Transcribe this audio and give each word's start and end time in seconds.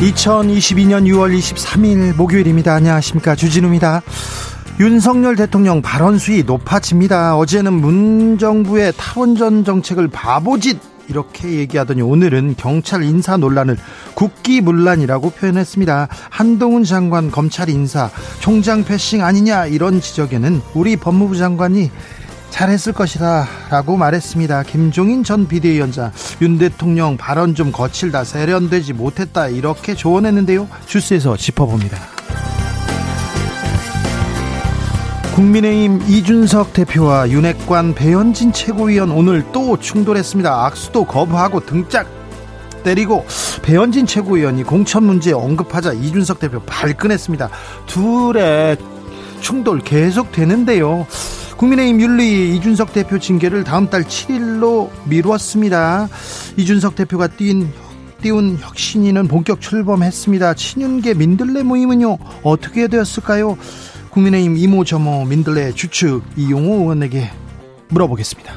2022년 0.00 1.06
6월 1.08 1.36
23일 1.36 2.14
목요일입니다. 2.14 2.72
안녕하십니까. 2.72 3.34
주진우입니다. 3.34 4.02
윤석열 4.78 5.34
대통령 5.34 5.82
발언 5.82 6.18
수위 6.18 6.44
높아집니다. 6.44 7.36
어제는 7.36 7.72
문정부의 7.72 8.92
탈원전 8.96 9.64
정책을 9.64 10.06
바보짓 10.06 10.78
이렇게 11.08 11.50
얘기하더니 11.54 12.02
오늘은 12.02 12.54
경찰 12.56 13.02
인사 13.02 13.36
논란을 13.36 13.76
국기문란이라고 14.14 15.30
표현했습니다. 15.30 16.08
한동훈 16.30 16.84
장관 16.84 17.32
검찰 17.32 17.68
인사 17.68 18.08
총장 18.38 18.84
패싱 18.84 19.24
아니냐 19.24 19.66
이런 19.66 20.00
지적에는 20.00 20.60
우리 20.74 20.94
법무부 20.94 21.36
장관이 21.36 21.90
잘했을 22.50 22.92
것이다 22.92 23.46
라고 23.70 23.96
말했습니다. 23.96 24.64
김종인 24.64 25.24
전 25.24 25.46
비대위원장 25.46 26.12
윤 26.42 26.58
대통령 26.58 27.16
발언 27.16 27.54
좀 27.54 27.72
거칠다 27.72 28.24
세련되지 28.24 28.94
못했다 28.94 29.48
이렇게 29.48 29.94
조언했는데요. 29.94 30.68
주스에서 30.86 31.36
짚어봅니다. 31.36 31.98
국민의힘 35.34 36.02
이준석 36.08 36.72
대표와 36.72 37.30
윤핵관 37.30 37.94
배현진 37.94 38.52
최고위원 38.52 39.12
오늘 39.12 39.44
또 39.52 39.78
충돌했습니다. 39.78 40.66
악수도 40.66 41.04
거부하고 41.04 41.64
등짝 41.64 42.08
때리고 42.82 43.24
배현진 43.62 44.06
최고위원이 44.06 44.64
공천 44.64 45.04
문제 45.04 45.32
언급하자 45.32 45.92
이준석 45.92 46.40
대표 46.40 46.60
발끈했습니다. 46.62 47.50
둘의 47.86 48.78
충돌 49.40 49.80
계속되는데요. 49.80 51.06
국민의힘 51.58 52.00
윤리 52.00 52.56
이준석 52.56 52.92
대표 52.92 53.18
징계를 53.18 53.64
다음 53.64 53.90
달 53.90 54.04
7일로 54.04 54.90
미루었습니다. 55.08 56.08
이준석 56.56 56.94
대표가 56.94 57.26
뛴 57.26 57.66
띄운 58.22 58.58
혁신위는 58.60 59.26
본격 59.26 59.60
출범했습니다. 59.60 60.54
친윤계 60.54 61.14
민들레 61.14 61.64
모임은요 61.64 62.18
어떻게 62.44 62.86
되었을까요? 62.86 63.58
국민의힘 64.10 64.56
이모저모 64.56 65.24
민들레 65.24 65.72
주축 65.72 66.22
이용호 66.36 66.76
의원에게 66.82 67.28
물어보겠습니다. 67.88 68.52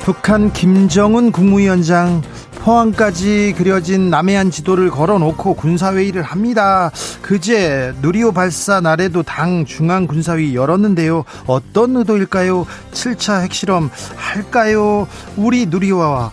북한 0.00 0.52
김정은 0.52 1.30
국무위원장 1.30 2.22
포항까지 2.66 3.54
그려진 3.56 4.10
남해안 4.10 4.50
지도를 4.50 4.90
걸어놓고 4.90 5.54
군사회의를 5.54 6.22
합니다. 6.22 6.90
그제 7.22 7.94
누리호 8.02 8.32
발사 8.32 8.80
날에도 8.80 9.22
당 9.22 9.64
중앙군사위 9.64 10.56
열었는데요. 10.56 11.22
어떤 11.46 11.94
의도일까요? 11.94 12.66
7차 12.90 13.42
핵실험 13.42 13.88
할까요? 14.16 15.06
우리 15.36 15.66
누리호와 15.66 16.32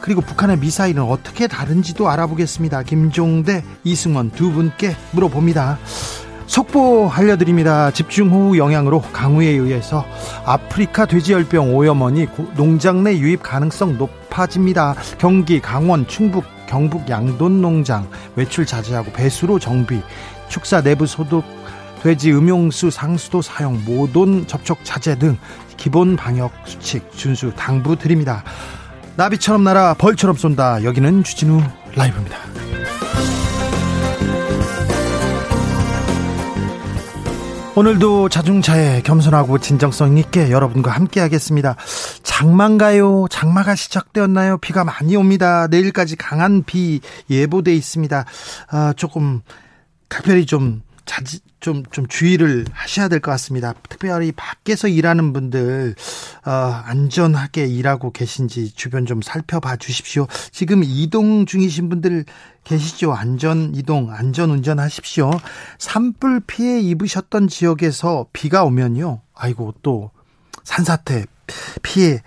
그리고 0.00 0.20
북한의 0.20 0.58
미사일은 0.58 1.02
어떻게 1.02 1.48
다른지도 1.48 2.08
알아보겠습니다. 2.08 2.84
김종대, 2.84 3.64
이승원 3.82 4.30
두 4.30 4.52
분께 4.52 4.94
물어봅니다. 5.10 5.80
속보 6.46 7.10
알려드립니다. 7.10 7.90
집중호우 7.90 8.56
영향으로 8.56 9.00
강우에 9.12 9.46
의해서 9.46 10.04
아프리카 10.44 11.06
돼지열병 11.06 11.74
오염원이 11.74 12.26
농장 12.56 13.02
내 13.02 13.16
유입 13.18 13.42
가능성 13.42 13.98
높아집니다. 13.98 14.94
경기, 15.18 15.60
강원, 15.60 16.06
충북, 16.06 16.44
경북 16.66 17.08
양돈 17.08 17.60
농장 17.60 18.08
외출 18.36 18.66
자제하고 18.66 19.12
배수로 19.12 19.58
정비, 19.58 20.00
축사 20.48 20.82
내부 20.82 21.06
소독, 21.06 21.44
돼지 22.02 22.32
음용수 22.32 22.90
상수도 22.90 23.42
사용, 23.42 23.80
모돈 23.84 24.46
접촉 24.46 24.78
자제 24.84 25.18
등 25.18 25.38
기본 25.76 26.16
방역 26.16 26.52
수칙 26.64 27.12
준수 27.12 27.52
당부드립니다. 27.56 28.42
나비처럼 29.16 29.62
날아 29.62 29.94
벌처럼 29.94 30.36
쏜다. 30.36 30.84
여기는 30.84 31.22
주진우 31.22 31.60
라이브입니다. 31.94 32.38
오늘도 37.74 38.28
자중차에 38.28 39.00
겸손하고 39.00 39.58
진정성 39.58 40.18
있게 40.18 40.50
여러분과 40.50 40.90
함께 40.90 41.20
하겠습니다. 41.20 41.74
장마인가요? 42.22 43.28
장마가 43.30 43.74
시작되었나요? 43.74 44.58
비가 44.58 44.84
많이 44.84 45.16
옵니다. 45.16 45.68
내일까지 45.68 46.16
강한 46.16 46.64
비 46.64 47.00
예보돼 47.30 47.74
있습니다. 47.74 48.26
아, 48.68 48.92
조금 48.94 49.40
특별히 50.10 50.44
좀 50.44 50.82
자지 51.06 51.40
좀, 51.62 51.84
좀 51.90 52.06
주의를 52.06 52.66
하셔야 52.72 53.08
될 53.08 53.20
것 53.20 53.30
같습니다. 53.30 53.72
특별히 53.88 54.32
밖에서 54.32 54.88
일하는 54.88 55.32
분들, 55.32 55.94
어, 56.44 56.50
안전하게 56.50 57.66
일하고 57.66 58.10
계신지 58.12 58.72
주변 58.74 59.06
좀 59.06 59.22
살펴봐 59.22 59.76
주십시오. 59.76 60.26
지금 60.50 60.82
이동 60.84 61.46
중이신 61.46 61.88
분들 61.88 62.24
계시죠? 62.64 63.12
안전 63.14 63.74
이동, 63.74 64.12
안전 64.12 64.50
운전 64.50 64.78
하십시오. 64.78 65.30
산불 65.78 66.42
피해 66.46 66.80
입으셨던 66.80 67.48
지역에서 67.48 68.26
비가 68.32 68.64
오면요. 68.64 69.22
아이고, 69.34 69.74
또 69.82 70.10
산사태 70.64 71.24
피해 71.82 72.22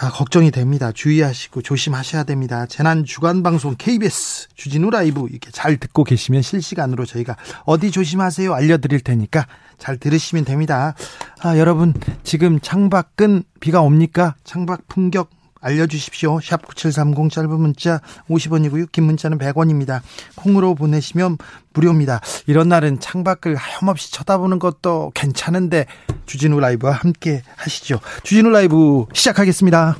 아, 0.00 0.10
걱정이 0.10 0.52
됩니다. 0.52 0.92
주의하시고 0.92 1.62
조심하셔야 1.62 2.22
됩니다. 2.22 2.66
재난 2.66 3.04
주간 3.04 3.42
방송 3.42 3.74
KBS 3.76 4.48
주진우 4.54 4.90
라이브 4.90 5.26
이렇게 5.28 5.50
잘 5.50 5.76
듣고 5.76 6.04
계시면 6.04 6.42
실시간으로 6.42 7.04
저희가 7.04 7.36
어디 7.64 7.90
조심하세요 7.90 8.54
알려드릴 8.54 9.00
테니까 9.00 9.46
잘 9.76 9.98
들으시면 9.98 10.44
됩니다. 10.44 10.94
아, 11.40 11.58
여러분 11.58 11.94
지금 12.22 12.60
창밖은 12.60 13.42
비가 13.58 13.80
옵니까? 13.80 14.36
창밖 14.44 14.86
풍경 14.86 15.26
알려주십시오. 15.60 16.40
샵 16.40 16.66
9730 16.66 17.30
짧은 17.30 17.50
문자 17.50 18.00
50원이고요. 18.28 18.90
긴 18.92 19.04
문자는 19.04 19.38
100원입니다. 19.38 20.00
콩으로 20.36 20.74
보내시면 20.74 21.38
무료입니다. 21.72 22.20
이런 22.46 22.68
날은 22.68 23.00
창밖을 23.00 23.56
하염없이 23.56 24.12
쳐다보는 24.12 24.58
것도 24.58 25.12
괜찮은데 25.14 25.86
주진우 26.26 26.60
라이브와 26.60 26.92
함께 26.92 27.42
하시죠. 27.56 28.00
주진우 28.22 28.50
라이브 28.50 29.06
시작하겠습니다. 29.12 29.98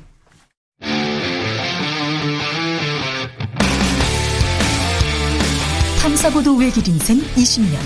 탐사보도 6.01 6.57
외길 6.57 6.89
인생 6.89 7.19
20년. 7.19 7.79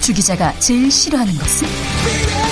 주 0.00 0.12
기자가 0.12 0.52
제일 0.58 0.90
싫어하는 0.90 1.32
것은? 1.34 2.51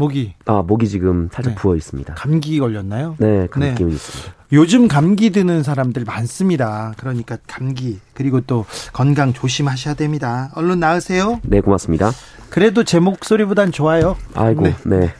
목이 0.00 0.32
아 0.46 0.62
목이 0.66 0.88
지금 0.88 1.28
살짝 1.30 1.54
네. 1.54 1.60
부어 1.60 1.76
있습니다. 1.76 2.14
감기 2.14 2.58
걸렸나요? 2.58 3.16
네 3.18 3.46
감기 3.50 3.74
기운이 3.74 3.94
있습니다. 3.94 4.34
요즘 4.52 4.88
감기 4.88 5.30
드는 5.30 5.62
사람들 5.62 6.04
많습니다. 6.04 6.94
그러니까 6.96 7.36
감기 7.46 7.98
그리고 8.14 8.40
또 8.40 8.64
건강 8.92 9.32
조심하셔야 9.34 9.94
됩니다. 9.94 10.50
얼른 10.54 10.80
나으세요. 10.80 11.40
네 11.44 11.60
고맙습니다. 11.60 12.10
그래도 12.48 12.82
제 12.82 12.98
목소리보단 12.98 13.72
좋아요. 13.72 14.16
아이고 14.34 14.62
네. 14.62 14.74
네. 14.84 15.12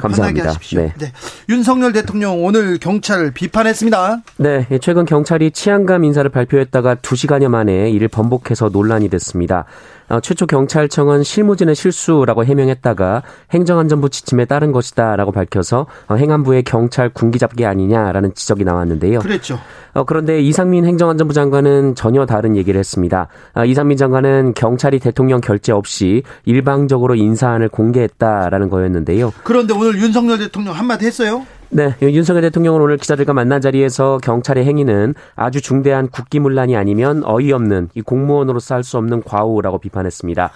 감사합니다. 0.00 0.52
네. 0.74 0.92
네. 0.98 1.12
윤석열 1.48 1.92
대통령 1.92 2.44
오늘 2.44 2.78
경찰을 2.78 3.32
비판했습니다. 3.32 4.22
네, 4.36 4.66
최근 4.82 5.06
경찰이 5.06 5.50
치안감 5.50 6.04
인사를 6.04 6.30
발표했다가 6.30 6.96
2시간여 6.96 7.48
만에 7.48 7.90
이를 7.90 8.08
번복해서 8.08 8.68
논란이 8.68 9.08
됐습니다. 9.08 9.64
어, 10.08 10.20
최초 10.20 10.46
경찰청은 10.46 11.22
실무진의 11.22 11.74
실수라고 11.74 12.44
해명했다가 12.44 13.22
행정안전부 13.52 14.10
지침에 14.10 14.44
따른 14.44 14.72
것이다라고 14.72 15.32
밝혀서 15.32 15.86
어, 16.08 16.14
행안부의 16.14 16.62
경찰 16.62 17.10
군기잡기 17.10 17.66
아니냐라는 17.66 18.34
지적이 18.34 18.64
나왔는데요. 18.64 19.20
그랬죠. 19.20 19.58
어, 19.94 20.04
그런데 20.04 20.40
이상민 20.40 20.84
행정안전부 20.84 21.34
장관은 21.34 21.94
전혀 21.94 22.26
다른 22.26 22.56
얘기를 22.56 22.78
했습니다. 22.78 23.28
어, 23.54 23.64
이상민 23.64 23.96
장관은 23.96 24.54
경찰이 24.54 24.98
대통령 24.98 25.40
결재 25.40 25.72
없이 25.72 26.22
일방적으로 26.44 27.14
인사안을 27.14 27.68
공개했다라는 27.68 28.70
거였는데요. 28.70 29.32
그런데 29.42 29.74
오늘 29.74 29.98
윤석열 29.98 30.38
대통령 30.38 30.74
한마디 30.74 31.06
했어요? 31.06 31.46
네, 31.70 31.94
윤석열 32.00 32.40
대통령은 32.42 32.80
오늘 32.80 32.96
기자들과 32.96 33.34
만난 33.34 33.60
자리에서 33.60 34.18
경찰의 34.22 34.64
행위는 34.64 35.14
아주 35.36 35.60
중대한 35.60 36.08
국기문란이 36.08 36.74
아니면 36.76 37.22
어이없는 37.24 37.90
이 37.94 38.00
공무원으로서 38.00 38.74
할 38.74 38.82
수 38.82 38.96
없는 38.96 39.22
과오라고 39.22 39.78
비판했습니다. 39.78 40.50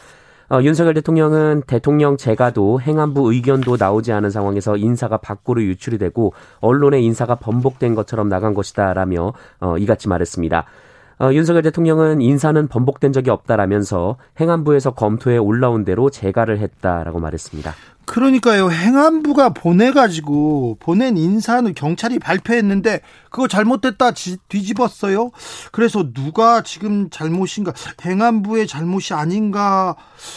어, 0.50 0.62
윤석열 0.62 0.94
대통령은 0.94 1.64
대통령 1.66 2.16
재가도 2.16 2.80
행안부 2.80 3.30
의견도 3.30 3.76
나오지 3.78 4.12
않은 4.12 4.30
상황에서 4.30 4.78
인사가 4.78 5.18
밖으로 5.18 5.62
유출이 5.62 5.98
되고 5.98 6.32
언론의 6.60 7.04
인사가 7.04 7.34
번복된 7.34 7.94
것처럼 7.94 8.30
나간 8.30 8.54
것이다라며 8.54 9.34
어, 9.60 9.76
이같이 9.78 10.08
말했습니다. 10.08 10.64
어, 11.20 11.32
윤석열 11.32 11.62
대통령은 11.62 12.22
인사는 12.22 12.68
번복된 12.68 13.12
적이 13.12 13.30
없다라면서 13.30 14.16
행안부에서 14.40 14.92
검토해 14.92 15.36
올라온 15.36 15.84
대로 15.84 16.08
재가를 16.08 16.58
했다라고 16.58 17.20
말했습니다. 17.20 17.74
그러니까요. 18.04 18.70
행안부가 18.70 19.50
보내가지고 19.50 20.78
보낸 20.80 21.16
인사는 21.16 21.72
경찰이 21.74 22.18
발표했는데 22.18 23.00
그거 23.30 23.48
잘못됐다 23.48 24.10
뒤집었어요. 24.48 25.30
그래서 25.70 26.12
누가 26.12 26.62
지금 26.62 27.08
잘못인가? 27.10 27.72
행안부의 28.04 28.66
잘못이 28.66 29.14
아닌가? 29.14 29.96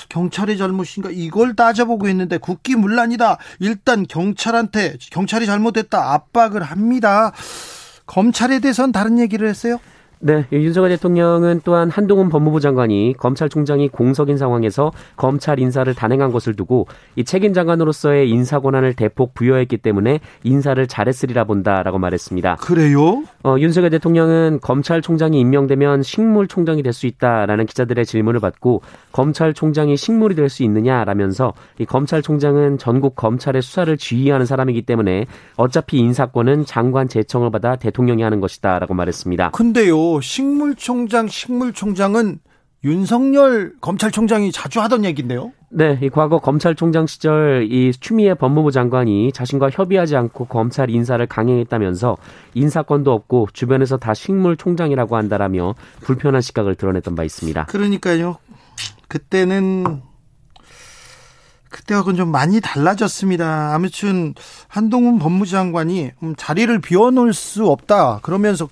경찰의 0.09 0.57
잘못인가? 0.57 1.09
이걸 1.11 1.55
따져보고 1.55 2.07
있는데 2.09 2.37
국기문란이다. 2.37 3.37
일단 3.59 4.05
경찰한테 4.07 4.97
경찰이 5.11 5.45
잘못됐다 5.45 6.13
압박을 6.13 6.63
합니다. 6.63 7.31
검찰에 8.05 8.59
대해서는 8.59 8.91
다른 8.91 9.19
얘기를 9.19 9.47
했어요? 9.47 9.79
네, 10.19 10.45
윤석열 10.51 10.89
대통령은 10.91 11.61
또한 11.63 11.89
한동훈 11.89 12.29
법무부 12.29 12.59
장관이 12.59 13.15
검찰총장이 13.17 13.89
공석인 13.89 14.37
상황에서 14.37 14.91
검찰 15.15 15.59
인사를 15.59 15.93
단행한 15.93 16.31
것을 16.31 16.55
두고 16.55 16.87
이 17.15 17.23
책임 17.23 17.53
장관으로서의 17.53 18.29
인사 18.29 18.59
권한을 18.59 18.95
대폭 18.95 19.33
부여했기 19.35 19.77
때문에 19.77 20.19
인사를 20.43 20.87
잘했으리라 20.87 21.43
본다라고 21.43 21.99
말했습니다. 21.99 22.55
그래요? 22.55 23.23
어, 23.43 23.55
윤석열 23.59 23.91
대통령은 23.91 24.59
검찰총장이 24.61 25.39
임명되면 25.39 26.01
식물총장이 26.01 26.81
될 26.81 26.95
수 26.95 27.07
있다라는 27.07 27.65
기자들의 27.65 28.05
질문을 28.05 28.39
받고 28.39 28.81
검찰총장이 29.11 29.97
식물이 29.97 30.33
될 30.35 30.49
수 30.49 30.63
있느냐라면서 30.63 31.53
이 31.79 31.85
검찰총장은 31.85 32.77
전국 32.77 33.15
검찰의 33.15 33.61
수사를 33.61 33.97
지휘하는 33.97 34.45
사람이기 34.45 34.83
때문에 34.83 35.25
어차피 35.57 35.97
인사권은 35.97 36.65
장관 36.65 37.09
제청을 37.09 37.51
받아 37.51 37.75
대통령이 37.75 38.23
하는 38.23 38.39
것이다라고 38.39 38.93
말했습니다. 38.93 39.49
근데요. 39.49 39.97
식물총장, 40.21 41.27
식물총장은 41.27 42.39
윤석열 42.83 43.73
검찰총장이 43.81 44.51
자주 44.51 44.79
하던 44.81 45.05
얘기인데요. 45.05 45.51
네, 45.69 45.97
이 46.03 46.09
과거 46.09 46.37
검찰총장 46.39 47.07
시절 47.07 47.67
이 47.69 47.91
추미애 47.91 48.35
법무부 48.35 48.71
장관이 48.71 49.31
자신과 49.31 49.71
협의하지 49.71 50.15
않고 50.15 50.45
검찰 50.45 50.89
인사를 50.91 51.25
강행했다면서 51.25 52.15
인사권도 52.53 53.11
없고 53.11 53.47
주변에서 53.53 53.97
다 53.97 54.13
식물총장이라고 54.13 55.17
한다라며 55.17 55.73
불편한 56.01 56.41
시각을 56.41 56.75
드러냈던 56.75 57.15
바 57.15 57.23
있습니다. 57.23 57.65
그러니까요. 57.65 58.37
그때는 59.07 60.01
그때하고는 61.69 62.15
좀 62.15 62.29
많이 62.31 62.61
달라졌습니다. 62.61 63.73
아무튼 63.73 64.33
한동훈 64.67 65.19
법무장관이 65.19 66.11
음, 66.23 66.35
자리를 66.37 66.79
비워놓을 66.79 67.33
수 67.33 67.67
없다. 67.67 68.19
그러면서 68.21 68.69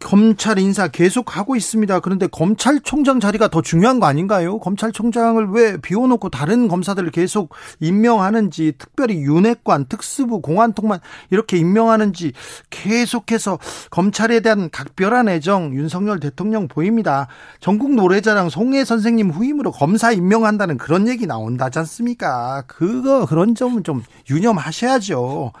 검찰 0.00 0.58
인사 0.58 0.86
계속 0.86 1.36
하고 1.36 1.56
있습니다. 1.56 2.00
그런데 2.00 2.28
검찰총장 2.28 3.18
자리가 3.18 3.48
더 3.48 3.62
중요한 3.62 3.98
거 3.98 4.06
아닌가요? 4.06 4.58
검찰총장을 4.60 5.48
왜 5.50 5.76
비워놓고 5.76 6.28
다른 6.30 6.68
검사들을 6.68 7.10
계속 7.10 7.52
임명하는지, 7.80 8.74
특별히 8.78 9.16
윤핵관, 9.16 9.86
특수부, 9.86 10.40
공안통만 10.40 11.00
이렇게 11.30 11.56
임명하는지 11.56 12.32
계속해서 12.70 13.58
검찰에 13.90 14.40
대한 14.40 14.70
각별한 14.70 15.28
애정 15.28 15.74
윤석열 15.74 16.20
대통령 16.20 16.68
보입니다. 16.68 17.26
전국 17.58 17.94
노래자랑 17.94 18.50
송혜 18.50 18.84
선생님 18.84 19.30
후임으로 19.30 19.72
검사 19.72 20.12
임명한다는 20.12 20.78
그런 20.78 21.08
얘기 21.08 21.26
나온다지 21.26 21.80
않습니까? 21.80 22.62
그거 22.68 23.26
그런 23.26 23.56
점은 23.56 23.82
좀 23.82 24.04
유념하셔야죠. 24.30 25.52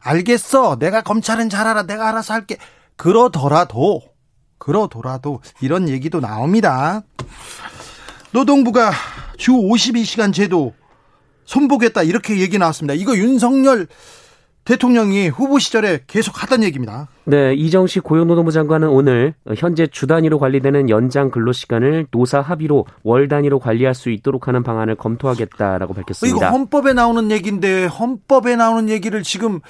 알겠어. 0.00 0.78
내가 0.78 1.02
검찰은 1.02 1.48
잘 1.48 1.66
알아. 1.66 1.84
내가 1.84 2.08
알아서 2.08 2.34
할게. 2.34 2.56
그러더라도 3.00 4.02
그러더라도 4.58 5.40
이런 5.62 5.88
얘기도 5.88 6.20
나옵니다. 6.20 7.00
노동부가 8.30 8.92
주 9.38 9.52
52시간 9.52 10.34
제도 10.34 10.74
손보겠다 11.46 12.02
이렇게 12.02 12.38
얘기 12.40 12.58
나왔습니다. 12.58 12.92
이거 12.92 13.16
윤석열 13.16 13.86
대통령이 14.64 15.28
후보 15.28 15.58
시절에 15.58 16.00
계속 16.08 16.42
하던 16.42 16.62
얘기입니다. 16.62 17.08
네, 17.24 17.54
이정식 17.54 18.04
고용노동부 18.04 18.52
장관은 18.52 18.88
오늘 18.88 19.32
현재 19.56 19.86
주 19.86 20.06
단위로 20.06 20.38
관리되는 20.38 20.90
연장 20.90 21.30
근로 21.30 21.52
시간을 21.52 22.08
노사 22.10 22.42
합의로 22.42 22.84
월 23.02 23.28
단위로 23.28 23.60
관리할 23.60 23.94
수 23.94 24.10
있도록 24.10 24.46
하는 24.46 24.62
방안을 24.62 24.96
검토하겠다라고 24.96 25.94
밝혔습니다. 25.94 26.36
이거 26.36 26.46
헌법에 26.50 26.92
나오는 26.92 27.30
얘기인데 27.30 27.86
헌법에 27.86 28.56
나오는 28.56 28.90
얘기를 28.90 29.22
지금 29.22 29.60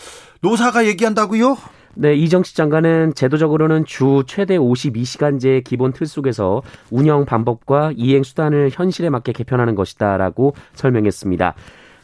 노사가 0.41 0.85
얘기한다고요? 0.87 1.57
네, 1.95 2.15
이정식 2.15 2.55
장관은 2.55 3.15
제도적으로는 3.15 3.85
주 3.85 4.23
최대 4.27 4.57
52시간제 4.57 5.65
기본 5.65 5.93
틀 5.93 6.07
속에서 6.07 6.63
운영 6.91 7.25
방법과 7.25 7.93
이행 7.97 8.23
수단을 8.23 8.71
현실에 8.73 9.11
맞게 9.11 9.33
개편하는 9.33 9.75
것이다라고 9.75 10.55
설명했습니다. 10.75 11.55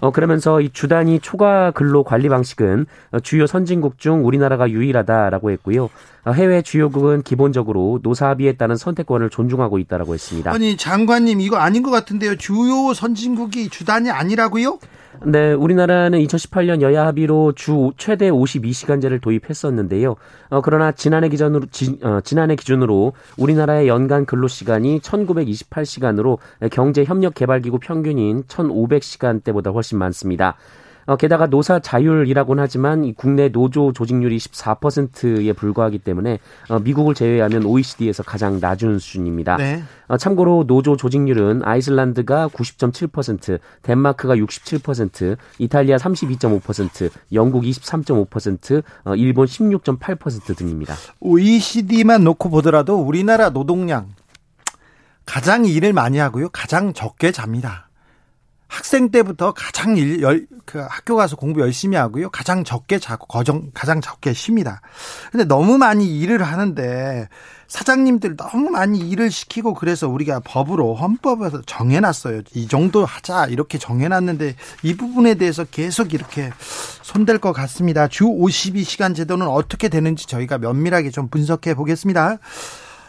어, 0.01 0.11
그러면서 0.11 0.61
이 0.61 0.69
주단위 0.71 1.21
초과 1.21 1.71
근로 1.71 2.05
관리 2.05 2.29
방식은 2.29 2.87
주요 3.23 3.47
선진국 3.47 3.99
중 3.99 4.27
우리나라가 4.27 4.69
유일하다라고 4.69 5.51
했고요. 5.53 5.89
어, 6.25 6.33
해외 6.33 6.61
주요국은 6.61 7.23
기본적으로 7.23 8.01
노사합의에 8.03 8.55
따른 8.55 8.77
선택권을 8.77 9.31
존중하고 9.31 9.79
있다라고 9.79 10.15
했습니다. 10.15 10.53
아니 10.53 10.77
장관님 10.77 11.41
이거 11.41 11.57
아닌 11.57 11.83
것 11.83 11.91
같은데요. 11.91 12.37
주요 12.37 12.93
선진국이 12.93 13.71
주단이 13.71 14.11
아니라고요? 14.11 14.79
네, 15.25 15.53
우리나라는 15.53 16.19
2018년 16.21 16.83
여야 16.83 17.07
합의로 17.07 17.53
주 17.53 17.93
최대 17.97 18.31
52시간제를 18.31 19.21
도입했었는데요. 19.21 20.17
어, 20.51 20.61
그러나 20.61 20.93
지난해 20.93 21.29
기준으로 21.29 21.67
지, 21.71 21.99
어, 22.03 22.21
지난해 22.23 22.55
기준으로 22.55 23.15
우리나라의 23.39 23.89
연간 23.89 24.27
근로 24.27 24.47
시간이 24.47 25.01
1928시간으로 25.01 26.39
경제 26.71 27.05
협력 27.05 27.35
개발 27.35 27.61
기구 27.61 27.79
평균인 27.79 28.45
1500시간대보다 28.45 29.73
훨씬 29.73 29.99
많습니다. 29.99 30.57
어, 31.07 31.17
게다가 31.17 31.47
노사 31.47 31.79
자율이라고는 31.79 32.63
하지만 32.63 33.05
이 33.05 33.13
국내 33.13 33.49
노조 33.49 33.93
조직률이 33.93 34.39
14%에 34.39 35.53
불과하기 35.53 36.01
때문에 36.01 36.39
어, 36.69 36.79
미국을 36.81 37.15
제외하면 37.15 37.65
OECD에서 37.65 38.23
가장 38.23 38.59
낮은 38.61 38.99
수준입니다. 38.99 39.57
네. 39.57 39.83
어, 40.09 40.17
참고로 40.17 40.65
노조 40.67 40.97
조직률은 40.97 41.63
아이슬란드가 41.65 42.49
90.7%, 42.49 43.61
덴마크가 43.83 44.35
67%, 44.37 45.37
이탈리아 45.59 45.97
32.5%, 45.97 47.11
영국 47.33 47.63
23.5%, 47.65 48.83
어, 49.05 49.15
일본 49.15 49.47
16.8% 49.47 50.57
등입니다. 50.57 50.95
OECD만 51.21 52.25
놓고 52.25 52.51
보더라도 52.51 52.97
우리나라 52.97 53.51
노동량 53.51 54.09
가장 55.25 55.65
일을 55.65 55.93
많이 55.93 56.19
하고요. 56.19 56.49
가장 56.51 56.93
적게 56.93 57.33
잡니다. 57.33 57.86
학생 58.69 59.11
때부터 59.11 59.53
가장 59.55 59.97
일, 59.97 60.23
열, 60.23 60.47
그 60.65 60.79
학교 60.79 61.17
가서 61.17 61.37
공부 61.37 61.61
열심히 61.61 61.97
하고요. 61.97 62.31
가장 62.31 62.65
적게 62.65 62.99
자고, 62.99 63.27
거정, 63.27 63.71
가장 63.73 64.01
적게 64.01 64.33
쉽니다. 64.33 64.81
근데 65.31 65.45
너무 65.45 65.79
많이 65.79 66.19
일을 66.19 66.43
하는데, 66.43 67.29
사장님들 67.69 68.37
너무 68.37 68.71
많이 68.71 68.99
일을 68.99 69.31
시키고 69.31 69.75
그래서 69.75 70.09
우리가 70.09 70.41
법으로 70.41 70.95
헌법에서 70.95 71.63
정해놨어요. 71.67 72.43
이 72.55 72.69
정도 72.69 73.05
하자 73.05 73.47
이렇게 73.47 73.79
정해놨는데 73.79 74.55
이 74.83 74.97
부분에 74.97 75.35
대해서 75.35 75.65
계속 75.65 76.15
이렇게 76.15 76.51
손댈 77.03 77.39
것 77.39 77.53
같습니다. 77.53 78.09
주 78.09 78.25
52시간 78.25 79.15
제도는 79.15 79.49
어떻게 79.49 79.89
되는지 79.89 80.27
저희가 80.27 80.59
면밀하게 80.59 81.11
좀 81.11 81.29
분석해 81.29 81.75
보겠습니다. 81.75 82.39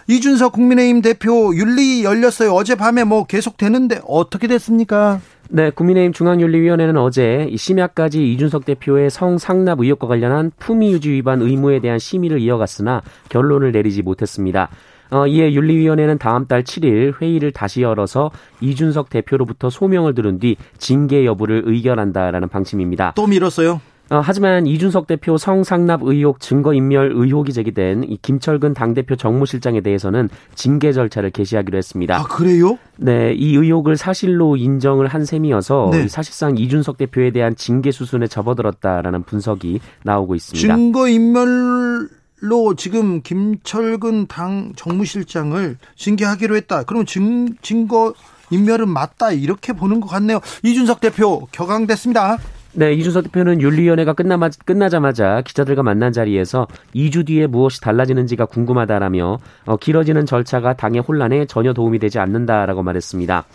이준석 0.10 0.54
국민의힘 0.54 1.02
대표 1.02 1.54
윤리 1.56 2.04
열렸어요. 2.04 2.54
어젯밤에 2.54 3.04
뭐 3.04 3.26
계속 3.26 3.58
되는데 3.58 4.00
어떻게 4.08 4.48
됐습니까? 4.48 5.20
네, 5.50 5.70
국민의힘 5.70 6.14
중앙윤리위원회는 6.14 6.98
어제 6.98 7.50
심야까지 7.56 8.32
이준석 8.34 8.66
대표의 8.66 9.10
성상납 9.10 9.80
의혹과 9.80 10.08
관련한 10.08 10.52
품위유지 10.60 11.12
위반 11.12 11.42
의무에 11.42 11.80
대한 11.80 12.00
심의를 12.00 12.40
이어갔으나 12.40 13.02
결론을 13.30 13.72
내리지 13.72 14.02
못했습니다. 14.02 14.70
어, 15.10 15.26
이에 15.26 15.54
윤리위원회는 15.54 16.18
다음 16.18 16.46
달 16.48 16.64
7일 16.64 17.22
회의를 17.22 17.52
다시 17.52 17.82
열어서 17.82 18.30
이준석 18.60 19.10
대표로부터 19.10 19.70
소명을 19.70 20.14
들은 20.14 20.40
뒤 20.40 20.58
징계 20.78 21.26
여부를 21.26 21.64
의결한다라는 21.66 22.50
방침입니다. 22.50 23.14
또 23.16 23.26
미뤘어요? 23.26 23.80
어, 24.10 24.22
하지만 24.24 24.68
이준석 24.68 25.08
대표 25.08 25.38
성상납 25.38 26.02
의혹 26.04 26.40
증거인멸 26.40 27.12
의혹이 27.14 27.54
제기된 27.54 28.04
이 28.04 28.18
김철근 28.22 28.74
당대표 28.74 29.16
정무실장에 29.16 29.82
대해서는 29.82 30.30
징계 30.56 30.94
절차를 30.94 31.32
개시하기로 31.32 31.78
했습니다. 31.78 32.18
아, 32.18 32.24
그래요? 32.24 32.78
네, 32.98 33.34
이 33.34 33.56
의혹을 33.56 33.98
사실로 33.98 34.56
인정을 34.56 35.08
한 35.08 35.26
셈이어서 35.26 35.90
네. 35.92 36.08
사실상 36.08 36.58
이준석 36.58 36.98
대표에 36.98 37.32
대한 37.32 37.56
징계 37.56 37.92
수순에 37.92 38.28
접어들었다라는 38.28 39.24
분석이 39.24 39.80
나오고 40.04 40.36
있습니다. 40.36 40.76
증거인멸 40.76 42.10
로 42.40 42.76
지금 42.76 43.24
김철근 43.24 44.28
당 44.28 44.72
정무실장을 44.76 45.76
징계하기로 45.96 46.56
했다. 46.58 46.84
그러면 46.84 47.08
증, 47.08 47.56
증거 47.64 48.14
인멸은 48.52 48.90
맞다 48.90 49.32
이렇게 49.32 49.74
보는 49.74 50.00
것 50.00 50.08
같네요. 50.08 50.40
이준석 50.64 51.02
대표 51.02 51.48
격앙됐습니다. 51.52 52.38
네, 52.78 52.94
이준석 52.94 53.24
대표는 53.24 53.60
윤리위원회가 53.60 54.14
끝나마, 54.14 54.52
끝나자마자 54.66 55.42
기자들과 55.42 55.82
만난 55.82 56.12
자리에서 56.12 56.68
2주 56.94 57.26
뒤에 57.26 57.48
무엇이 57.48 57.82
달라지는지가 57.82 58.46
궁금하다라며 58.46 59.40
어, 59.66 59.78
길어지는 59.78 60.28
절차가 60.28 60.74
당의 60.76 61.02
혼란에 61.02 61.46
전혀 61.46 61.74
도움이 61.74 61.98
되지 61.98 62.20
않는다라고 62.20 62.84
말했습니다. 62.84 63.46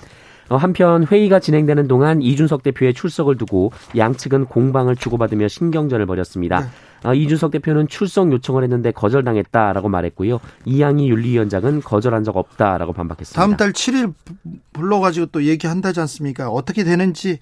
어, 0.48 0.56
한편 0.56 1.06
회의가 1.06 1.38
진행되는 1.38 1.86
동안 1.86 2.20
이준석 2.20 2.64
대표의 2.64 2.94
출석을 2.94 3.36
두고 3.36 3.70
양측은 3.96 4.46
공방을 4.46 4.96
주고받으며 4.96 5.46
신경전을 5.46 6.04
벌였습니다. 6.04 6.58
네. 6.58 6.66
어, 7.04 7.14
이준석 7.14 7.50
대표는 7.50 7.88
출석 7.88 8.30
요청을 8.32 8.62
했는데 8.62 8.92
거절당했다라고 8.92 9.88
말했고요. 9.88 10.40
이양희 10.64 11.08
윤리위원장은 11.10 11.80
거절한 11.82 12.24
적 12.24 12.36
없다라고 12.36 12.92
반박했습니다. 12.92 13.40
다음 13.40 13.56
달 13.56 13.72
7일 13.72 14.14
불러가지고 14.72 15.26
또 15.26 15.44
얘기한다지 15.44 16.00
않습니까? 16.00 16.48
어떻게 16.48 16.84
되는지 16.84 17.38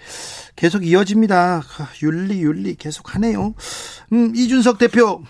계속 0.57 0.87
이어집니다. 0.87 1.63
아, 1.79 1.89
윤리 2.03 2.43
윤리 2.43 2.75
계속 2.75 3.15
하네요. 3.15 3.55
음, 4.13 4.33
이준석 4.35 4.79
대표 4.79 5.23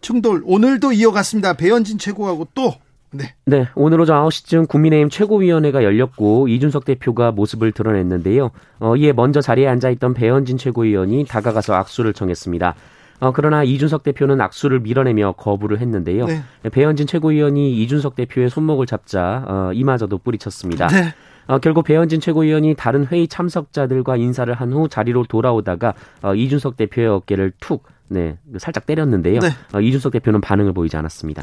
충돌 0.00 0.42
오늘도 0.44 0.92
이어갔습니다. 0.92 1.54
배현진 1.54 1.98
최고하고 1.98 2.48
또 2.54 2.74
네. 3.10 3.34
네. 3.46 3.68
오늘 3.74 4.00
오전 4.00 4.22
9시쯤 4.22 4.68
국민의힘 4.68 5.08
최고위원회가 5.08 5.82
열렸고 5.82 6.48
이준석 6.48 6.84
대표가 6.84 7.32
모습을 7.32 7.72
드러냈는데요. 7.72 8.50
어, 8.80 8.96
이에 8.96 9.12
먼저 9.12 9.40
자리에 9.40 9.66
앉아 9.66 9.90
있던 9.90 10.14
배현진 10.14 10.58
최고위원이 10.58 11.24
다가가서 11.24 11.74
악수를 11.74 12.12
청했습니다. 12.12 12.74
어, 13.20 13.32
그러나 13.32 13.64
이준석 13.64 14.02
대표는 14.04 14.40
악수를 14.40 14.80
밀어내며 14.80 15.32
거부를 15.32 15.80
했는데요. 15.80 16.26
네. 16.26 16.42
배현진 16.70 17.06
최고위원이 17.06 17.82
이준석 17.82 18.14
대표의 18.14 18.50
손목을 18.50 18.86
잡자 18.86 19.44
어, 19.46 19.70
이마저도 19.74 20.18
뿌리쳤습니다. 20.18 20.86
네. 20.88 21.14
어, 21.48 21.58
결국 21.58 21.84
배현진 21.84 22.20
최고위원이 22.20 22.74
다른 22.76 23.06
회의 23.06 23.26
참석자들과 23.26 24.16
인사를 24.16 24.52
한 24.54 24.72
후 24.72 24.88
자리로 24.88 25.24
돌아오다가 25.24 25.94
어, 26.22 26.34
이준석 26.34 26.76
대표의 26.76 27.08
어깨를 27.08 27.52
툭 27.58 27.84
네, 28.08 28.38
살짝 28.58 28.86
때렸는데요. 28.86 29.40
네. 29.40 29.48
어, 29.72 29.80
이준석 29.80 30.12
대표는 30.12 30.40
반응을 30.40 30.72
보이지 30.72 30.96
않았습니다. 30.96 31.42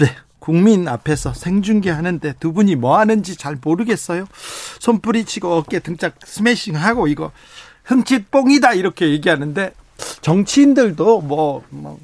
네. 0.00 0.06
국민 0.38 0.86
앞에서 0.86 1.32
생중계 1.32 1.90
하는데 1.90 2.34
두 2.38 2.52
분이 2.52 2.76
뭐 2.76 2.98
하는지 2.98 3.36
잘 3.36 3.56
모르겠어요. 3.60 4.26
손 4.78 5.00
뿌리치고 5.00 5.52
어깨 5.54 5.80
등짝 5.80 6.14
스매싱 6.24 6.76
하고 6.76 7.08
이거 7.08 7.32
흠칫 7.84 8.30
뽕이다 8.30 8.74
이렇게 8.74 9.08
얘기하는데 9.10 9.72
정치인들도 10.20 11.20
뭐, 11.22 11.62
뭐 11.70 11.98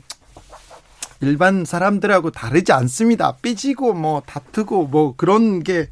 일반 1.20 1.64
사람들하고 1.64 2.30
다르지 2.30 2.72
않습니다. 2.72 3.36
삐지고 3.42 3.94
뭐 3.94 4.22
다투고 4.26 4.86
뭐 4.86 5.14
그런 5.16 5.62
게 5.62 5.88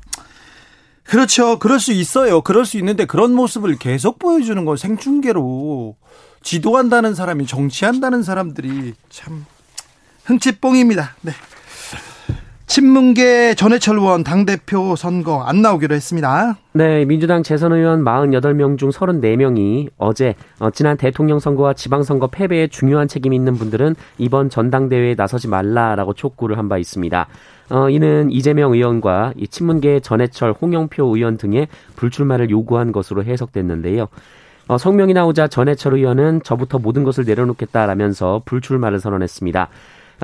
그렇죠. 1.04 1.58
그럴 1.58 1.80
수 1.80 1.92
있어요. 1.92 2.40
그럴 2.40 2.64
수 2.64 2.78
있는데 2.78 3.04
그런 3.04 3.32
모습을 3.32 3.76
계속 3.78 4.18
보여주는 4.18 4.64
건 4.64 4.76
생중계로 4.76 5.96
지도한다는 6.42 7.14
사람이 7.14 7.46
정치한다는 7.46 8.22
사람들이 8.22 8.94
참 9.08 9.44
흥칫뽕입니다. 10.24 11.16
네. 11.22 11.32
친문계 12.70 13.56
전해철 13.56 13.98
의원 13.98 14.22
당대표 14.22 14.94
선거 14.94 15.42
안 15.42 15.60
나오기로 15.60 15.92
했습니다. 15.92 16.56
네, 16.72 17.04
민주당 17.04 17.42
재선 17.42 17.72
의원 17.72 18.04
48명 18.04 18.78
중 18.78 18.90
34명이 18.90 19.88
어제 19.98 20.36
어, 20.60 20.70
지난 20.70 20.96
대통령 20.96 21.40
선거와 21.40 21.72
지방선거 21.74 22.28
패배에 22.28 22.68
중요한 22.68 23.08
책임 23.08 23.32
있는 23.32 23.54
분들은 23.54 23.96
이번 24.18 24.50
전당대회에 24.50 25.16
나서지 25.16 25.48
말라라고 25.48 26.14
촉구를 26.14 26.58
한 26.58 26.68
바 26.68 26.78
있습니다. 26.78 27.26
어, 27.70 27.90
이는 27.90 28.30
이재명 28.30 28.72
의원과 28.72 29.32
이 29.36 29.48
친문계 29.48 29.98
전해철, 29.98 30.52
홍영표 30.52 31.16
의원 31.16 31.38
등의 31.38 31.66
불출마를 31.96 32.50
요구한 32.50 32.92
것으로 32.92 33.24
해석됐는데요. 33.24 34.06
어, 34.68 34.78
성명이 34.78 35.12
나오자 35.14 35.48
전해철 35.48 35.94
의원은 35.94 36.42
저부터 36.44 36.78
모든 36.78 37.02
것을 37.02 37.24
내려놓겠다라면서 37.24 38.42
불출마를 38.44 39.00
선언했습니다. 39.00 39.68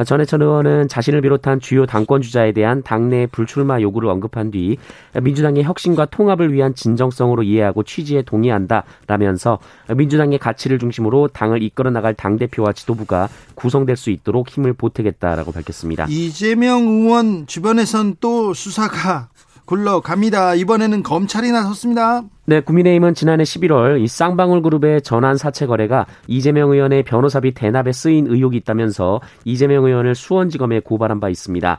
전해천 0.05 0.43
의원은 0.43 0.89
자신을 0.89 1.21
비롯한 1.21 1.61
주요 1.61 1.87
당권 1.87 2.23
주자에 2.23 2.53
대한 2.53 2.83
당내 2.83 3.27
불출마 3.27 3.81
요구를 3.81 4.09
언급한 4.09 4.51
뒤 4.51 4.77
민주당의 5.21 5.65
혁신과 5.65 6.07
통합을 6.07 6.53
위한 6.53 6.75
진정성으로 6.75 7.43
이해하고 7.43 7.83
취지에 7.83 8.23
동의한다라면서 8.23 9.59
민주당의 9.95 10.39
가치를 10.39 10.79
중심으로 10.79 11.29
당을 11.29 11.63
이끌어 11.63 11.91
나갈 11.91 12.15
당 12.15 12.37
대표와 12.37 12.73
지도부가 12.73 13.29
구성될 13.55 13.97
수 13.97 14.11
있도록 14.11 14.49
힘을 14.49 14.73
보태겠다라고 14.73 15.53
밝혔습니다. 15.53 16.07
이재명 16.09 16.83
의원 16.87 17.47
주변에선 17.47 18.17
또 18.21 18.55
수사가 18.55 19.29
굴러갑니다. 19.67 20.55
이번에는 20.55 21.03
검찰이 21.03 21.51
나섰습니다. 21.51 22.23
네, 22.47 22.61
국민의힘은 22.61 23.15
지난해 23.15 23.45
11월 23.45 24.01
이 24.01 24.07
쌍방울 24.07 24.63
그룹의 24.63 25.03
전환 25.03 25.37
사채 25.37 25.67
거래가 25.67 26.07
이재명 26.29 26.71
의원의 26.71 27.03
변호사비 27.03 27.53
대납에 27.53 27.93
쓰인 27.93 28.27
의혹이 28.29 28.57
있다면서 28.59 29.21
이재명 29.45 29.85
의원을 29.85 30.15
수원지검에 30.15 30.81
고발한 30.81 31.21
바 31.21 31.29
있습니다. 31.29 31.79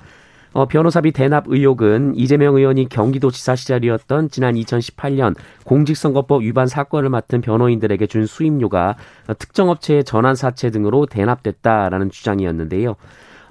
어, 0.54 0.66
변호사비 0.66 1.12
대납 1.12 1.46
의혹은 1.48 2.14
이재명 2.16 2.56
의원이 2.56 2.90
경기도지사 2.90 3.56
시절이었던 3.56 4.30
지난 4.30 4.56
2018년 4.56 5.36
공직선거법 5.66 6.42
위반 6.42 6.68
사건을 6.68 7.10
맡은 7.10 7.42
변호인들에게 7.42 8.08
준 8.08 8.26
수임료가 8.26 8.96
특정 9.38 9.70
업체의 9.70 10.04
전환 10.04 10.36
사채 10.36 10.72
등으로 10.72 11.06
대납됐다라는 11.06 12.10
주장이었는데요. 12.10 12.96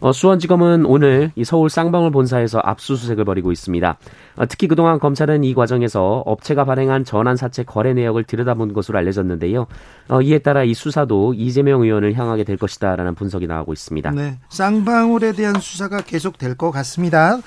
어, 0.00 0.12
수원지검은 0.12 0.84
오늘 0.84 1.32
이 1.36 1.44
서울 1.44 1.70
쌍방울 1.70 2.10
본사에서 2.10 2.60
압수수색을 2.62 3.24
벌이고 3.24 3.52
있습니다. 3.52 3.98
어, 4.36 4.46
특히 4.46 4.68
그동안 4.68 4.98
검찰은 4.98 5.44
이 5.44 5.54
과정에서 5.54 6.22
업체가 6.26 6.64
발행한 6.64 7.04
전환사채 7.04 7.64
거래 7.64 7.94
내역을 7.94 8.24
들여다본 8.24 8.72
것으로 8.72 8.98
알려졌는데요. 8.98 9.66
어, 10.08 10.20
이에 10.20 10.38
따라 10.38 10.64
이 10.64 10.74
수사도 10.74 11.34
이재명 11.34 11.82
의원을 11.82 12.14
향하게 12.14 12.44
될 12.44 12.56
것이다라는 12.56 13.14
분석이 13.14 13.46
나오고 13.46 13.72
있습니다. 13.72 14.10
네, 14.10 14.38
쌍방울에 14.50 15.32
대한 15.32 15.58
수사가 15.60 16.02
계속될 16.02 16.56
것 16.56 16.70
같습니다. 16.70 17.38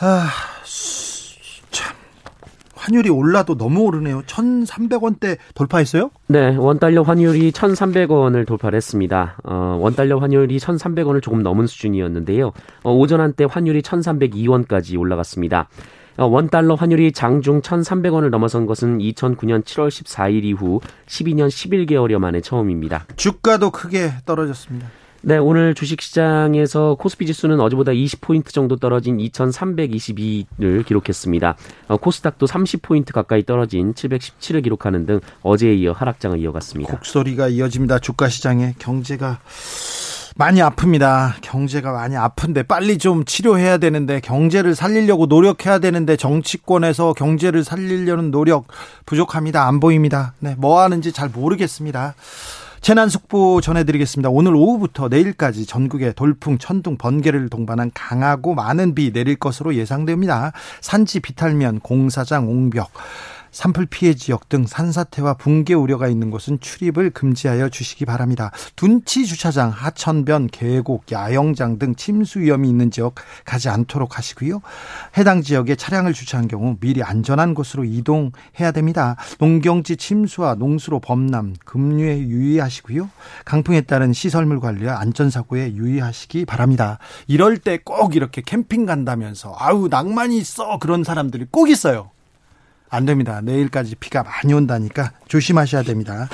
아, 0.00 0.28
환율이 2.84 3.08
올라도 3.08 3.56
너무 3.56 3.80
오르네요. 3.84 4.22
1,300원대 4.22 5.38
돌파했어요? 5.54 6.10
네, 6.26 6.54
원달러 6.54 7.02
환율이 7.02 7.50
1,300원을 7.52 8.46
돌파를 8.46 8.76
했습니다. 8.76 9.38
어, 9.42 9.78
원달러 9.80 10.18
환율이 10.18 10.58
1,300원을 10.58 11.22
조금 11.22 11.42
넘은 11.42 11.66
수준이었는데요. 11.66 12.52
어, 12.82 12.92
오전 12.92 13.22
한때 13.22 13.46
환율이 13.48 13.80
1,302원까지 13.80 14.98
올라갔습니다. 15.00 15.68
어, 16.18 16.26
원달러 16.26 16.74
환율이 16.74 17.12
장중 17.12 17.62
1,300원을 17.62 18.28
넘어선 18.28 18.66
것은 18.66 18.98
2009년 18.98 19.64
7월 19.64 19.88
14일 19.88 20.44
이후 20.44 20.80
12년 21.06 21.48
11개월여 21.48 22.18
만에 22.18 22.42
처음입니다. 22.42 23.06
주가도 23.16 23.70
크게 23.70 24.12
떨어졌습니다. 24.26 24.88
네, 25.26 25.38
오늘 25.38 25.72
주식시장에서 25.72 26.96
코스피 26.98 27.24
지수는 27.24 27.58
어제보다 27.58 27.92
20포인트 27.92 28.48
정도 28.48 28.76
떨어진 28.76 29.16
2,322를 29.16 30.84
기록했습니다. 30.84 31.56
어, 31.88 31.96
코스닥도 31.96 32.44
30포인트 32.44 33.14
가까이 33.14 33.42
떨어진 33.46 33.94
717을 33.94 34.62
기록하는 34.62 35.06
등 35.06 35.20
어제에 35.42 35.72
이어 35.76 35.92
하락장을 35.92 36.38
이어갔습니다. 36.38 36.92
곡소리가 36.92 37.48
이어집니다. 37.48 38.00
주가 38.00 38.28
시장에 38.28 38.74
경제가 38.78 39.38
많이 40.36 40.60
아픕니다. 40.60 41.36
경제가 41.40 41.92
많이 41.92 42.18
아픈데 42.18 42.64
빨리 42.64 42.98
좀 42.98 43.24
치료해야 43.24 43.78
되는데 43.78 44.20
경제를 44.20 44.74
살리려고 44.74 45.24
노력해야 45.24 45.78
되는데 45.78 46.16
정치권에서 46.16 47.14
경제를 47.14 47.64
살리려는 47.64 48.30
노력 48.30 48.66
부족합니다. 49.06 49.66
안 49.66 49.80
보입니다. 49.80 50.34
네, 50.40 50.54
뭐 50.58 50.82
하는지 50.82 51.12
잘 51.12 51.30
모르겠습니다. 51.30 52.14
재난 52.84 53.08
속보 53.08 53.62
전해드리겠습니다. 53.62 54.28
오늘 54.28 54.54
오후부터 54.54 55.08
내일까지 55.08 55.64
전국에 55.64 56.12
돌풍, 56.12 56.58
천둥, 56.58 56.98
번개를 56.98 57.48
동반한 57.48 57.90
강하고 57.94 58.54
많은 58.54 58.94
비 58.94 59.10
내릴 59.10 59.36
것으로 59.36 59.74
예상됩니다. 59.74 60.52
산지 60.82 61.20
비탈면, 61.20 61.80
공사장, 61.80 62.46
옹벽, 62.46 62.90
산불 63.54 63.86
피해 63.86 64.14
지역 64.14 64.48
등 64.48 64.66
산사태와 64.66 65.34
붕괴 65.34 65.74
우려가 65.74 66.08
있는 66.08 66.32
곳은 66.32 66.58
출입을 66.58 67.10
금지하여 67.10 67.68
주시기 67.68 68.04
바랍니다. 68.04 68.50
둔치 68.74 69.24
주차장, 69.26 69.70
하천변, 69.70 70.48
계곡, 70.48 71.12
야영장 71.12 71.78
등 71.78 71.94
침수 71.94 72.40
위험이 72.40 72.68
있는 72.68 72.90
지역 72.90 73.14
가지 73.44 73.68
않도록 73.68 74.18
하시고요. 74.18 74.60
해당 75.16 75.40
지역에 75.40 75.76
차량을 75.76 76.14
주차한 76.14 76.48
경우 76.48 76.76
미리 76.80 77.04
안전한 77.04 77.54
곳으로 77.54 77.84
이동해야 77.84 78.72
됩니다. 78.74 79.14
농경지 79.38 79.96
침수와 79.98 80.56
농수로 80.56 80.98
범람, 80.98 81.54
급류에 81.64 82.22
유의하시고요. 82.22 83.08
강풍에 83.44 83.82
따른 83.82 84.12
시설물 84.12 84.58
관리와 84.58 84.98
안전사고에 84.98 85.74
유의하시기 85.74 86.44
바랍니다. 86.44 86.98
이럴 87.28 87.58
때 87.58 87.78
꼭 87.84 88.16
이렇게 88.16 88.42
캠핑 88.42 88.86
간다면서 88.86 89.54
아우 89.58 89.88
낭만이 89.88 90.38
있어 90.38 90.78
그런 90.78 91.04
사람들이 91.04 91.46
꼭 91.50 91.68
있어요. 91.68 92.10
안 92.94 93.04
됩니다. 93.06 93.40
내일까지 93.42 93.96
비가 93.96 94.22
많이 94.22 94.52
온다니까 94.52 95.12
조심하셔야 95.28 95.82
됩니다. 95.82 96.28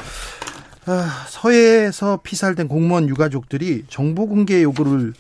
아, 0.86 1.24
서해에서 1.28 2.20
피살된 2.22 2.68
공무원 2.68 3.08
유가족들이 3.08 3.84
정보 3.88 4.26
공개 4.26 4.62
요구를 4.62 5.12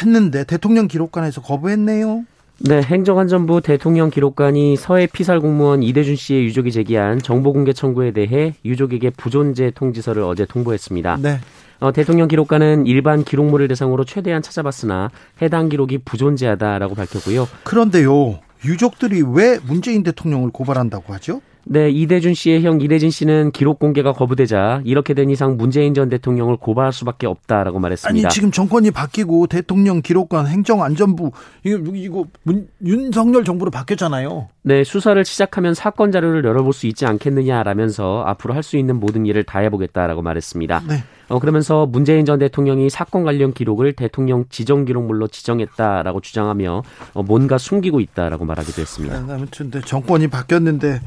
했는데 0.00 0.44
대통령 0.44 0.88
기록관에서 0.88 1.42
거부했네요. 1.42 2.24
네, 2.60 2.82
행정안전부 2.82 3.60
대통령 3.60 4.10
기록관이 4.10 4.76
서해 4.76 5.06
피살 5.06 5.40
공무원 5.40 5.82
이대준 5.82 6.16
씨의 6.16 6.44
유족이 6.44 6.72
제기한 6.72 7.20
정보 7.20 7.52
공개 7.52 7.72
청구에 7.72 8.10
대해 8.10 8.54
유족에게 8.64 9.10
부존재 9.10 9.70
통지서를 9.74 10.22
어제 10.22 10.44
통보했습니다. 10.44 11.18
네. 11.22 11.38
어, 11.80 11.92
대통령 11.92 12.26
기록관은 12.26 12.86
일반 12.86 13.22
기록물을 13.22 13.68
대상으로 13.68 14.04
최대한 14.04 14.42
찾아봤으나 14.42 15.10
해당 15.40 15.68
기록이 15.68 15.98
부존재하다라고 15.98 16.96
밝혔고요. 16.96 17.46
그런데요. 17.62 18.40
유족들이 18.64 19.22
왜 19.22 19.58
문재인 19.66 20.02
대통령을 20.02 20.50
고발한다고 20.50 21.12
하죠? 21.14 21.40
네, 21.70 21.90
이대준 21.90 22.32
씨의 22.32 22.62
형 22.64 22.80
이대진 22.80 23.10
씨는 23.10 23.50
기록 23.50 23.78
공개가 23.78 24.12
거부되자 24.12 24.80
이렇게 24.84 25.12
된 25.12 25.28
이상 25.28 25.58
문재인 25.58 25.92
전 25.92 26.08
대통령을 26.08 26.56
고발할 26.56 26.94
수밖에 26.94 27.26
없다라고 27.26 27.78
말했습니다. 27.78 28.26
아니 28.26 28.32
지금 28.32 28.50
정권이 28.50 28.90
바뀌고 28.90 29.48
대통령 29.48 30.00
기록관 30.00 30.46
행정안전부 30.46 31.30
이거 31.64 31.78
이거 31.94 32.24
문, 32.44 32.68
윤석열 32.82 33.44
정부로 33.44 33.70
바뀌었잖아요. 33.70 34.48
네, 34.62 34.82
수사를 34.82 35.22
시작하면 35.26 35.74
사건 35.74 36.10
자료를 36.10 36.42
열어볼 36.42 36.72
수 36.72 36.86
있지 36.86 37.04
않겠느냐라면서 37.04 38.24
앞으로 38.26 38.54
할 38.54 38.62
수 38.62 38.76
있는 38.78 38.98
모든 38.98 39.24
일을 39.26 39.44
다 39.44 39.58
해보겠다라고 39.60 40.22
말했습니다. 40.22 40.82
네. 40.88 41.04
어, 41.28 41.38
그러면서 41.38 41.86
문재인 41.86 42.24
전 42.24 42.38
대통령이 42.38 42.90
사건 42.90 43.24
관련 43.24 43.52
기록을 43.52 43.92
대통령 43.92 44.44
지정 44.48 44.84
기록물로 44.84 45.28
지정했다라고 45.28 46.20
주장하며 46.20 46.82
어, 47.14 47.22
뭔가 47.22 47.58
숨기고 47.58 48.00
있다라고 48.00 48.44
말하기도 48.44 48.80
했습니다. 48.80 49.20
네, 49.20 49.32
아무튼 49.34 49.70
정권이 49.84 50.28
바뀌었는데 50.28 51.00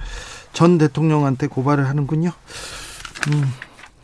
전 0.53 0.77
대통령한테 0.77 1.47
고발을 1.47 1.87
하는군요. 1.87 2.31
음, 3.29 3.43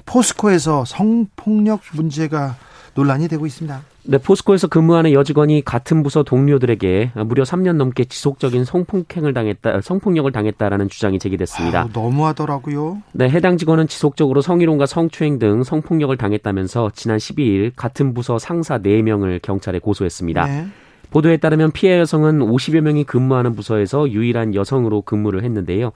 포스코에서 0.06 0.86
성폭력 0.86 1.82
문제가 1.94 2.56
논란이 2.98 3.28
되고 3.28 3.46
있습니다. 3.46 3.82
네, 4.06 4.18
포스코에서 4.18 4.68
근무하는 4.68 5.12
여직원이 5.12 5.64
같은 5.64 6.02
부서 6.02 6.24
동료들에게 6.24 7.12
무려 7.26 7.44
3년 7.44 7.76
넘게 7.76 8.06
지속적인 8.06 8.66
성폭행을 8.66 9.36
당했다, 9.36 9.82
성폭력을 9.82 10.32
당했다라는 10.32 10.90
주장이 10.90 11.20
제기됐습니다. 11.20 11.82
아, 11.82 11.90
너무하더라고요. 11.94 13.04
네, 13.12 13.30
해당 13.30 13.58
직원은 13.58 13.88
지속적으로 13.88 14.42
성희롱과 14.42 14.88
성추행 14.88 15.38
등 15.38 15.64
성폭력을 15.64 16.18
당했다면서 16.18 16.92
지난 16.96 17.18
12일 17.18 17.72
같은 17.76 18.16
부서 18.16 18.40
상사 18.40 18.80
4명을 18.80 19.42
경찰에 19.44 19.78
고소했습니다. 19.78 20.46
네. 20.46 20.68
보도에 21.12 21.38
따르면 21.38 21.72
피해 21.72 22.00
여성은 22.00 22.40
50여 22.40 22.82
명이 22.82 23.04
근무하는 23.04 23.56
부서에서 23.56 24.10
유일한 24.10 24.56
여성으로 24.56 25.04
근무를 25.04 25.44
했는데요. 25.44 25.92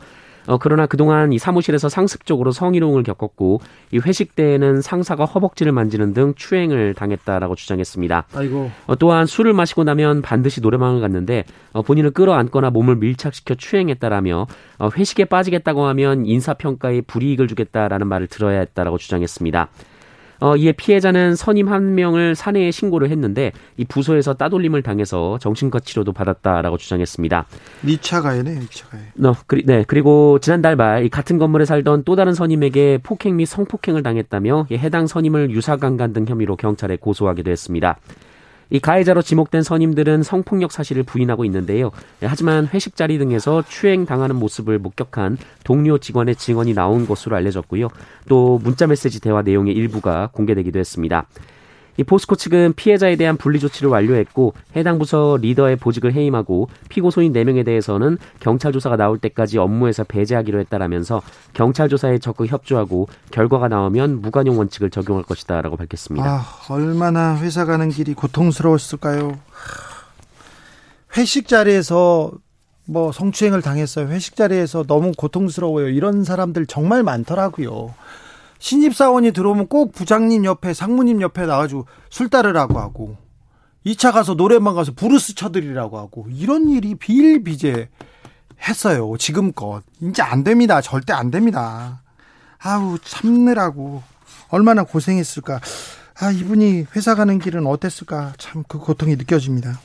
어, 0.52 0.58
그러나 0.58 0.86
그동안 0.86 1.32
이 1.32 1.40
사무실에서 1.40 1.88
상습적으로 1.88 2.52
성희롱을 2.52 3.04
겪었고 3.04 3.62
이 3.94 4.00
회식 4.00 4.36
때에는 4.36 4.82
상사가 4.82 5.24
허벅지를 5.24 5.72
만지는 5.72 6.14
등 6.14 6.34
추행을 6.36 6.94
당했다라고 6.94 7.56
주장했습니다. 7.56 8.26
아이고. 8.34 8.70
어, 8.86 8.96
또한 8.98 9.26
술을 9.26 9.54
마시고 9.54 9.86
나면 9.86 10.22
반드시 10.22 10.60
노래방을 10.60 11.00
갔는데 11.00 11.46
어, 11.72 11.82
본인을 11.84 12.12
끌어안거나 12.12 12.70
몸을 12.70 12.98
밀착시켜 12.98 13.56
추행했다라며 13.56 14.48
어, 14.80 14.90
회식에 14.94 15.24
빠지겠다고 15.24 15.86
하면 15.86 16.26
인사평가에 16.26 17.02
불이익을 17.02 17.48
주겠다라는 17.48 18.08
말을 18.08 18.28
들어야 18.28 18.60
했다라고 18.60 18.98
주장했습니다. 18.98 19.70
어, 20.42 20.56
이에 20.56 20.72
피해자는 20.72 21.36
선임 21.36 21.70
한 21.70 21.94
명을 21.96 22.36
사내에 22.36 22.72
신고를 22.72 23.10
했는데 23.12 23.52
이 23.78 23.86
부서에서 23.86 24.34
따돌림을 24.34 24.82
당해서 24.82 25.38
정신과 25.40 25.80
치료도 25.80 26.14
받았다라고 26.14 26.78
주장했습니다. 26.78 27.46
2차 27.86 28.24
가해네, 28.24 28.60
2차 28.62 28.90
가해. 28.90 29.04
어, 29.24 29.36
그리, 29.46 29.64
네, 29.66 29.86
그리고 29.88 30.40
지난달 30.40 30.76
말 30.76 31.08
같은 31.10 31.38
건물에 31.38 31.66
살던 31.66 32.04
또 32.06 32.16
다른 32.16 32.34
선임에게 32.34 33.00
폭행 33.04 33.38
및 33.38 33.46
성폭행을 33.46 34.02
당했다며 34.02 34.66
해당 34.72 35.06
선임을 35.06 35.52
유사강간 35.52 36.14
등 36.14 36.26
혐의로 36.28 36.56
경찰에 36.56 36.98
고소하기도 36.98 37.52
했습니다. 37.52 37.98
이 38.72 38.80
가해자로 38.80 39.22
지목된 39.22 39.64
선임들은 39.64 40.24
성폭력 40.24 40.72
사실을 40.72 41.04
부인하고 41.04 41.46
있는데요. 41.46 41.92
예, 42.24 42.26
하지만 42.26 42.68
회식 42.74 42.96
자리 42.96 43.18
등에서 43.18 43.64
추행 43.68 44.06
당하는 44.06 44.38
모습을 44.38 44.80
목격한 44.80 45.38
동료 45.66 45.98
직원의 45.98 46.38
증언이 46.38 46.74
나온 46.74 47.06
것으로 47.06 47.36
알려졌고요. 47.36 47.90
또 48.30 48.60
문자 48.64 48.88
메시지 48.88 49.20
대화 49.20 49.42
내용의 49.42 49.76
일부가 49.76 50.30
공개되기도 50.32 50.80
했습니다. 50.80 51.28
이 51.98 52.04
포스코 52.04 52.36
측은 52.36 52.74
피해자에 52.76 53.16
대한 53.16 53.38
분리 53.38 53.60
조치를 53.60 53.90
완료했고 53.90 54.54
해당 54.76 55.00
부서 55.00 55.38
리더의 55.42 55.76
보직을 55.78 56.14
해임하고 56.14 56.70
피고소인 56.90 57.34
4명에 57.34 57.66
대해서는 57.66 58.18
경찰 58.40 58.72
조사가 58.72 58.98
나올 58.98 59.18
때까지 59.18 59.58
업무에서 59.58 60.04
배제하기로 60.04 60.60
했다라면서 60.60 61.22
경찰 61.54 61.90
조사에 61.90 62.20
적극 62.20 62.48
협조하고 62.48 63.08
결과가 63.32 63.68
나오면 63.68 64.22
무관용 64.22 64.58
원칙을 64.58 64.90
적용할 64.90 65.24
것이다라고 65.24 65.78
밝혔습니다. 65.78 66.26
아, 66.28 66.46
얼마나 66.70 67.38
회사 67.38 67.66
가는 67.66 67.90
길이 67.90 68.14
고통스러웠을까요? 68.14 69.38
회식 71.18 71.48
자리에서 71.48 72.32
뭐 72.86 73.12
성추행을 73.12 73.62
당했어요. 73.62 74.08
회식 74.08 74.36
자리에서 74.36 74.84
너무 74.84 75.12
고통스러워요. 75.16 75.90
이런 75.90 76.24
사람들 76.24 76.66
정말 76.66 77.04
많더라고요. 77.04 77.94
신입사원이 78.62 79.32
들어오면 79.32 79.68
꼭 79.68 79.92
부장님 79.92 80.46
옆에 80.46 80.74
상무님 80.76 81.22
옆에 81.22 81.48
나가지고 81.48 81.88
술 82.12 82.30
따르라고 82.30 82.80
하고 82.80 83.18
2차 83.86 84.14
가서 84.14 84.36
노래방 84.36 84.76
가서 84.76 84.94
블루스 84.96 85.34
쳐드리라고 85.34 85.98
하고 85.98 86.28
이런 86.30 86.70
일이 86.70 86.94
비일비재 86.94 87.90
했어요. 88.62 89.16
지금껏. 89.18 89.82
이제 90.00 90.22
안 90.22 90.44
됩니다. 90.44 90.80
절대 90.82 91.12
안 91.12 91.32
됩니다. 91.32 92.04
아우 92.60 93.00
참느라고 93.04 94.04
얼마나 94.50 94.84
고생했을까. 94.84 95.60
아 96.20 96.30
이분이 96.32 96.86
회사 96.96 97.16
가는 97.16 97.40
길은 97.40 97.66
어땠을까. 97.66 98.34
참 98.38 98.64
그 98.68 98.78
고통이 98.78 99.16
느껴집니다. 99.16 99.80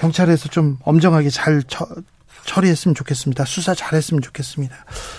경찰에서 0.00 0.48
좀 0.48 0.78
엄정하게 0.82 1.30
잘 1.30 1.62
처, 1.62 1.86
처리했으면 2.50 2.96
좋겠습니다. 2.96 3.44
수사 3.44 3.74
잘했으면 3.74 4.22
좋겠습니다. 4.22 4.74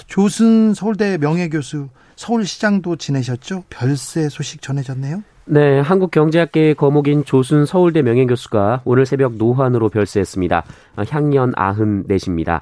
조순 0.07 0.73
서울대 0.73 1.17
명예교수 1.17 1.87
서울시장도 2.17 2.97
지내셨죠? 2.97 3.63
별세 3.69 4.27
소식 4.27 4.61
전해졌네요. 4.61 5.23
네, 5.45 5.79
한국경제학계의 5.79 6.75
거목인 6.75 7.23
조순 7.23 7.65
서울대 7.65 8.01
명예교수가 8.01 8.81
오늘 8.83 9.05
새벽 9.05 9.35
노환으로 9.35 9.87
별세했습니다. 9.89 10.63
향년 11.09 11.53
94입니다. 11.53 12.61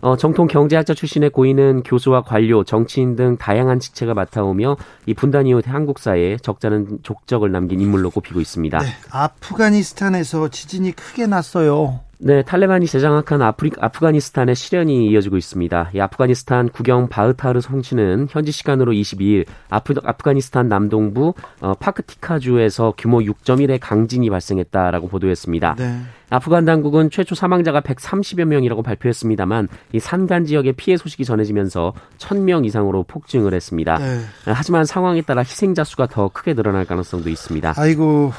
어, 0.00 0.16
정통 0.16 0.46
경제학자 0.46 0.94
출신의 0.94 1.30
고인은 1.30 1.82
교수와 1.82 2.22
관료, 2.22 2.62
정치인 2.62 3.16
등 3.16 3.36
다양한 3.36 3.80
직책을 3.80 4.14
맡아오며 4.14 4.76
이 5.06 5.14
분단 5.14 5.46
이후 5.46 5.60
한국사에 5.64 6.36
적잖은 6.36 7.00
족적을 7.02 7.50
남긴 7.50 7.80
인물로 7.80 8.10
꼽히고 8.10 8.40
있습니다. 8.40 8.78
네, 8.78 8.86
아프가니스탄에서 9.10 10.50
지진이 10.50 10.92
크게 10.92 11.26
났어요. 11.26 12.00
네, 12.26 12.42
탈레반이 12.42 12.86
재장악한 12.86 13.42
아프리, 13.42 13.70
아프가니스탄의 13.78 14.54
실현이 14.54 15.10
이어지고 15.10 15.36
있습니다. 15.36 15.90
이 15.92 16.00
아프가니스탄 16.00 16.70
국영 16.70 17.10
바흐타르 17.10 17.60
성취는 17.60 18.28
현지 18.30 18.50
시간으로 18.50 18.92
22일 18.92 19.44
아프, 19.68 19.92
아프가니스탄 20.02 20.66
남동부 20.66 21.34
어, 21.60 21.74
파크티카주에서 21.74 22.94
규모 22.96 23.18
6.1의 23.18 23.78
강진이 23.78 24.30
발생했다라고 24.30 25.08
보도했습니다. 25.08 25.74
네. 25.78 25.98
아프간 26.30 26.64
당국은 26.64 27.10
최초 27.10 27.34
사망자가 27.34 27.82
130여 27.82 28.46
명이라고 28.46 28.82
발표했습니다만 28.82 29.68
이 29.92 30.00
산간 30.00 30.46
지역의 30.46 30.72
피해 30.72 30.96
소식이 30.96 31.26
전해지면서 31.26 31.92
1000명 32.16 32.64
이상으로 32.64 33.02
폭증을 33.02 33.52
했습니다. 33.52 33.98
네. 33.98 34.20
하지만 34.46 34.86
상황에 34.86 35.20
따라 35.20 35.42
희생자 35.42 35.84
수가 35.84 36.06
더 36.06 36.28
크게 36.28 36.54
늘어날 36.54 36.86
가능성도 36.86 37.28
있습니다. 37.28 37.74
아이고 37.76 38.32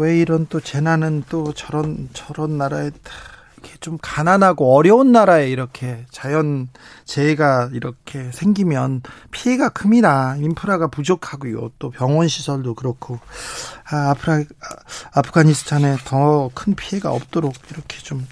왜 0.00 0.18
이런 0.18 0.46
또 0.48 0.60
재난은 0.60 1.24
또 1.28 1.52
저런 1.52 2.08
저런 2.14 2.56
나라에 2.56 2.90
이렇게 3.58 3.76
좀 3.80 3.98
가난하고 4.00 4.74
어려운 4.74 5.12
나라에 5.12 5.50
이렇게 5.50 6.06
자연 6.10 6.68
재해가 7.04 7.68
이렇게 7.74 8.30
생기면 8.32 9.02
피해가 9.30 9.68
큽니다. 9.68 10.36
인프라가 10.36 10.86
부족하고요. 10.86 11.72
또 11.78 11.90
병원 11.90 12.28
시설도 12.28 12.74
그렇고 12.74 13.20
아, 13.90 14.10
아프라, 14.10 14.42
아프가니스탄에 15.12 15.96
더 16.06 16.50
큰 16.54 16.74
피해가 16.74 17.10
없도록 17.12 17.54
이렇게 17.70 17.98
좀 17.98 18.26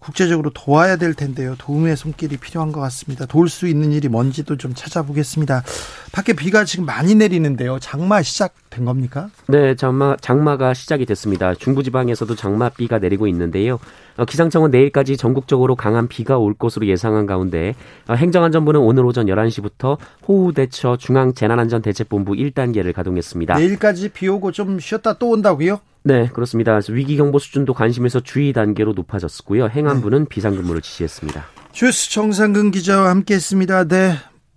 국제적으로 0.00 0.50
도와야 0.50 0.96
될 0.96 1.14
텐데요. 1.14 1.54
도움의 1.58 1.96
손길이 1.96 2.36
필요한 2.38 2.72
것 2.72 2.80
같습니다. 2.80 3.26
도울 3.26 3.48
수 3.48 3.68
있는 3.68 3.92
일이 3.92 4.08
뭔지도 4.08 4.56
좀 4.56 4.74
찾아보겠습니다. 4.74 5.62
밖에 6.12 6.32
비가 6.32 6.64
지금 6.64 6.86
많이 6.86 7.14
내리는데요. 7.14 7.78
장마 7.78 8.22
시작된 8.22 8.84
겁니까? 8.86 9.30
네, 9.46 9.76
장마 9.76 10.16
장마가 10.16 10.74
시작이 10.74 11.06
됐습니다. 11.06 11.54
중부지방에서도 11.54 12.34
장마 12.34 12.70
비가 12.70 12.98
내리고 12.98 13.28
있는데요. 13.28 13.78
어, 14.20 14.26
기상청은 14.26 14.70
내일까지 14.70 15.16
전국적으로 15.16 15.74
강한 15.74 16.06
비가 16.06 16.36
올 16.36 16.52
것으로 16.52 16.86
예상한 16.86 17.24
가운데 17.24 17.74
어, 18.06 18.12
행정안전부는 18.12 18.78
오늘 18.78 19.06
오전 19.06 19.26
11시부터 19.26 19.96
호우 20.28 20.52
대처 20.52 20.98
중앙 20.98 21.32
재난안전대책본부 21.32 22.34
1단계를 22.34 22.92
가동했습니다. 22.92 23.54
내일까지 23.58 24.10
비 24.10 24.28
오고 24.28 24.52
좀 24.52 24.78
쉬었다 24.78 25.14
또 25.14 25.30
온다고요? 25.30 25.80
네, 26.02 26.28
그렇습니다. 26.28 26.78
위기 26.90 27.16
경보 27.16 27.38
수준도 27.38 27.72
관심에서 27.72 28.20
주의 28.20 28.52
단계로 28.52 28.92
높아졌고요. 28.92 29.68
행안부는 29.68 30.18
네. 30.18 30.28
비상근무를 30.28 30.82
지시했습니다. 30.82 31.46
주스 31.72 32.10
정상근 32.10 32.72
기자와 32.72 33.08
함께했습니다. 33.08 33.84
네, 33.84 34.14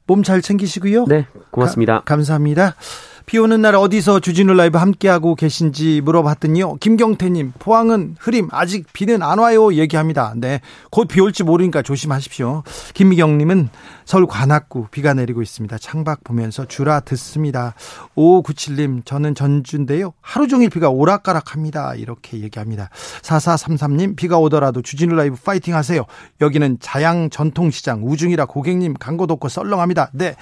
몸 0.08 0.24
잘 0.24 0.42
챙기시고요. 0.42 1.06
네, 1.08 1.26
고맙습니다. 1.52 2.00
가, 2.00 2.04
감사합니다. 2.04 2.76
비 3.26 3.38
오는 3.38 3.62
날 3.62 3.76
어디서 3.76 4.20
주진우 4.20 4.54
라이브 4.54 4.78
함께하고 4.78 5.36
계신지 5.36 6.02
물어봤더니요. 6.02 6.76
김경태님, 6.76 7.54
포항은 7.58 8.16
흐림, 8.20 8.50
아직 8.52 8.86
비는 8.94 9.24
안 9.24 9.40
와요. 9.40 9.74
얘기합니다. 9.74 10.34
네. 10.36 10.60
곧 10.92 11.08
비 11.08 11.22
올지 11.22 11.44
모르니까 11.44 11.82
조심하십시오. 11.82 12.64
김미경님은 12.94 13.70
서울 14.06 14.28
관악구 14.28 14.88
비가 14.92 15.14
내리고 15.14 15.42
있습니다. 15.42 15.78
창밖 15.78 16.24
보면서 16.24 16.66
주라 16.66 17.00
듣습니다. 17.02 17.76
5597님, 18.16 19.06
저는 19.06 19.36
전주인데요. 19.36 20.14
하루 20.22 20.48
종일 20.48 20.70
비가 20.70 20.90
오락가락 20.90 21.54
합니다. 21.54 21.94
이렇게 21.96 22.40
얘기합니다. 22.42 22.90
4433님, 23.22 24.16
비가 24.16 24.38
오더라도 24.38 24.82
주진우 24.82 25.16
라이브 25.16 25.36
파이팅 25.44 25.76
하세요. 25.76 26.04
여기는 26.42 26.78
자양 26.82 27.30
전통시장 27.30 28.02
우중이라 28.04 28.46
고객님 28.46 28.96
광고 28.96 29.28
돋고 29.28 29.50
썰렁합니다. 29.50 30.12
네. 30.14 30.36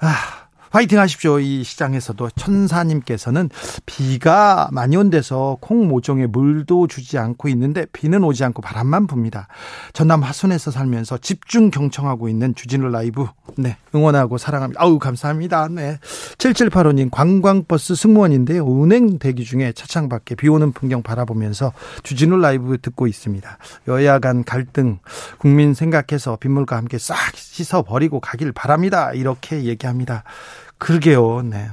아. 0.00 0.47
화이팅 0.70 0.98
하십시오. 0.98 1.38
이 1.40 1.64
시장에서도 1.64 2.30
천사님께서는 2.30 3.50
비가 3.86 4.68
많이 4.72 4.96
온 4.96 5.10
데서 5.10 5.56
콩 5.60 5.88
모종에 5.88 6.26
물도 6.26 6.86
주지 6.86 7.18
않고 7.18 7.48
있는데 7.48 7.86
비는 7.92 8.22
오지 8.24 8.44
않고 8.44 8.62
바람만 8.62 9.06
붑니다. 9.06 9.48
전남 9.92 10.22
화순에서 10.22 10.70
살면서 10.70 11.18
집중 11.18 11.70
경청하고 11.70 12.28
있는 12.28 12.54
주진우 12.54 12.88
라이브. 12.88 13.26
네. 13.56 13.76
응원하고 13.94 14.38
사랑합니다. 14.38 14.82
아우, 14.82 14.98
감사합니다. 14.98 15.68
네. 15.68 15.98
7785님 16.38 17.10
관광버스 17.10 17.94
승무원인데요. 17.94 18.66
운행 18.82 19.18
대기 19.18 19.44
중에 19.44 19.72
차창 19.72 20.08
밖에 20.08 20.34
비 20.34 20.48
오는 20.48 20.72
풍경 20.72 21.02
바라보면서 21.02 21.72
주진우 22.02 22.36
라이브 22.38 22.78
듣고 22.78 23.06
있습니다. 23.06 23.58
여야 23.88 24.18
간 24.18 24.44
갈등 24.44 24.98
국민 25.38 25.74
생각해서 25.74 26.36
빗물과 26.36 26.76
함께 26.76 26.98
싹 26.98 27.16
씻어 27.34 27.82
버리고 27.82 28.20
가길 28.20 28.52
바랍니다. 28.52 29.12
이렇게 29.12 29.64
얘기합니다. 29.64 30.24
그러게요. 30.78 31.42
네. 31.42 31.70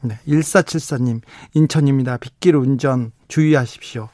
네. 0.00 0.18
1474님, 0.26 1.20
인천입니다. 1.54 2.16
빗길 2.18 2.56
운전 2.56 3.12
주의하십시오. 3.28 4.08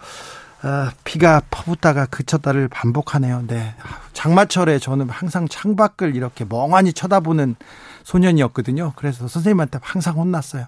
아, 0.63 0.93
비가 1.03 1.43
퍼붓다가 1.51 2.07
그쳤다를 2.07 2.69
반복하네요. 2.69 3.45
네. 3.49 3.75
장마철에 4.13 4.79
저는 4.79 5.11
항상 5.11 5.49
창밖을 5.49 6.15
이렇게 6.15 6.45
멍하니 6.45 6.93
쳐다보는 6.93 7.57
소년이었거든요. 8.05 8.93
그래서 8.97 9.27
선생님한테 9.27 9.81
항상 9.83 10.17
혼났어요. 10.17 10.67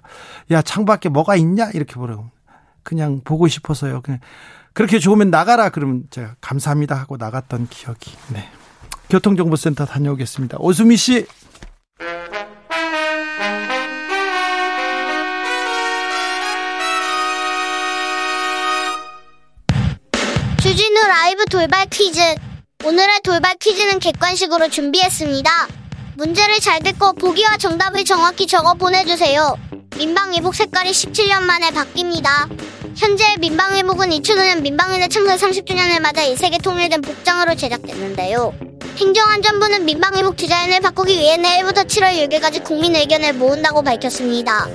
야, 0.50 0.62
창밖에 0.62 1.08
뭐가 1.08 1.37
있냐? 1.37 1.70
이렇게 1.74 1.94
보라고. 1.94 2.28
그냥 2.82 3.20
보고 3.22 3.46
싶어서요. 3.46 4.02
그냥 4.02 4.20
그렇게 4.72 4.98
좋으면 4.98 5.30
나가라. 5.30 5.68
그러면 5.68 6.04
제가 6.10 6.34
감사합니다 6.40 6.96
하고 6.96 7.16
나갔던 7.16 7.68
기억이. 7.68 8.12
네. 8.32 8.48
교통정보센터 9.10 9.87
다녀오겠습니다. 9.87 10.58
오수미 10.60 10.96
씨. 10.96 11.26
주진우 20.74 21.06
라이브 21.06 21.44
돌발 21.44 21.87
퀴즈. 21.87 22.20
오늘의 22.84 23.20
돌발 23.22 23.54
퀴즈는 23.60 24.00
객관식으로 24.00 24.68
준비했습니다. 24.68 25.68
문제를 26.16 26.58
잘 26.58 26.80
듣고 26.80 27.12
보기와 27.12 27.58
정답을 27.58 28.04
정확히 28.04 28.48
적어 28.48 28.74
보내주세요. 28.74 29.56
민방위복 29.96 30.52
색깔이 30.52 30.90
17년 30.90 31.42
만에 31.44 31.70
바뀝니다. 31.70 32.48
현재 32.96 33.37
민방위복은 33.38 34.10
2005년 34.10 34.62
민방위대 34.62 35.06
창설 35.06 35.37
30주년을 35.37 36.00
맞아 36.00 36.24
이 36.24 36.34
세계 36.34 36.58
통일된 36.58 37.02
복장으로 37.02 37.54
제작됐는데요. 37.54 38.52
행정안전부는 38.96 39.84
민방위복 39.84 40.37
디자인을 40.37 40.80
바꾸기 40.80 41.16
위해 41.16 41.37
내일부터 41.37 41.84
7월 41.84 42.28
6일까지 42.28 42.64
국민 42.64 42.96
의견을 42.96 43.34
모은다고 43.34 43.82
밝혔습니다. 43.82 44.66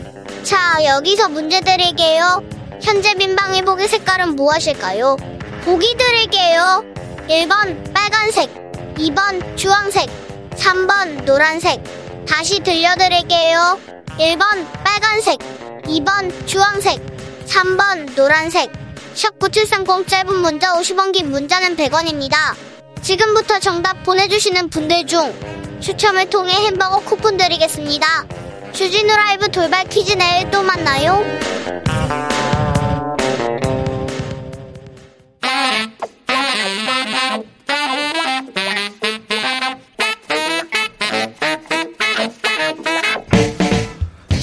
자, 0.43 0.77
여기서 0.85 1.27
문제 1.27 1.59
드릴게요. 1.59 2.41
현재 2.81 3.15
민방위복의 3.15 3.89
색깔은 3.89 4.38
무엇일까요? 4.38 5.38
보기 5.69 5.95
드릴게요. 5.95 6.84
1번 7.29 7.93
빨간색, 7.93 8.49
2번 8.95 9.55
주황색, 9.55 10.10
3번 10.55 11.25
노란색. 11.25 11.84
다시 12.27 12.60
들려드릴게요. 12.62 13.79
1번 14.17 14.65
빨간색, 14.84 15.38
2번 15.84 16.47
주황색, 16.47 16.99
3번 17.45 18.15
노란색. 18.15 18.71
샵9730 19.13 20.08
짧은 20.08 20.36
문자 20.38 20.73
50원 20.73 21.12
긴 21.12 21.29
문자는 21.29 21.75
100원입니다. 21.75 22.55
지금부터 23.03 23.60
정답 23.60 24.03
보내주시는 24.03 24.71
분들 24.71 25.05
중 25.05 25.32
추첨을 25.82 26.32
통해 26.32 26.51
햄버거 26.65 26.97
쿠폰 27.01 27.38
드리겠습니다. 27.38 28.25
주진우 28.73 29.15
라이브 29.15 29.47
돌발 29.49 29.88
퀴즈 29.88 30.13
내일 30.13 30.49
또 30.49 30.63
만나요. 30.63 31.23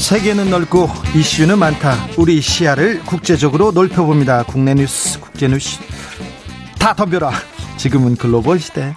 세계는 0.06 0.50
넓고 0.50 0.88
이슈는 1.16 1.58
많다. 1.58 1.96
우리 2.16 2.40
시야를 2.40 3.00
국제적으로 3.00 3.72
넓혀봅니다. 3.72 4.44
국내 4.44 4.72
뉴스, 4.72 5.18
국제 5.18 5.48
뉴스 5.48 5.80
다 6.78 6.94
덤벼라. 6.94 7.32
지금은 7.76 8.14
글로벌 8.14 8.60
시대. 8.60 8.94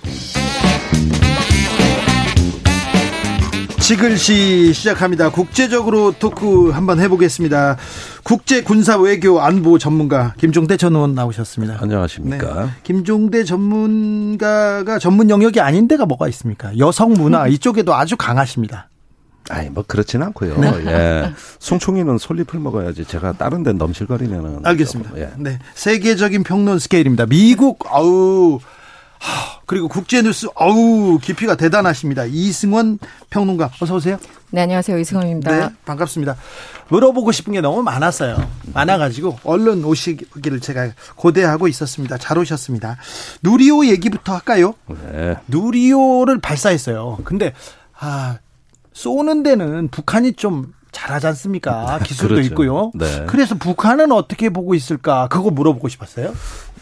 지글시 3.80 4.72
시작합니다. 4.72 5.32
국제적으로 5.32 6.12
토크 6.12 6.70
한번 6.70 7.00
해보겠습니다. 7.00 7.78
국제 8.22 8.62
군사 8.62 8.96
외교 8.96 9.42
안보 9.42 9.80
전문가 9.80 10.36
김종대 10.38 10.78
전 10.78 10.94
의원 10.94 11.16
나오셨습니다. 11.16 11.80
안녕하십니까. 11.82 12.66
네. 12.66 12.70
김종대 12.84 13.44
전문가가 13.46 15.00
전문 15.00 15.32
영역이 15.32 15.60
아닌 15.60 15.88
데가 15.88 16.06
뭐가 16.06 16.28
있습니까? 16.28 16.78
여성 16.78 17.14
문화 17.14 17.48
이쪽에도 17.50 17.96
아주 17.96 18.16
강하십니다. 18.16 18.89
아니 19.50 19.70
뭐 19.70 19.84
그렇진 19.86 20.22
않고요. 20.22 20.58
네. 20.60 20.72
예. 20.86 21.34
송충이는 21.60 22.18
솔잎을 22.18 22.60
먹어야지 22.60 23.06
제가 23.06 23.34
다른 23.34 23.64
데 23.64 23.74
넘실거리면은 23.74 24.66
알겠습니다. 24.66 25.10
조금, 25.12 25.22
예. 25.22 25.32
네. 25.38 25.60
세계적인 25.74 26.44
평론 26.44 26.80
스케일입니다. 26.80 27.26
미국 27.26 27.80
아우 27.88 28.60
하, 29.20 29.60
그리고 29.66 29.88
국제 29.88 30.22
뉴스 30.22 30.48
어우 30.56 31.20
깊이가 31.20 31.56
대단하십니다. 31.56 32.26
이승원 32.26 33.00
평론가 33.30 33.72
어서 33.82 33.96
오세요. 33.96 34.18
네 34.52 34.62
안녕하세요 34.62 34.98
이승원입니다. 34.98 35.52
네 35.52 35.76
반갑습니다. 35.86 36.36
물어보고 36.88 37.32
싶은 37.32 37.54
게 37.54 37.62
너무 37.62 37.84
많았어요. 37.84 38.50
많아가지고 38.74 39.40
얼른 39.44 39.84
오시기를 39.84 40.60
제가 40.60 40.92
고대하고 41.16 41.68
있었습니다. 41.68 42.18
잘 42.18 42.38
오셨습니다. 42.38 42.98
누리호 43.44 43.86
얘기부터 43.88 44.34
할까요? 44.34 44.74
네. 44.88 45.36
누리호를 45.48 46.40
발사했어요. 46.40 47.20
근데 47.26 47.54
아 48.00 48.38
쏘는 49.00 49.44
데는 49.44 49.88
북한이 49.88 50.34
좀 50.34 50.74
잘하지 50.92 51.28
않습니까? 51.28 52.00
기술도 52.04 52.36
그렇죠. 52.36 52.50
있고요. 52.50 52.92
네. 52.96 53.26
그래서 53.28 53.56
북한은 53.56 54.12
어떻게 54.12 54.50
보고 54.50 54.76
있을까? 54.76 55.30
그거 55.30 55.52
물어보고 55.52 55.88
싶었어요. 55.88 56.34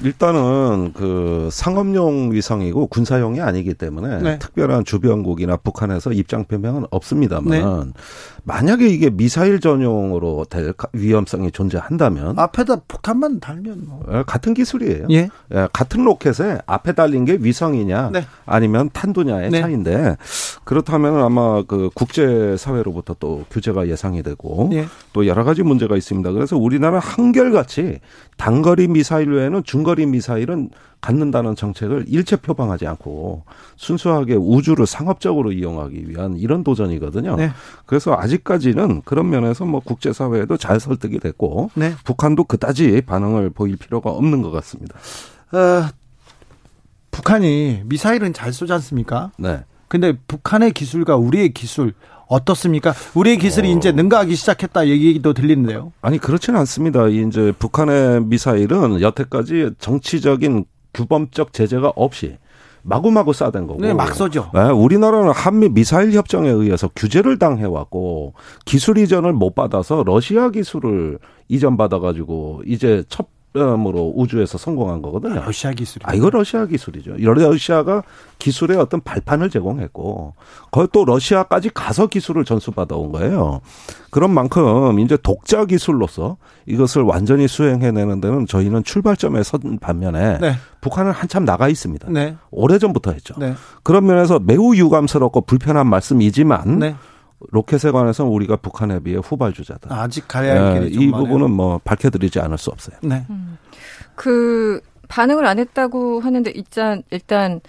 일단은 0.04 0.94
그 0.94 1.50
상업용 1.52 2.32
위성이고 2.32 2.88
군사용이 2.88 3.40
아니기 3.40 3.76
때문에 3.76 4.22
네. 4.24 4.40
특별한 4.40 4.86
주변국이나 4.86 5.58
북한에서 5.58 6.12
입장 6.12 6.46
표명은 6.46 6.86
없습니다만 6.90 7.50
네. 7.52 8.02
만약에 8.48 8.88
이게 8.88 9.10
미사일 9.10 9.60
전용으로 9.60 10.46
될 10.50 10.74
위험성이 10.94 11.52
존재한다면 11.52 12.40
앞에다 12.40 12.78
폭탄만 12.88 13.42
달면 13.42 13.84
뭐. 13.86 14.06
예, 14.10 14.24
같은 14.26 14.54
기술이에요. 14.54 15.08
예. 15.12 15.28
예, 15.54 15.68
같은 15.74 16.06
로켓에 16.06 16.60
앞에 16.66 16.94
달린 16.94 17.26
게 17.26 17.38
위성이냐 17.42 18.12
네. 18.14 18.26
아니면 18.46 18.90
탄두냐의 18.94 19.50
네. 19.52 19.60
차이인데 19.60 20.16
그렇다면 20.64 21.22
아마 21.22 21.62
그 21.64 21.90
국제 21.94 22.56
사회로부터 22.56 23.18
또 23.20 23.44
규제가 23.52 23.90
예상이 23.90 24.24
되고 24.24 24.70
예. 24.72 24.86
또 25.12 25.28
여러 25.28 25.44
가지 25.44 25.62
문제가 25.62 25.98
있습니다. 25.98 26.32
그래서 26.32 26.56
우리나라 26.56 27.00
한결같이 27.00 28.00
단거리 28.38 28.88
미사일 28.88 29.30
외에는 29.30 29.64
중거리 29.66 30.06
미사일은 30.06 30.70
갖는다는 31.02 31.56
정책을 31.56 32.06
일체 32.08 32.36
표방하지 32.36 32.88
않고 32.88 33.44
순수하게 33.76 34.36
우주를 34.36 34.86
상업적으로 34.86 35.52
이용하기 35.52 36.10
위한 36.10 36.38
이런 36.38 36.64
도전이거든요. 36.64 37.36
네. 37.36 37.52
그래서 37.86 38.16
아직까지는 38.18 39.04
그런 39.06 39.30
면에서 39.30 39.66
뭐 39.66 39.80
국제사회에도 39.80 40.58
잘 40.58 40.80
설득이 40.80 41.20
됐고 41.20 41.72
네. 41.76 41.94
북한도 42.04 42.46
그다지 42.46 43.02
반응을 43.06 43.52
보일 43.52 43.78
필요가 43.78 44.10
없는 44.10 44.42
것 44.42 44.52
같습니다. 44.52 44.98
어, 45.52 45.90
북한이 47.12 47.84
미사일은 47.86 48.34
잘 48.34 48.54
쏘지 48.54 48.74
않습니까? 48.74 49.32
네. 49.38 49.64
근데 49.88 50.14
북한의 50.28 50.72
기술과 50.74 51.16
우리의 51.16 51.54
기술 51.54 51.94
어떻습니까? 52.28 52.94
우리의 53.16 53.38
기술이 53.38 53.74
어. 53.74 53.78
이제 53.78 53.92
능가하기 53.92 54.36
시작했다 54.36 54.88
얘기도 54.88 55.34
들리는데요. 55.34 55.94
아니 56.02 56.18
그렇지는 56.18 56.60
않습니다. 56.60 57.08
이제 57.08 57.54
북한의 57.58 58.26
미사일은 58.26 59.02
여태까지 59.02 59.72
정치적인 59.80 60.66
규범적 60.98 61.54
제재가 61.54 61.94
없이 61.96 62.38
마구마구 62.82 63.32
쏴댄 63.32 63.68
거고. 63.68 63.82
네, 63.82 63.94
막 63.94 64.16
쏘죠. 64.16 64.50
네, 64.54 64.70
우리나라는 64.70 65.32
한미 65.32 65.70
미사일 65.70 66.14
협정에 66.14 66.50
의해서 66.50 66.90
규제를 66.96 67.38
당해왔고 67.38 68.34
기술 68.66 68.98
이전을 68.98 69.34
못 69.34 69.56
받아서 69.56 70.04
러시아 70.06 70.50
기술을 70.50 71.20
이전받아 71.50 72.00
가지고 72.00 72.62
이제 72.66 73.04
첫 73.10 73.28
으로 73.60 74.14
우주에서 74.16 74.58
성공한 74.58 75.02
거거든요. 75.02 75.42
러시아 75.46 75.72
기술이. 75.72 76.04
아, 76.06 76.14
이거 76.14 76.30
러시아 76.30 76.66
기술이죠. 76.66 77.16
러시아가 77.18 78.04
기술의 78.40 78.78
어떤 78.78 79.02
발판을 79.02 79.50
제공했고, 79.50 80.34
거기 80.72 80.88
또 80.94 81.06
러시아까지 81.06 81.72
가서 81.74 82.08
기술을 82.08 82.46
전수받아 82.46 82.96
온 82.96 83.12
거예요. 83.12 83.62
그런 84.10 84.32
만큼 84.32 85.00
이제 85.00 85.18
독자 85.22 85.66
기술로서 85.66 86.38
이것을 86.66 87.02
완전히 87.02 87.48
수행해내는 87.48 88.22
데는 88.22 88.46
저희는 88.46 88.84
출발점에 88.84 89.44
선 89.44 89.80
반면에 89.80 90.38
네. 90.40 90.54
북한은 90.82 91.12
한참 91.12 91.46
나가 91.46 91.68
있습니다. 91.68 92.10
네. 92.12 92.36
오래 92.52 92.78
전부터 92.78 93.12
했죠. 93.12 93.36
네. 93.38 93.54
그런 93.84 94.06
면에서 94.06 94.40
매우 94.40 94.76
유감스럽고 94.76 95.42
불편한 95.42 95.88
말씀이지만 95.88 96.80
네. 96.80 96.96
로켓에 97.40 97.92
관해서는 97.92 98.32
우리가 98.32 98.58
북한에 98.58 99.00
비해 99.00 99.18
후발주자다. 99.18 99.94
아직 99.96 100.28
가야 100.28 100.66
할 100.66 100.76
예, 100.76 100.80
길이 100.80 100.94
좀이 100.94 101.08
많아요. 101.08 101.26
부분은 101.26 101.52
뭐 101.52 101.80
밝혀드리지 101.84 102.40
않을 102.40 102.58
수 102.58 102.70
없어요. 102.72 102.98
네. 103.02 103.26
그 104.16 104.82
반응을 105.08 105.46
안 105.46 105.60
했다고 105.60 106.20
하는데 106.20 106.50
일단 106.52 107.04
일단 107.12 107.62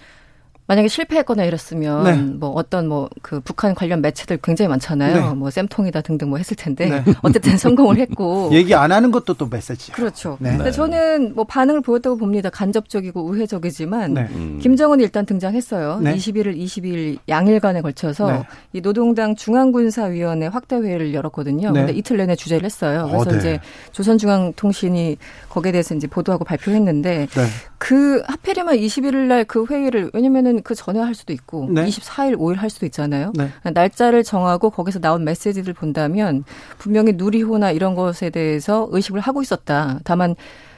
만약에 0.69 0.87
실패했거나 0.87 1.43
이랬으면 1.43 2.03
네. 2.03 2.15
뭐 2.15 2.51
어떤 2.51 2.87
뭐 2.87 3.09
그 3.21 3.39
북한 3.41 3.75
관련 3.75 4.01
매체들 4.01 4.39
굉장히 4.41 4.69
많잖아요. 4.69 5.29
네. 5.29 5.33
뭐 5.33 5.49
쌤통이다 5.49 6.01
등등 6.01 6.29
뭐 6.29 6.37
했을 6.37 6.55
텐데 6.55 6.89
네. 6.89 7.03
어쨌든 7.21 7.57
성공을 7.57 7.97
했고 7.97 8.49
얘기 8.53 8.73
안 8.73 8.91
하는 8.91 9.11
것도 9.11 9.33
또 9.35 9.47
메시지야. 9.47 9.95
그렇죠. 9.95 10.37
네. 10.39 10.55
근데 10.55 10.71
저는 10.71 11.35
뭐 11.35 11.43
반응을 11.43 11.81
보였다고 11.81 12.17
봅니다. 12.17 12.49
간접적이고 12.49 13.23
우회적이지만 13.23 14.13
네. 14.13 14.27
음. 14.31 14.59
김정은이 14.61 15.03
일단 15.03 15.25
등장했어요. 15.25 15.99
네. 16.01 16.15
21일, 16.15 16.57
22일 16.57 17.17
양일간에 17.27 17.81
걸쳐서 17.81 18.31
네. 18.31 18.43
이 18.73 18.81
노동당 18.81 19.35
중앙군사위원회 19.35 20.47
확대 20.47 20.77
회의를 20.77 21.13
열었거든요. 21.13 21.71
네. 21.71 21.79
근데 21.81 21.93
이틀 21.93 22.17
내내 22.17 22.35
주재를 22.35 22.65
했어요. 22.65 23.09
어, 23.11 23.17
그래서 23.19 23.31
네. 23.31 23.37
이제 23.37 23.59
조선중앙통신이 23.91 25.17
거기에 25.49 25.71
대해서 25.71 25.95
이제 25.95 26.07
보도하고 26.07 26.45
발표했는데 26.45 27.27
네. 27.27 27.45
그 27.79 28.21
하필이면 28.27 28.75
21일 28.75 29.15
날 29.27 29.45
그 29.45 29.65
회의를 29.65 30.11
왜냐면은 30.13 30.61
그 30.61 30.75
전에 30.75 30.99
할 30.99 31.15
수도 31.15 31.33
있고 31.33 31.67
네. 31.71 31.85
24일, 31.85 32.35
5일 32.37 32.57
할 32.57 32.69
수도 32.69 32.85
있잖아요. 32.85 33.31
네. 33.35 33.49
날짜를 33.63 34.23
정하고 34.23 34.69
거기서 34.69 34.99
나온 34.99 35.23
메시지를 35.23 35.73
본다면 35.73 36.43
분명히 36.77 37.13
누리호나 37.13 37.71
이런 37.71 37.95
것에 37.95 38.29
대해서 38.29 38.87
의식을 38.91 39.21
하고 39.21 39.41
있었다. 39.41 39.99
다만 40.03 40.35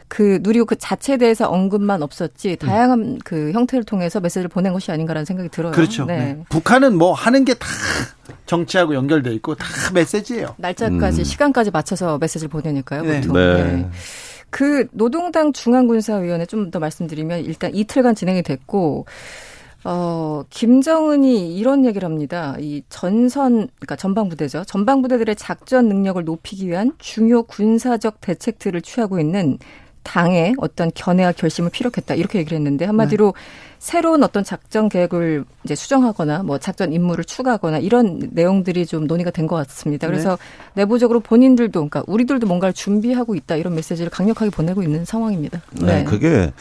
그 0.08 0.40
누리호 0.42 0.66
그 0.66 0.76
자체에 0.78 1.18
대해서 1.18 1.50
언급만 1.50 2.04
없었지 2.04 2.58
다양한 2.58 3.20
그 3.24 3.52
형태를 3.54 3.84
통해서 3.86 4.20
메시지를 4.20 4.50
보낸 4.50 4.74
것이 4.74 4.92
아닌가라는 4.92 5.26
생각이 5.26 5.50
들어요. 5.50 5.72
그렇죠. 5.72 6.06
네. 6.06 6.18
네. 6.18 6.44
북한은 6.50 6.98
뭐 6.98 7.14
하는 7.14 7.46
게 7.46 7.54
다 7.56 7.66
정치하고 8.46 8.94
연결돼 8.96 9.34
있고 9.36 9.56
다 9.56 9.66
메시지예요. 9.94 10.56
날짜까지 10.58 11.22
음. 11.22 11.24
시간까지 11.24 11.72
맞춰서 11.72 12.18
메시지를 12.18 12.50
보내니까요. 12.50 13.04
네. 13.04 13.22
보통. 13.22 13.34
네. 13.34 13.64
네. 13.64 13.90
그 14.52 14.88
노동당 14.92 15.54
중앙군사위원회 15.54 16.46
좀 16.46 16.72
더 16.72 16.80
말씀드리면 16.80 17.46
일단 17.46 17.74
이틀간 17.74 18.16
진행이 18.16 18.44
됐고 18.44 19.06
어 19.84 20.44
김정은이 20.52 21.58
이런 21.58 21.86
얘기를 21.86 22.06
합니다. 22.06 22.56
이 22.60 22.84
전선 22.90 23.68
그러니까 23.80 23.96
전방 23.96 24.30
부대죠. 24.30 24.64
전방 24.66 25.02
부대들의 25.02 25.36
작전 25.38 25.88
능력을 25.88 26.24
높이기 26.24 26.68
위한 26.68 26.92
중요 27.00 27.44
군사적 27.44 28.22
대책들을 28.22 28.82
취하고 28.84 29.20
있는 29.20 29.58
당의 30.04 30.54
어떤 30.58 30.92
견해와 30.94 31.32
결심을 31.32 31.72
피력했다 31.72 32.14
이렇게 32.16 32.40
얘기를 32.40 32.56
했는데 32.58 32.86
한마디로 32.86 33.34
새로운 33.82 34.24
어떤 34.24 34.44
작전 34.44 34.90
계획을 34.90 35.44
이제 35.64 35.74
수정하거나 35.74 36.44
뭐 36.44 36.60
작전 36.60 36.94
임무를 36.94 37.24
추가하거나 37.24 37.80
이런 37.80 38.30
내용들이 38.32 38.86
좀 38.86 39.08
논의가 39.08 39.32
된 39.32 39.48
것 39.48 39.56
같습니다. 39.56 40.06
그래서 40.06 40.38
내부적으로 40.76 41.20
본인들도 41.20 41.72
그러니까 41.72 42.04
우리들도 42.06 42.46
뭔가를 42.46 42.74
준비하고 42.74 43.34
있다 43.34 43.56
이런 43.56 43.74
메시지를 43.74 44.12
강력하게 44.12 44.52
보내고 44.52 44.84
있는 44.84 45.04
상황입니다. 45.04 45.62
네, 45.82 46.04
그게 46.04 46.52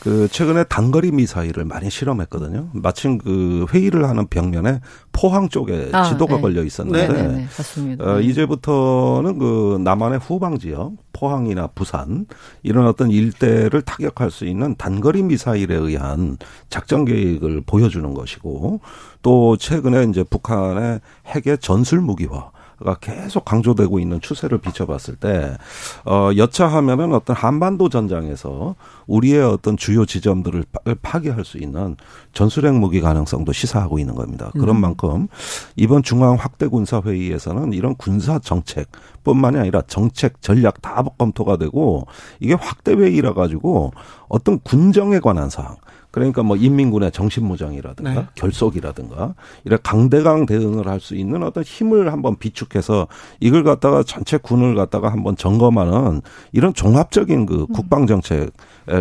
그 0.00 0.28
최근에 0.28 0.64
단거리 0.64 1.10
미사일을 1.10 1.64
많이 1.64 1.90
실험했거든요. 1.90 2.70
마침 2.72 3.18
그 3.18 3.66
회의를 3.72 4.08
하는 4.08 4.26
벽면에 4.26 4.80
포항 5.12 5.48
쪽에 5.48 5.90
아, 5.92 6.04
지도가 6.04 6.36
네. 6.36 6.40
걸려 6.42 6.62
있었는데 6.62 7.08
네, 7.08 7.22
네, 7.22 7.28
네, 7.28 7.44
맞습니다. 7.44 8.04
어, 8.04 8.20
이제부터는 8.20 9.38
그 9.38 9.78
남한의 9.82 10.18
후방 10.18 10.58
지역, 10.58 10.92
포항이나 11.12 11.68
부산 11.68 12.26
이런 12.62 12.86
어떤 12.86 13.10
일대를 13.10 13.82
타격할 13.82 14.30
수 14.30 14.44
있는 14.44 14.74
단거리 14.76 15.22
미사일에 15.22 15.74
의한 15.74 16.36
작전 16.68 17.04
계획을 17.04 17.62
보여주는 17.66 18.12
것이고 18.12 18.80
또 19.22 19.56
최근에 19.56 20.04
이제 20.04 20.22
북한의 20.22 21.00
핵의 21.26 21.58
전술 21.58 22.00
무기화 22.00 22.30
가 22.30 22.55
계속 23.00 23.44
강조되고 23.44 23.98
있는 23.98 24.20
추세를 24.20 24.58
비춰봤을 24.58 25.16
때, 25.16 25.56
어, 26.04 26.30
여차하면은 26.36 27.14
어떤 27.14 27.34
한반도 27.34 27.88
전장에서 27.88 28.74
우리의 29.06 29.42
어떤 29.42 29.76
주요 29.76 30.04
지점들을 30.04 30.64
파- 30.72 30.94
파괴할 31.02 31.44
수 31.44 31.58
있는 31.58 31.96
전술핵 32.32 32.74
무기 32.74 33.00
가능성도 33.00 33.52
시사하고 33.52 33.98
있는 33.98 34.14
겁니다. 34.14 34.50
그런 34.60 34.80
만큼 34.80 35.28
이번 35.76 36.02
중앙 36.02 36.34
확대 36.34 36.66
군사 36.66 37.00
회의에서는 37.00 37.72
이런 37.72 37.94
군사 37.96 38.38
정책 38.38 38.88
뿐만이 39.24 39.58
아니라 39.58 39.82
정책 39.86 40.40
전략 40.42 40.82
다 40.82 41.02
검토가 41.18 41.56
되고 41.56 42.06
이게 42.40 42.54
확대 42.54 42.92
회의라 42.92 43.32
가지고 43.32 43.92
어떤 44.28 44.58
군정에 44.60 45.18
관한 45.20 45.48
사항 45.50 45.76
그러니까 46.16 46.42
뭐 46.42 46.56
인민군의 46.56 47.12
정신무장이라든가 47.12 48.10
네. 48.14 48.26
결속이라든가 48.36 49.34
이런 49.64 49.78
강대강 49.82 50.46
대응을 50.46 50.88
할 50.88 50.96
수 50.98 51.14
있는 51.14 51.42
어떤 51.42 51.62
힘을 51.62 52.10
한번 52.10 52.36
비축해서 52.36 53.06
이걸 53.38 53.64
갖다가 53.64 54.02
전체 54.02 54.38
군을 54.38 54.74
갖다가 54.74 55.12
한번 55.12 55.36
점검하는 55.36 56.22
이런 56.52 56.72
종합적인 56.72 57.44
그 57.44 57.66
국방 57.66 58.06
정책 58.06 58.50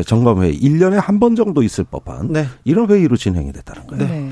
점검 0.05 0.43
회의 0.43 0.59
1년에 0.59 0.95
한 0.95 1.21
번 1.21 1.37
정도 1.37 1.63
있을 1.63 1.85
법한 1.85 2.33
네. 2.33 2.47
이런 2.65 2.89
회의로 2.91 3.15
진행이 3.15 3.53
됐다는 3.53 3.87
거예요. 3.87 4.05
네. 4.05 4.29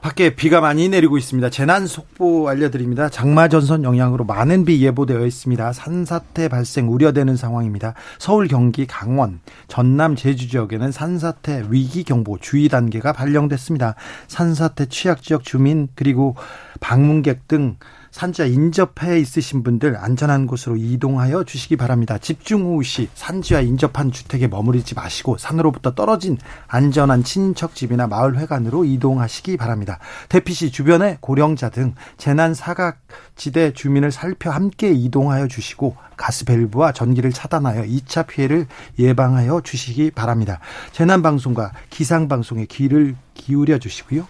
밖에 0.00 0.34
비가 0.34 0.62
많이 0.62 0.88
내리고 0.88 1.18
있습니다. 1.18 1.50
재난 1.50 1.86
속보 1.86 2.48
알려드립니다. 2.48 3.10
장마 3.10 3.48
전선 3.48 3.84
영향으로 3.84 4.24
많은 4.24 4.64
비 4.64 4.82
예보되어 4.82 5.26
있습니다. 5.26 5.74
산사태 5.74 6.48
발생 6.48 6.90
우려되는 6.90 7.36
상황입니다. 7.36 7.94
서울, 8.18 8.48
경기, 8.48 8.86
강원, 8.86 9.40
전남, 9.68 10.16
제주 10.16 10.48
지역에는 10.48 10.90
산사태 10.90 11.64
위기 11.68 12.04
경보 12.04 12.38
주의 12.38 12.68
단계가 12.68 13.12
발령됐습니다. 13.12 13.94
산사태 14.26 14.86
취약 14.86 15.22
지역 15.22 15.44
주민 15.44 15.88
그리고 15.94 16.34
방문객 16.80 17.46
등 17.46 17.76
산지와 18.10 18.48
인접해 18.48 19.18
있으신 19.20 19.62
분들 19.62 19.96
안전한 19.96 20.46
곳으로 20.46 20.76
이동하여 20.76 21.44
주시기 21.44 21.76
바랍니다. 21.76 22.18
집중 22.18 22.62
호우 22.62 22.82
시 22.82 23.08
산지와 23.14 23.60
인접한 23.60 24.10
주택에 24.10 24.48
머무르지 24.48 24.94
마시고 24.94 25.38
산으로부터 25.38 25.94
떨어진 25.94 26.36
안전한 26.66 27.22
친인척 27.22 27.74
집이나 27.74 28.06
마을 28.06 28.38
회관으로 28.38 28.84
이동하시기 28.84 29.56
바랍니다. 29.56 29.98
대피시 30.28 30.70
주변에 30.72 31.18
고령자 31.20 31.70
등 31.70 31.94
재난 32.16 32.54
사각지대 32.54 33.72
주민을 33.72 34.10
살펴 34.10 34.50
함께 34.50 34.90
이동하여 34.92 35.48
주시고 35.48 35.96
가스 36.16 36.44
밸브와 36.44 36.92
전기를 36.92 37.32
차단하여 37.32 37.82
2차 37.84 38.26
피해를 38.26 38.66
예방하여 38.98 39.62
주시기 39.62 40.10
바랍니다. 40.10 40.60
재난 40.92 41.22
방송과 41.22 41.72
기상 41.88 42.28
방송에 42.28 42.66
귀를 42.66 43.16
기울여 43.34 43.78
주시고요. 43.78 44.26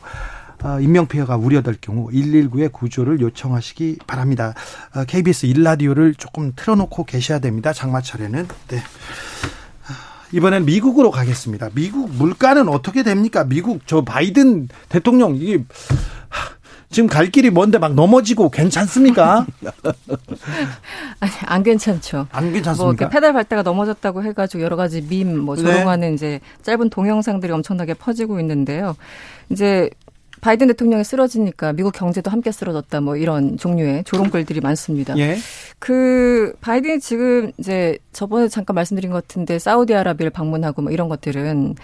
어, 0.63 0.81
인명피해가 0.81 1.37
우려될 1.37 1.77
경우 1.81 2.09
119에 2.11 2.73
구조를 2.73 3.21
요청하시기 3.21 3.99
바랍니다. 4.07 4.55
어, 4.95 5.05
KBS 5.05 5.47
일라디오를 5.47 6.15
조금 6.15 6.53
틀어놓고 6.55 7.05
계셔야 7.05 7.39
됩니다. 7.39 7.73
장마철에는. 7.73 8.49
네. 8.69 8.83
이번엔 10.33 10.65
미국으로 10.65 11.11
가겠습니다. 11.11 11.71
미국 11.75 12.11
물가는 12.13 12.69
어떻게 12.69 13.03
됩니까? 13.03 13.45
미국 13.45 13.81
저 13.87 14.03
바이든 14.03 14.69
대통령 14.89 15.35
이게 15.37 15.65
지금 16.91 17.09
갈 17.09 17.31
길이 17.31 17.51
뭔데 17.51 17.79
막 17.79 17.95
넘어지고 17.95 18.51
괜찮습니까? 18.51 19.47
아니, 21.21 21.33
안 21.47 21.63
괜찮죠. 21.63 22.27
안 22.33 22.53
괜찮습니까? 22.53 23.05
뭐 23.05 23.11
페달 23.11 23.33
밟다가 23.33 23.63
넘어졌다고 23.63 24.25
해가지고 24.25 24.63
여러 24.63 24.75
가지 24.75 25.01
밈, 25.01 25.39
뭐 25.39 25.55
조롱하는 25.55 26.09
네. 26.09 26.15
이제 26.15 26.41
짧은 26.63 26.91
동영상들이 26.91 27.53
엄청나게 27.53 27.95
퍼지고 27.95 28.41
있는데요. 28.41 28.97
이제 29.51 29.89
바이든 30.41 30.69
대통령이 30.69 31.05
쓰러지니까 31.05 31.73
미국 31.73 31.93
경제도 31.93 32.31
함께 32.31 32.51
쓰러졌다 32.53 33.01
뭐 33.01 33.17
이런 33.17 33.57
종류의 33.57 34.05
조롱글들이 34.05 34.61
많습니다. 34.61 35.17
예. 35.19 35.37
그 35.79 36.55
바이든이 36.61 37.01
지금 37.01 37.53
이제 37.59 37.99
저번에 38.13 38.49
잠깐 38.49 38.75
말씀드린 38.75 39.11
것 39.11 39.23
같은데 39.23 39.59
사우디아라비아를 39.59 40.31
방문하고 40.31 40.83
뭐 40.83 40.93
이런 40.93 41.09
것들은 41.09 41.75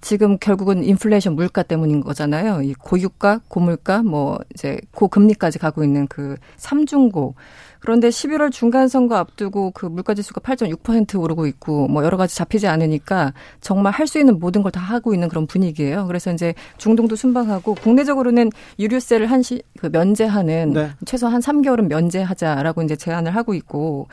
지금 0.00 0.38
결국은 0.38 0.84
인플레이션 0.84 1.34
물가 1.34 1.62
때문인 1.62 2.00
거잖아요. 2.00 2.62
이 2.62 2.72
고유가, 2.74 3.40
고물가, 3.48 4.02
뭐 4.02 4.38
이제 4.54 4.80
고금리까지 4.92 5.58
가고 5.58 5.82
있는 5.82 6.06
그 6.06 6.36
삼중고. 6.56 7.34
그런데 7.80 8.08
11월 8.08 8.50
중간 8.50 8.88
선거 8.88 9.16
앞두고 9.16 9.70
그 9.70 9.86
물가 9.86 10.14
지수가 10.14 10.40
8.6% 10.40 11.20
오르고 11.20 11.46
있고 11.46 11.88
뭐 11.88 12.04
여러 12.04 12.16
가지 12.16 12.34
잡히지 12.36 12.66
않으니까 12.66 13.32
정말 13.60 13.92
할 13.92 14.06
수 14.08 14.18
있는 14.18 14.38
모든 14.38 14.62
걸 14.62 14.70
다 14.72 14.80
하고 14.80 15.14
있는 15.14 15.28
그런 15.28 15.46
분위기예요. 15.46 16.06
그래서 16.06 16.32
이제 16.32 16.54
중동도 16.76 17.16
순방하고 17.16 17.74
국내적으로는 17.74 18.50
유류세를 18.78 19.30
한시 19.30 19.62
그 19.78 19.86
면제하는 19.86 20.72
네. 20.72 20.90
최소 21.06 21.26
한 21.28 21.40
3개월은 21.40 21.86
면제하자라고 21.88 22.82
이제 22.82 22.96
제안을 22.96 23.34
하고 23.34 23.54
있고 23.54 24.08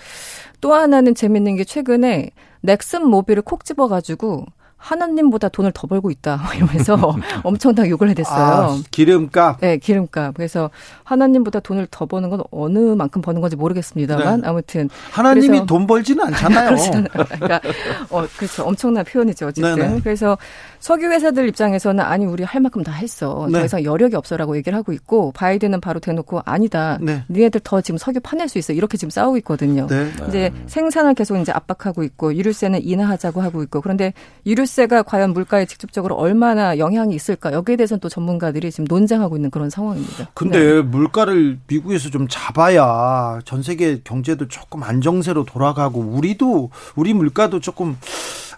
또 0.61 0.73
하나는 0.73 1.15
재밌는 1.15 1.55
게 1.57 1.63
최근에 1.63 2.29
넥슨 2.61 3.07
모빌을 3.07 3.41
콕 3.41 3.65
집어 3.65 3.87
가지고 3.87 4.45
하나님보다 4.85 5.49
돈을 5.49 5.71
더 5.73 5.87
벌고 5.87 6.11
있다 6.11 6.39
이러면서 6.55 7.15
엄청나게 7.43 7.89
욕을 7.89 8.09
해댔어요. 8.09 8.37
아, 8.37 8.77
기름값. 8.91 9.59
네, 9.59 9.77
기름값. 9.77 10.35
그래서 10.35 10.69
하나님보다 11.03 11.59
돈을 11.59 11.87
더 11.89 12.05
버는 12.05 12.29
건 12.29 12.43
어느 12.51 12.79
만큼 12.79 13.21
버는 13.21 13.41
건지 13.41 13.55
모르겠습니다만 13.55 14.41
네. 14.41 14.47
아무튼 14.47 14.89
하나님이 15.11 15.65
돈 15.65 15.87
벌지는 15.87 16.25
않잖아요. 16.25 16.75
그러니까 17.01 17.61
어, 18.09 18.25
그렇죠. 18.37 18.63
엄청난 18.63 19.03
표현이죠. 19.05 19.47
어쨌든 19.47 19.75
네네. 19.75 20.01
그래서 20.03 20.37
석유 20.79 21.07
회사들 21.07 21.47
입장에서는 21.49 22.03
아니 22.03 22.25
우리 22.25 22.43
할 22.43 22.61
만큼 22.61 22.83
다 22.83 22.91
했어. 22.91 23.47
네. 23.51 23.59
더 23.59 23.65
이상 23.65 23.83
여력이 23.83 24.15
없어라고 24.15 24.55
얘기를 24.57 24.77
하고 24.77 24.93
있고 24.93 25.31
바이든은 25.31 25.81
바로 25.81 25.99
대놓고 25.99 26.41
아니다. 26.45 26.99
네. 27.01 27.23
니네들 27.29 27.61
더 27.63 27.81
지금 27.81 27.97
석유 27.97 28.19
파낼 28.19 28.47
수 28.47 28.59
있어. 28.59 28.73
이렇게 28.73 28.97
지금 28.97 29.09
싸우고 29.09 29.37
있거든요. 29.37 29.87
네. 29.87 30.11
이제 30.27 30.51
생산을 30.67 31.15
계속 31.15 31.37
이제 31.37 31.51
압박하고 31.51 32.03
있고 32.03 32.35
유류세는 32.35 32.83
인하하자고 32.83 33.41
하고 33.41 33.63
있고 33.63 33.81
그런데 33.81 34.13
유류세 34.45 34.74
가 34.87 35.03
과연 35.03 35.31
물가에 35.31 35.65
직접적으로 35.65 36.15
얼마나 36.15 36.77
영향이 36.77 37.15
있을까 37.15 37.53
여기에 37.53 37.77
대해서는 37.77 38.01
또 38.01 38.09
전문가들이 38.09 38.69
지금 38.71 38.85
논쟁하고 38.89 39.37
있는 39.37 39.49
그런 39.49 39.69
상황입니다. 39.69 40.27
근데 40.33 40.59
네. 40.59 40.81
물가를 40.81 41.59
미국에서 41.67 42.09
좀 42.09 42.27
잡아야 42.29 43.39
전 43.45 43.63
세계 43.63 44.01
경제도 44.03 44.47
조금 44.49 44.83
안정세로 44.83 45.45
돌아가고 45.45 46.01
우리도 46.01 46.71
우리 46.95 47.13
물가도 47.13 47.61
조금 47.61 47.97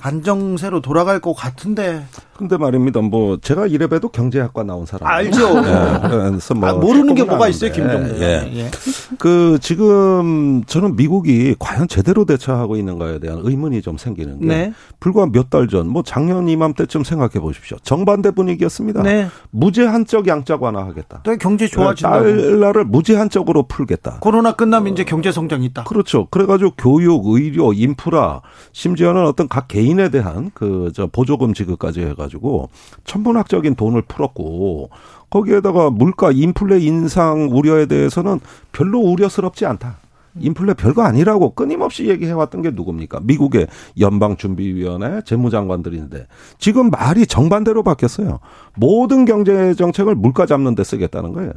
안정세로 0.02 0.82
돌아갈 0.82 1.20
것 1.20 1.34
같은데. 1.34 2.06
근데 2.38 2.56
말입니다. 2.56 3.02
뭐 3.02 3.38
제가 3.42 3.66
이래봬도 3.66 4.10
경제학과 4.10 4.62
나온 4.64 4.86
사람 4.86 5.08
알죠. 5.10 5.60
네, 5.62 5.72
그래서 6.04 6.54
뭐 6.54 6.70
아, 6.70 6.74
모르는 6.74 7.16
게 7.16 7.24
뭐가 7.24 7.48
있어요, 7.48 7.72
김정도. 7.72 8.16
예. 8.22 8.52
예. 8.56 8.72
그 9.18 9.58
지금 9.60 10.64
저는 10.68 10.96
미국이 10.96 11.56
과연 11.58 11.88
제대로 11.88 12.26
대처하고 12.26 12.76
있는가에 12.76 13.18
대한 13.20 13.40
의문이 13.42 13.82
좀 13.82 13.98
생기는 13.98 14.40
게 14.40 14.46
네. 14.46 14.74
불과 15.00 15.26
몇 15.26 15.48
달 15.50 15.70
전, 15.70 15.88
뭐 15.88 16.04
작년 16.04 16.50
이맘때쯤 16.50 17.06
생각해 17.06 17.40
보십시오. 17.40 17.78
정반대 17.82 18.32
분위기였습니다. 18.32 19.02
네. 19.02 19.30
무제한적 19.52 20.28
양적 20.28 20.62
완화하겠다. 20.62 21.22
또 21.24 21.38
경제 21.38 21.68
좋아진다. 21.68 22.10
달러를 22.20 22.84
무제한적으로 22.84 23.64
풀겠다. 23.64 24.18
코로나 24.20 24.52
끝나면 24.52 24.90
어. 24.90 24.94
이제 24.94 25.06
경제 25.06 25.32
성장이 25.32 25.66
있다. 25.68 25.86
그렇죠. 25.86 26.28
그래가지고 26.30 26.72
교육, 26.78 27.28
의료, 27.28 27.72
인프라, 27.72 28.42
심지어는 28.74 29.26
어떤 29.26 29.48
각 29.48 29.70
개인 29.70 29.87
에 30.00 30.10
대한 30.10 30.52
그 30.54 30.92
저 30.94 31.08
보조금 31.08 31.54
지급까지 31.54 32.02
해가지고 32.02 32.70
천문학적인 33.04 33.76
돈을 33.76 34.02
풀었고 34.04 34.90
거기에다가 35.30 35.90
물가 35.90 36.32
인플레 36.32 36.80
인상 36.80 37.50
우려에 37.52 37.86
대해서는 37.86 38.40
별로 38.72 39.00
우려스럽지 39.00 39.66
않다. 39.66 39.98
인플레 40.40 40.76
별거 40.76 41.02
아니라고 41.02 41.56
끊임없이 41.56 42.08
얘기해왔던 42.10 42.62
게 42.62 42.72
누굽니까? 42.72 43.22
미국의 43.24 43.68
연방준비위원회 44.00 45.22
재무장관들인데 45.26 46.28
지금 46.60 46.90
말이 46.90 47.26
정반대로 47.26 47.84
바뀌었어요. 47.84 48.40
모든 48.78 49.26
경제 49.26 49.74
정책을 49.74 50.16
물가 50.16 50.46
잡는 50.46 50.76
데 50.76 50.84
쓰겠다는 50.84 51.34
거예요. 51.34 51.52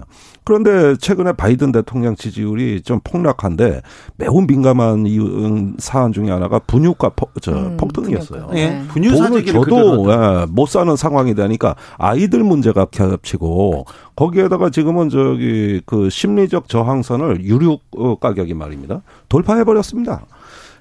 그런데 0.44 0.96
최근에 0.96 1.33
바이든 1.35 1.72
대통령 1.72 2.16
지지율이 2.16 2.83
좀 2.83 3.00
폭락한데 3.04 3.83
매우 4.16 4.40
민감한 4.40 5.06
사안 5.78 6.12
중에 6.12 6.30
하나가 6.30 6.59
분유가 6.59 7.11
폭, 7.11 7.30
저, 7.42 7.52
음, 7.52 7.76
폭등이었어요. 7.76 8.48
예. 8.54 8.83
분유 8.88 9.11
돈을 9.16 9.44
줘도 9.44 10.11
예, 10.11 10.46
못 10.50 10.68
사는 10.68 10.96
상황이 10.96 11.35
되니까 11.35 11.76
아이들 11.98 12.42
문제가 12.42 12.87
겹치고 12.87 13.85
거기에다가 14.16 14.70
지금은 14.70 15.11
저기 15.11 15.83
그 15.85 16.09
심리적 16.09 16.68
저항선을 16.68 17.44
유류 17.44 17.78
가격이 18.20 18.54
말입니다. 18.54 19.02
돌파해 19.28 19.64
버렸습니다. 19.64 20.26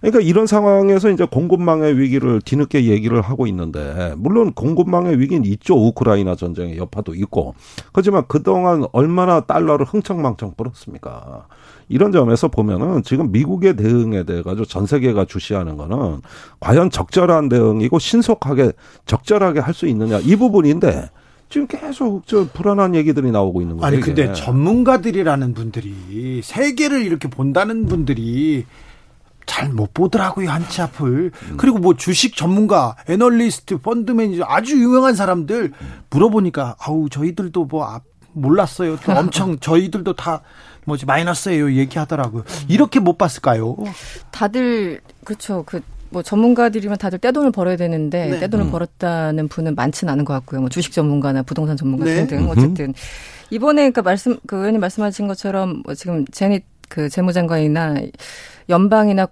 그러니까 0.02 0.22
이런 0.22 0.48
상황에서 0.48 1.10
이제 1.10 1.26
공급망의 1.26 1.98
위기를 1.98 2.42
뒤늦게 2.42 2.86
얘기를 2.86 3.22
하고 3.22 3.48
있는데 3.48 4.14
물론 4.18 4.54
공급망의 4.54 5.20
위기는 5.20 5.44
있죠. 5.46 5.76
우크라이나 5.76 6.36
전쟁의 6.36 6.78
여파도 6.78 7.14
있고. 7.16 7.56
하지만 7.94 8.24
그동안 8.28 8.86
얼마나 8.92 9.42
달러를 9.42 9.86
흥청망청 9.86 10.54
벌었습니까? 10.56 11.48
이런 11.90 12.12
점에서 12.12 12.48
보면은 12.50 13.02
지금 13.04 13.32
미국의 13.32 13.76
대응에 13.76 14.24
대해 14.24 14.42
가지고 14.44 14.66
전 14.66 14.86
세계가 14.86 15.26
주시하는 15.26 15.76
거는 15.76 16.22
과연 16.60 16.92
적절한 16.92 17.50
대응이고 17.50 17.98
신속하게 18.00 18.74
적절하게 19.06 19.60
할 19.60 19.74
수 19.74 19.88
있느냐 19.88 20.20
이 20.20 20.36
부분인데 20.36 21.10
지금 21.50 21.66
계속 21.68 22.28
저 22.28 22.46
불안한 22.54 22.96
얘기들이 22.96 23.32
나오고 23.32 23.62
있는 23.62 23.78
거예요. 23.78 23.88
아니 23.88 24.02
근데 24.02 24.34
전문가들이라는 24.34 25.54
분들이 25.54 26.42
세계를 26.44 27.02
이렇게 27.04 27.28
본다는 27.30 27.86
분들이 27.88 28.66
잘 29.50 29.70
못 29.70 29.94
보더라고요 29.94 30.50
한치 30.50 30.82
앞을. 30.82 31.32
음. 31.34 31.58
그리고 31.58 31.80
뭐 31.80 31.96
주식 31.96 32.36
전문가, 32.38 32.96
애널리스트, 33.08 33.80
펀드 33.80 34.12
매니저 34.12 34.46
아주 34.48 34.80
유명한 34.80 35.16
사람들 35.16 35.74
물어보니까 36.12 36.76
아우 36.80 37.10
저희들도 37.10 37.66
뭐 37.66 37.86
아, 37.86 38.02
몰랐어요. 38.34 38.98
또 39.04 39.12
엄청 39.12 39.58
저희들도 39.60 40.14
다 40.14 40.42
뭐지 40.86 41.06
마이너스예요 41.08 41.74
얘기하더라고요. 41.74 42.44
이렇게 42.68 43.00
못 43.00 43.18
봤을까요? 43.18 43.76
다들 44.32 45.02
그렇죠. 45.24 45.64
그뭐 45.66 46.22
전문가들이면 46.24 46.98
다들 46.98 47.18
떼돈을 47.20 47.52
벌어야 47.52 47.76
되는데 47.76 48.28
네. 48.30 48.40
떼돈을 48.40 48.68
음. 48.68 48.72
벌었다는 48.72 49.48
분은 49.48 49.74
많지는 49.76 50.14
않은 50.14 50.26
것 50.26 50.34
같고요. 50.34 50.62
뭐 50.62 50.70
주식 50.70 50.94
전문가나 50.94 51.42
부동산 51.42 51.76
전문가 51.76 52.06
네. 52.06 52.16
등등 52.16 52.50
어쨌든 52.50 52.94
이번에 53.50 53.82
그러니까 53.82 54.04
말씀 54.04 54.38
그 54.46 54.58
의원님 54.58 54.80
말씀하신 54.80 55.28
것처럼 55.28 55.82
뭐 55.86 55.96
지금 55.96 56.24
제닛 56.32 56.64
그 56.88 57.08
재무장관이나 57.10 57.96
연방이나 58.70 59.28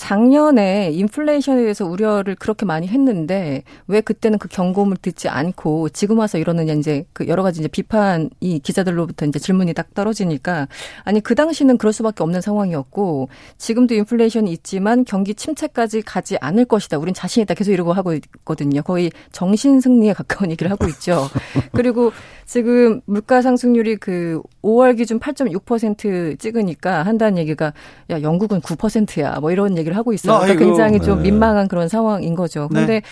작년에 0.00 0.92
인플레이션에 0.92 1.60
대해서 1.60 1.84
우려를 1.84 2.34
그렇게 2.34 2.64
많이 2.64 2.88
했는데 2.88 3.64
왜 3.86 4.00
그때는 4.00 4.38
그 4.38 4.48
경고음을 4.48 4.96
듣지 4.96 5.28
않고 5.28 5.90
지금 5.90 6.18
와서 6.20 6.38
이러느냐 6.38 6.72
이제 6.72 7.04
그 7.12 7.28
여러 7.28 7.42
가지 7.42 7.60
이제 7.60 7.68
비판이 7.68 8.60
기자들로부터 8.62 9.26
이제 9.26 9.38
질문이 9.38 9.74
딱 9.74 9.92
떨어지니까 9.92 10.68
아니 11.04 11.20
그 11.20 11.34
당시는 11.34 11.76
그럴 11.76 11.92
수밖에 11.92 12.22
없는 12.22 12.40
상황이었고 12.40 13.28
지금도 13.58 13.94
인플레이션이 13.94 14.50
있지만 14.52 15.04
경기 15.04 15.34
침체까지 15.34 16.00
가지 16.00 16.38
않을 16.40 16.64
것이다. 16.64 16.96
우린 16.96 17.12
자신 17.12 17.42
있다. 17.42 17.52
계속 17.52 17.72
이러고 17.72 17.92
하고 17.92 18.14
있거든요. 18.14 18.80
거의 18.80 19.12
정신 19.32 19.82
승리에 19.82 20.14
가까운 20.14 20.50
얘기를 20.50 20.70
하고 20.70 20.86
있죠. 20.88 21.28
그리고 21.76 22.10
지금 22.46 23.02
물가 23.04 23.42
상승률이 23.42 23.96
그 23.96 24.40
5월 24.62 24.96
기준 24.96 25.20
8.6% 25.20 26.38
찍으니까 26.38 27.02
한다는 27.02 27.36
얘기가 27.36 27.74
야 28.08 28.22
영국은 28.22 28.62
9%야. 28.62 29.40
뭐 29.40 29.52
이런 29.52 29.76
얘기 29.76 29.89
얘기를 29.90 29.96
하고 29.96 30.12
있어요. 30.12 30.38
그러니까 30.40 30.64
굉장히 30.64 31.00
좀 31.00 31.16
네. 31.18 31.24
민망한 31.30 31.68
그런 31.68 31.88
상황인 31.88 32.34
거죠. 32.34 32.68
그런데 32.68 33.00
네. 33.00 33.02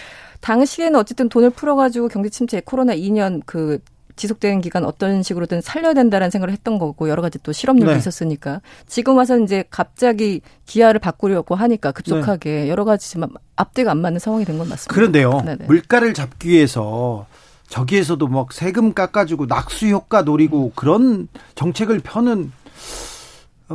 당시에는 0.41 0.99
어쨌든 0.99 1.29
돈을 1.29 1.51
풀어가지고 1.51 2.09
경기 2.09 2.31
침체 2.31 2.61
코로나 2.65 2.95
2년 2.95 3.43
그 3.45 3.79
지속되는 4.17 4.61
기간 4.61 4.85
어떤 4.85 5.23
식으로든 5.23 5.61
살려야 5.61 5.95
된다라는 5.95 6.31
생각을 6.31 6.53
했던 6.53 6.79
거고 6.79 7.09
여러 7.09 7.23
가지 7.23 7.39
또 7.43 7.53
실업률도 7.53 7.93
네. 7.93 7.99
있었으니까 7.99 8.61
지금 8.89 9.17
와서 9.17 9.39
이제 9.39 9.65
갑자기 9.71 10.41
기아를 10.67 10.99
바꾸려고 10.99 11.55
하니까 11.55 11.93
급속하게 11.93 12.51
네. 12.63 12.69
여러 12.69 12.85
가지 12.85 13.09
지만 13.11 13.29
앞뒤가 13.57 13.91
안 13.93 13.99
맞는 13.99 14.19
상황이 14.19 14.45
된 14.45 14.59
건 14.59 14.69
맞습니다. 14.69 14.95
그런데요. 14.95 15.43
네네. 15.45 15.67
물가를 15.67 16.15
잡기 16.15 16.49
위해서 16.49 17.27
저기에서도 17.69 18.27
막 18.29 18.53
세금 18.53 18.93
깎아주고 18.95 19.47
낙수 19.47 19.87
효과 19.89 20.23
노리고 20.23 20.73
그런 20.75 21.29
정책을 21.55 22.01
펴는 22.01 22.51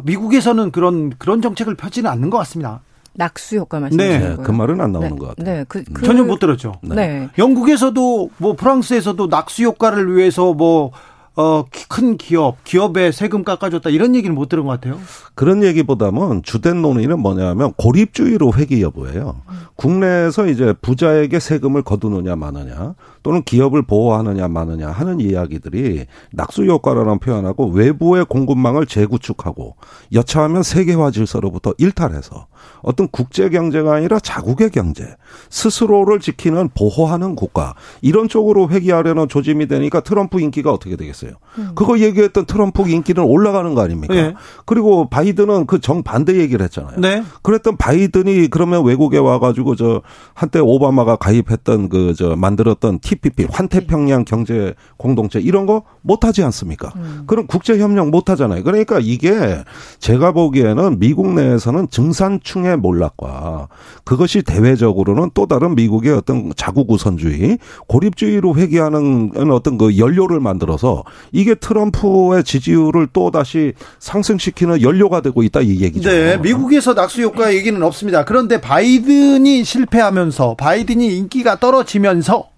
미국에서는 0.03 0.71
그런 0.71 1.11
그런 1.17 1.41
정책을 1.41 1.75
펴지는 1.75 2.09
않는 2.09 2.29
것 2.31 2.37
같습니다. 2.39 2.81
낙수 3.15 3.57
효과 3.57 3.79
말씀하시는 3.79 4.19
네, 4.19 4.25
거예요? 4.25 4.41
그 4.43 4.51
말은 4.51 4.81
안 4.81 4.91
나오는 4.91 5.09
네, 5.09 5.15
것 5.15 5.27
같아요. 5.27 5.45
네, 5.45 5.65
그, 5.67 5.83
그 5.83 6.03
전혀 6.03 6.23
못 6.23 6.39
들었죠. 6.39 6.73
네. 6.81 6.95
네. 6.95 7.29
영국에서도 7.37 8.29
뭐 8.37 8.53
프랑스에서도 8.53 9.27
낙수 9.27 9.63
효과를 9.63 10.15
위해서 10.15 10.53
뭐 10.53 10.91
어, 11.35 11.65
큰 11.89 12.15
기업, 12.17 12.63
기업에 12.63 13.11
세금 13.11 13.43
깎아줬다 13.43 13.89
이런 13.89 14.13
얘기는 14.13 14.33
못 14.35 14.49
들은 14.49 14.65
것 14.65 14.71
같아요. 14.71 14.99
그런 15.33 15.63
얘기보다는 15.63 16.43
주된 16.43 16.83
논의는 16.83 17.19
뭐냐면 17.19 17.73
고립주의로 17.73 18.53
회귀 18.53 18.83
여부예요. 18.83 19.41
국내에서 19.75 20.45
이제 20.45 20.73
부자에게 20.79 21.39
세금을 21.39 21.81
거두느냐 21.81 22.35
마느냐 22.35 22.93
또는 23.23 23.41
기업을 23.41 23.81
보호하느냐 23.81 24.47
마느냐 24.47 24.91
하는 24.91 25.19
이야기들이 25.19 26.05
낙수 26.33 26.65
효과라는 26.65 27.17
표현하고 27.17 27.69
외부의 27.69 28.25
공급망을 28.25 28.85
재구축하고 28.85 29.75
여차하면 30.13 30.61
세계화 30.61 31.09
질서로부터 31.09 31.73
일탈해서 31.79 32.45
어떤 32.81 33.07
국제 33.09 33.49
경제가 33.49 33.93
아니라 33.95 34.19
자국의 34.19 34.69
경제, 34.71 35.15
스스로를 35.49 36.19
지키는 36.19 36.69
보호하는 36.73 37.35
국가 37.35 37.75
이런 38.01 38.29
쪽으로 38.29 38.69
회귀하려는 38.69 39.27
조짐이 39.27 39.67
되니까 39.67 39.99
트럼프 39.99 40.39
인기가 40.39 40.71
어떻게 40.71 40.95
되겠어요? 40.95 41.31
그거 41.75 41.99
얘기했던 41.99 42.45
트럼프 42.45 42.89
인기는 42.89 43.23
올라가는 43.23 43.73
거 43.73 43.81
아닙니까? 43.81 44.13
네. 44.13 44.33
그리고 44.65 45.09
바이든은 45.09 45.65
그 45.65 45.79
정반대 45.79 46.35
얘기를 46.39 46.63
했잖아요. 46.63 46.99
네. 46.99 47.23
그랬던 47.41 47.77
바이든이 47.77 48.47
그러면 48.49 48.83
외국에 48.85 49.17
와가지고 49.17 49.75
저 49.75 50.01
한때 50.33 50.59
오바마가 50.59 51.17
가입했던 51.17 51.89
그 51.89 52.13
저 52.13 52.35
만들었던 52.35 52.99
TPP 52.99 53.47
환태평양 53.51 54.25
경제 54.25 54.73
공동체 54.97 55.39
이런 55.39 55.65
거 55.65 55.83
못하지 56.01 56.43
않습니까? 56.43 56.91
그런 57.27 57.47
국제 57.47 57.77
협력 57.79 58.09
못하잖아요. 58.09 58.63
그러니까 58.63 58.99
이게 59.01 59.63
제가 59.99 60.31
보기에는 60.31 60.99
미국 60.99 61.33
내에서는 61.33 61.89
증산 61.89 62.39
충의 62.53 62.77
몰락과 62.77 63.67
그것이 64.03 64.43
대외적으로는 64.43 65.31
또 65.33 65.47
다른 65.47 65.73
미국의 65.73 66.13
어떤 66.13 66.53
자국 66.55 66.91
우선주의 66.91 67.57
고립주의로 67.87 68.55
회귀하는 68.55 69.31
어떤 69.51 69.79
그 69.79 69.97
연료를 69.97 70.39
만들어서 70.39 71.03
이게 71.31 71.55
트럼프의 71.55 72.43
지지율을 72.43 73.07
또 73.11 73.31
다시 73.31 73.73
상승시키는 73.97 74.83
연료가 74.83 75.21
되고 75.21 75.41
있다 75.41 75.61
이 75.61 75.81
얘기죠. 75.81 76.09
네, 76.09 76.37
미국에서 76.37 76.93
낙수 76.93 77.23
효과 77.23 77.53
얘기는 77.53 77.81
없습니다. 77.81 78.23
그런데 78.23 78.61
바이든이 78.61 79.63
실패하면서 79.63 80.55
바이든이 80.55 81.17
인기가 81.17 81.59
떨어지면서 81.59 82.49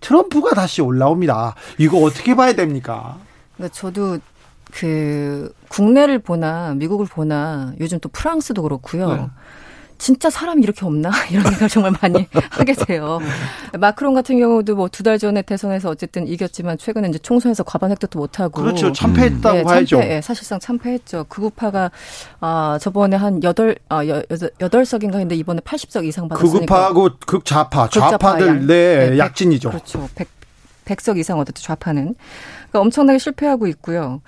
트럼프가 0.00 0.54
다시 0.54 0.82
올라옵니다. 0.82 1.56
이거 1.78 1.98
어떻게 1.98 2.36
봐야 2.36 2.52
됩니까? 2.52 3.18
그러니까 3.56 3.74
저도 3.74 4.18
그 4.72 5.52
국내를 5.68 6.18
보나 6.18 6.74
미국을 6.74 7.06
보나 7.06 7.72
요즘 7.80 7.98
또 8.00 8.08
프랑스도 8.08 8.62
그렇고요. 8.62 9.12
네. 9.14 9.26
진짜 9.98 10.30
사람이 10.30 10.62
이렇게 10.64 10.84
없나 10.84 11.10
이런 11.30 11.44
생각을 11.44 11.68
정말 11.68 11.92
많이 12.02 12.26
하게 12.50 12.72
돼요. 12.74 13.20
마크롱 13.78 14.14
같은 14.14 14.36
경우도 14.36 14.74
뭐 14.74 14.88
두 14.88 15.04
달 15.04 15.16
전에 15.16 15.42
대선에서 15.42 15.90
어쨌든 15.90 16.26
이겼지만 16.26 16.76
최근에 16.76 17.08
이제 17.08 17.18
총선에서 17.18 17.62
과반 17.62 17.92
획득도 17.92 18.18
못 18.18 18.40
하고 18.40 18.62
그렇죠. 18.62 18.90
참패했다고 18.90 19.56
네, 19.58 19.62
봐야죠. 19.62 19.96
참패, 19.98 20.16
예, 20.16 20.20
사실상 20.20 20.58
참패했죠. 20.58 21.26
극우파가 21.28 21.92
아 22.40 22.78
저번에 22.80 23.14
한 23.16 23.44
여덟 23.44 23.76
아 23.88 24.04
여- 24.08 24.22
여덟 24.28 24.50
여덟 24.60 24.84
석인가 24.84 25.18
했는데 25.18 25.36
이번에 25.36 25.60
80석 25.60 26.04
이상 26.04 26.26
받았으니까 26.28 26.52
극우파하고 26.60 27.10
극좌파, 27.24 27.88
좌파들 27.88 28.46
양- 28.48 28.66
네, 28.66 29.10
백- 29.10 29.18
약진이죠. 29.18 29.68
그렇죠. 29.70 30.08
100, 30.16 30.26
100석 30.84 31.16
이상 31.18 31.38
얻었죠, 31.38 31.62
좌파는. 31.62 32.16
그러니까 32.72 32.80
엄청나게 32.80 33.18
실패하고 33.18 33.66
있고요. 33.68 34.22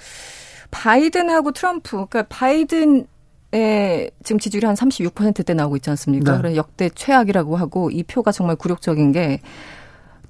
바이든하고 0.71 1.53
트럼프, 1.53 1.91
그러니까 1.93 2.25
바이든 2.29 3.07
의 3.53 4.11
지금 4.25 4.41
지지율이 4.41 4.67
한 4.67 4.75
36%대 4.75 5.55
나오고 5.55 5.77
있지 5.77 5.89
않습니까? 5.91 6.33
네. 6.33 6.39
그래서 6.39 6.57
역대 6.57 6.91
최악이라고 6.91 7.57
하고 7.57 7.89
이 7.91 8.03
표가 8.03 8.33
정말 8.33 8.57
굴욕적인 8.57 9.13
게 9.13 9.41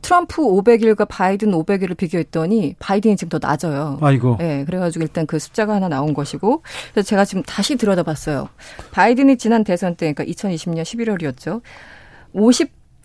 트럼프 0.02 0.42
500일과 0.42 1.06
바이든 1.08 1.50
500일을 1.52 1.96
비교했더니 1.96 2.76
바이든이 2.78 3.16
지금 3.16 3.30
더 3.30 3.38
낮아요. 3.40 3.98
아이고. 4.02 4.36
네, 4.38 4.66
그래가지고 4.66 5.04
일단 5.04 5.26
그 5.26 5.38
숫자가 5.38 5.76
하나 5.76 5.88
나온 5.88 6.12
것이고, 6.12 6.62
그래서 6.92 7.08
제가 7.08 7.24
지금 7.24 7.42
다시 7.44 7.76
들여다봤어요. 7.76 8.50
바이든이 8.92 9.38
지난 9.38 9.64
대선 9.64 9.96
때, 9.96 10.12
그러니까 10.12 10.30
2020년 10.30 10.82
11월이었죠. 10.82 11.62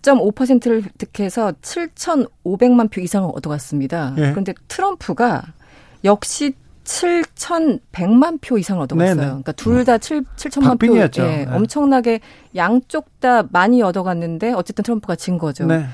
50.5%를 0.02 0.82
득해서 0.98 1.52
7,500만 1.62 2.90
표 2.90 3.00
이상을 3.00 3.28
얻어갔습니다. 3.34 4.14
예. 4.18 4.30
그런데 4.30 4.54
트럼프가 4.68 5.42
역시 6.04 6.54
7,100만 6.84 8.38
표 8.40 8.58
이상을 8.58 8.82
얻어갔어요. 8.82 9.14
네네. 9.14 9.26
그러니까 9.26 9.52
둘 9.52 9.84
다 9.84 9.98
7천만 9.98 10.78
표. 10.78 10.96
예, 10.96 11.44
네. 11.44 11.46
엄청나게 11.50 12.20
양쪽 12.56 13.20
다 13.20 13.44
많이 13.50 13.82
얻어갔는데 13.82 14.52
어쨌든 14.52 14.82
트럼프가 14.82 15.14
진 15.16 15.38
거죠. 15.38 15.66
네. 15.66 15.84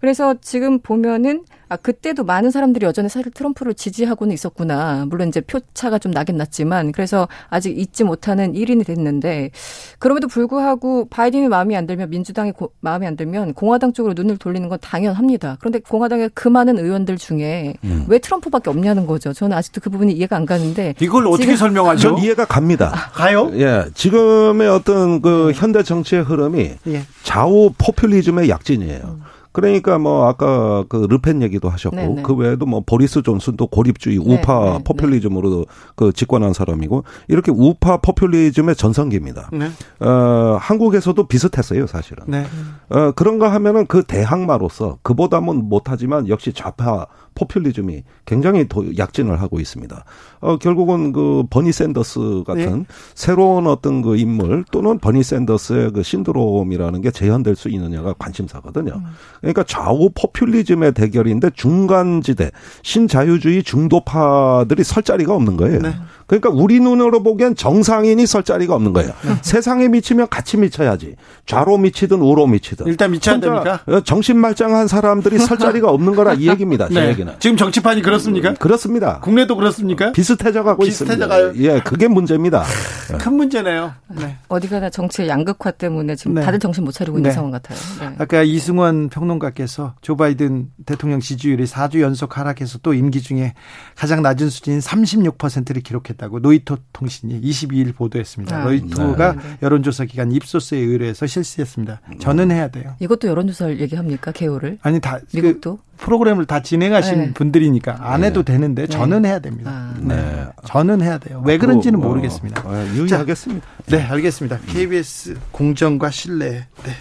그래서 0.00 0.34
지금 0.40 0.78
보면은 0.80 1.44
아 1.68 1.74
그때도 1.74 2.22
많은 2.22 2.52
사람들이 2.52 2.86
여전히 2.86 3.08
사실 3.08 3.32
트럼프를 3.32 3.74
지지하고는 3.74 4.32
있었구나. 4.32 5.04
물론 5.08 5.28
이제 5.28 5.40
표차가 5.40 5.98
좀 5.98 6.12
나긴 6.12 6.36
났지만 6.36 6.92
그래서 6.92 7.26
아직 7.48 7.76
잊지 7.76 8.04
못하는 8.04 8.52
1인이 8.52 8.86
됐는데 8.86 9.50
그럼에도 9.98 10.28
불구하고 10.28 11.08
바이든이 11.08 11.48
마음이 11.48 11.76
안 11.76 11.86
들면 11.88 12.10
민주당이 12.10 12.52
고- 12.52 12.70
마음에 12.80 13.06
안 13.08 13.16
들면 13.16 13.54
공화당 13.54 13.92
쪽으로 13.92 14.14
눈을 14.14 14.36
돌리는 14.36 14.68
건 14.68 14.78
당연합니다. 14.80 15.56
그런데 15.58 15.80
공화당의 15.80 16.30
그 16.34 16.46
많은 16.48 16.78
의원들 16.78 17.16
중에 17.18 17.74
음. 17.82 18.04
왜 18.06 18.20
트럼프밖에 18.20 18.70
없냐는 18.70 19.06
거죠. 19.08 19.32
저는 19.32 19.56
아직도 19.56 19.80
그 19.80 19.90
부분이 19.90 20.12
이해가 20.12 20.36
안 20.36 20.46
가는데 20.46 20.94
이걸 21.00 21.26
어떻게 21.26 21.56
설명하죠? 21.56 22.00
전 22.00 22.18
이해가 22.18 22.44
갑니다. 22.44 22.90
가요? 23.12 23.50
예, 23.54 23.86
지금의 23.92 24.68
어떤 24.68 25.20
그 25.20 25.50
현대 25.52 25.82
정치의 25.82 26.22
흐름이 26.22 26.70
예. 26.86 27.02
좌우 27.24 27.70
포퓰리즘의 27.76 28.48
약진이에요. 28.50 29.18
그러니까 29.56 29.98
뭐 29.98 30.28
아까 30.28 30.84
그 30.86 31.06
르펜 31.08 31.40
얘기도 31.40 31.70
하셨고 31.70 31.96
네네. 31.96 32.22
그 32.24 32.34
외에도 32.34 32.66
뭐 32.66 32.82
보리스 32.84 33.22
존슨도 33.22 33.68
고립주의 33.68 34.18
네, 34.18 34.34
우파 34.34 34.64
네, 34.64 34.70
네. 34.72 34.84
포퓰리즘으로 34.84 35.64
그 35.94 36.12
집권한 36.12 36.52
사람이고 36.52 37.04
이렇게 37.28 37.50
우파 37.50 37.96
포퓰리즘의 37.96 38.76
전성기입니다. 38.76 39.48
네. 39.54 39.70
어, 40.06 40.58
한국에서도 40.60 41.26
비슷했어요, 41.26 41.86
사실은. 41.86 42.24
네. 42.28 42.44
어, 42.90 43.12
그런가 43.12 43.50
하면은 43.54 43.86
그 43.86 44.02
대항마로서 44.02 44.98
그보다는 45.00 45.70
못하지만 45.70 46.28
역시 46.28 46.52
좌파 46.52 47.06
포퓰리즘이 47.36 48.02
굉장히 48.24 48.66
도, 48.66 48.84
약진을 48.96 49.40
하고 49.40 49.60
있습니다. 49.60 50.04
어, 50.40 50.56
결국은 50.58 51.12
그 51.12 51.44
버니 51.48 51.70
샌더스 51.70 52.42
같은 52.46 52.80
네. 52.80 52.86
새로운 53.14 53.68
어떤 53.68 54.02
그 54.02 54.16
인물 54.16 54.64
또는 54.72 54.98
버니 54.98 55.22
샌더스의 55.22 55.92
그 55.92 56.02
신드롬이라는 56.02 57.00
게 57.02 57.10
재현될 57.12 57.54
수 57.54 57.68
있느냐가 57.68 58.14
관심사거든요. 58.18 59.00
그러니까 59.40 59.62
좌우 59.62 60.10
포퓰리즘의 60.14 60.94
대결인데 60.94 61.50
중간지대 61.54 62.50
신자유주의 62.82 63.62
중도파들이 63.62 64.82
설 64.82 65.02
자리가 65.02 65.34
없는 65.34 65.56
거예요. 65.56 65.80
네. 65.80 65.94
그러니까 66.26 66.50
우리 66.50 66.80
눈으로 66.80 67.22
보기엔 67.22 67.54
정상인이 67.54 68.26
설 68.26 68.42
자리가 68.42 68.74
없는 68.74 68.92
거예요. 68.92 69.12
세상에 69.42 69.86
미치면 69.88 70.28
같이 70.28 70.56
미쳐야지. 70.56 71.14
좌로 71.46 71.78
미치든 71.78 72.20
우로 72.20 72.46
미치든. 72.46 72.86
일단 72.86 73.12
미쳐야 73.12 73.38
됩니까? 73.38 73.80
어, 73.86 74.00
정신 74.00 74.36
말짱한 74.38 74.88
사람들이 74.88 75.38
설 75.38 75.58
자리가 75.58 75.88
없는 75.88 76.16
거라 76.16 76.34
이 76.34 76.48
얘기입니다. 76.48 76.88
제 76.88 76.94
네. 76.94 77.08
얘기는. 77.10 77.25
지금 77.38 77.56
정치판이 77.56 78.02
그렇습니까? 78.02 78.54
그렇습니다. 78.54 79.20
국내도 79.20 79.56
그렇습니까? 79.56 80.12
비슷해져 80.12 80.62
가고 80.62 80.84
비슷해져 80.84 81.12
있습니다. 81.12 81.28
가요? 81.28 81.52
예, 81.56 81.80
그게 81.80 82.08
문제입니다. 82.08 82.64
큰 83.18 83.34
문제네요. 83.34 83.92
네. 84.08 84.36
어디 84.48 84.68
가나 84.68 84.90
정치의 84.90 85.28
양극화 85.28 85.72
때문에 85.72 86.16
지금 86.16 86.34
네. 86.34 86.42
다들 86.42 86.58
정신 86.58 86.84
못 86.84 86.92
차리고 86.92 87.18
있는 87.18 87.30
네. 87.30 87.34
상황 87.34 87.50
같아요. 87.50 87.78
네. 88.00 88.16
아까 88.18 88.42
이승원 88.42 89.08
평론가께서 89.08 89.94
조 90.00 90.16
바이든 90.16 90.70
대통령 90.86 91.20
지지율이 91.20 91.64
4주 91.64 92.00
연속 92.00 92.38
하락해서 92.38 92.78
또 92.82 92.94
임기 92.94 93.22
중에 93.22 93.54
가장 93.94 94.22
낮은 94.22 94.50
수준인 94.50 94.80
36%를 94.80 95.82
기록했다고 95.82 96.40
노이토 96.40 96.76
통신이 96.92 97.40
22일 97.40 97.94
보도했습니다. 97.94 98.56
아, 98.56 98.64
노이토가 98.64 99.32
네, 99.32 99.38
네. 99.38 99.58
여론조사 99.62 100.04
기관 100.04 100.32
입소스에 100.32 100.78
의뢰해서 100.78 101.26
실시했습니다. 101.26 102.00
저는 102.20 102.50
해야 102.50 102.68
돼요. 102.68 102.94
이것도 103.00 103.28
여론조사를 103.28 103.80
얘기합니까? 103.80 104.32
개요를? 104.32 104.78
아니 104.82 105.00
다그 105.00 105.26
미국도? 105.34 105.78
프로그램을 105.98 106.46
다 106.46 106.62
진행하신 106.62 107.18
네. 107.18 107.32
분들이니까 107.32 107.96
안 108.00 108.24
해도 108.24 108.42
되는데 108.42 108.86
저는 108.86 109.24
해야 109.24 109.38
됩니다. 109.38 109.70
아. 109.72 109.94
네. 109.98 110.46
저는 110.66 111.02
해야 111.02 111.18
돼요. 111.18 111.42
왜 111.44 111.58
그런지는 111.58 111.98
앞으로, 111.98 112.10
어, 112.10 112.14
모르겠습니다. 112.14 112.62
어, 112.64 112.86
유의하겠습니다. 112.94 113.66
네, 113.86 114.02
알겠습니다. 114.02 114.58
KBS 114.66 115.38
공정과 115.52 116.10
신뢰. 116.10 116.66
네. 116.84 116.92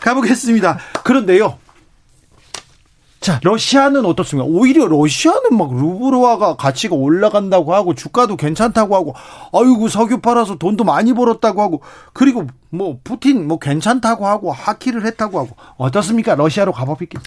가보겠습니다. 0.00 0.78
그런데요. 1.04 1.58
자, 3.26 3.40
러시아는 3.42 4.04
어떻습니까? 4.04 4.46
오히려 4.48 4.86
러시아는 4.86 5.56
막 5.58 5.74
루브르화가 5.74 6.54
가치가 6.54 6.94
올라간다고 6.94 7.74
하고 7.74 7.92
주가도 7.92 8.36
괜찮다고 8.36 8.94
하고 8.94 9.14
아이고 9.52 9.88
석유 9.88 10.20
팔아서 10.20 10.58
돈도 10.58 10.84
많이 10.84 11.12
벌었다고 11.12 11.60
하고 11.60 11.80
그리고 12.12 12.46
뭐 12.70 12.98
푸틴 13.02 13.48
뭐 13.48 13.58
괜찮다고 13.58 14.28
하고 14.28 14.52
하키를 14.52 15.04
했다고 15.06 15.40
하고 15.40 15.56
어떻습니까? 15.76 16.36
러시아로 16.36 16.70
가봅니까? 16.70 17.20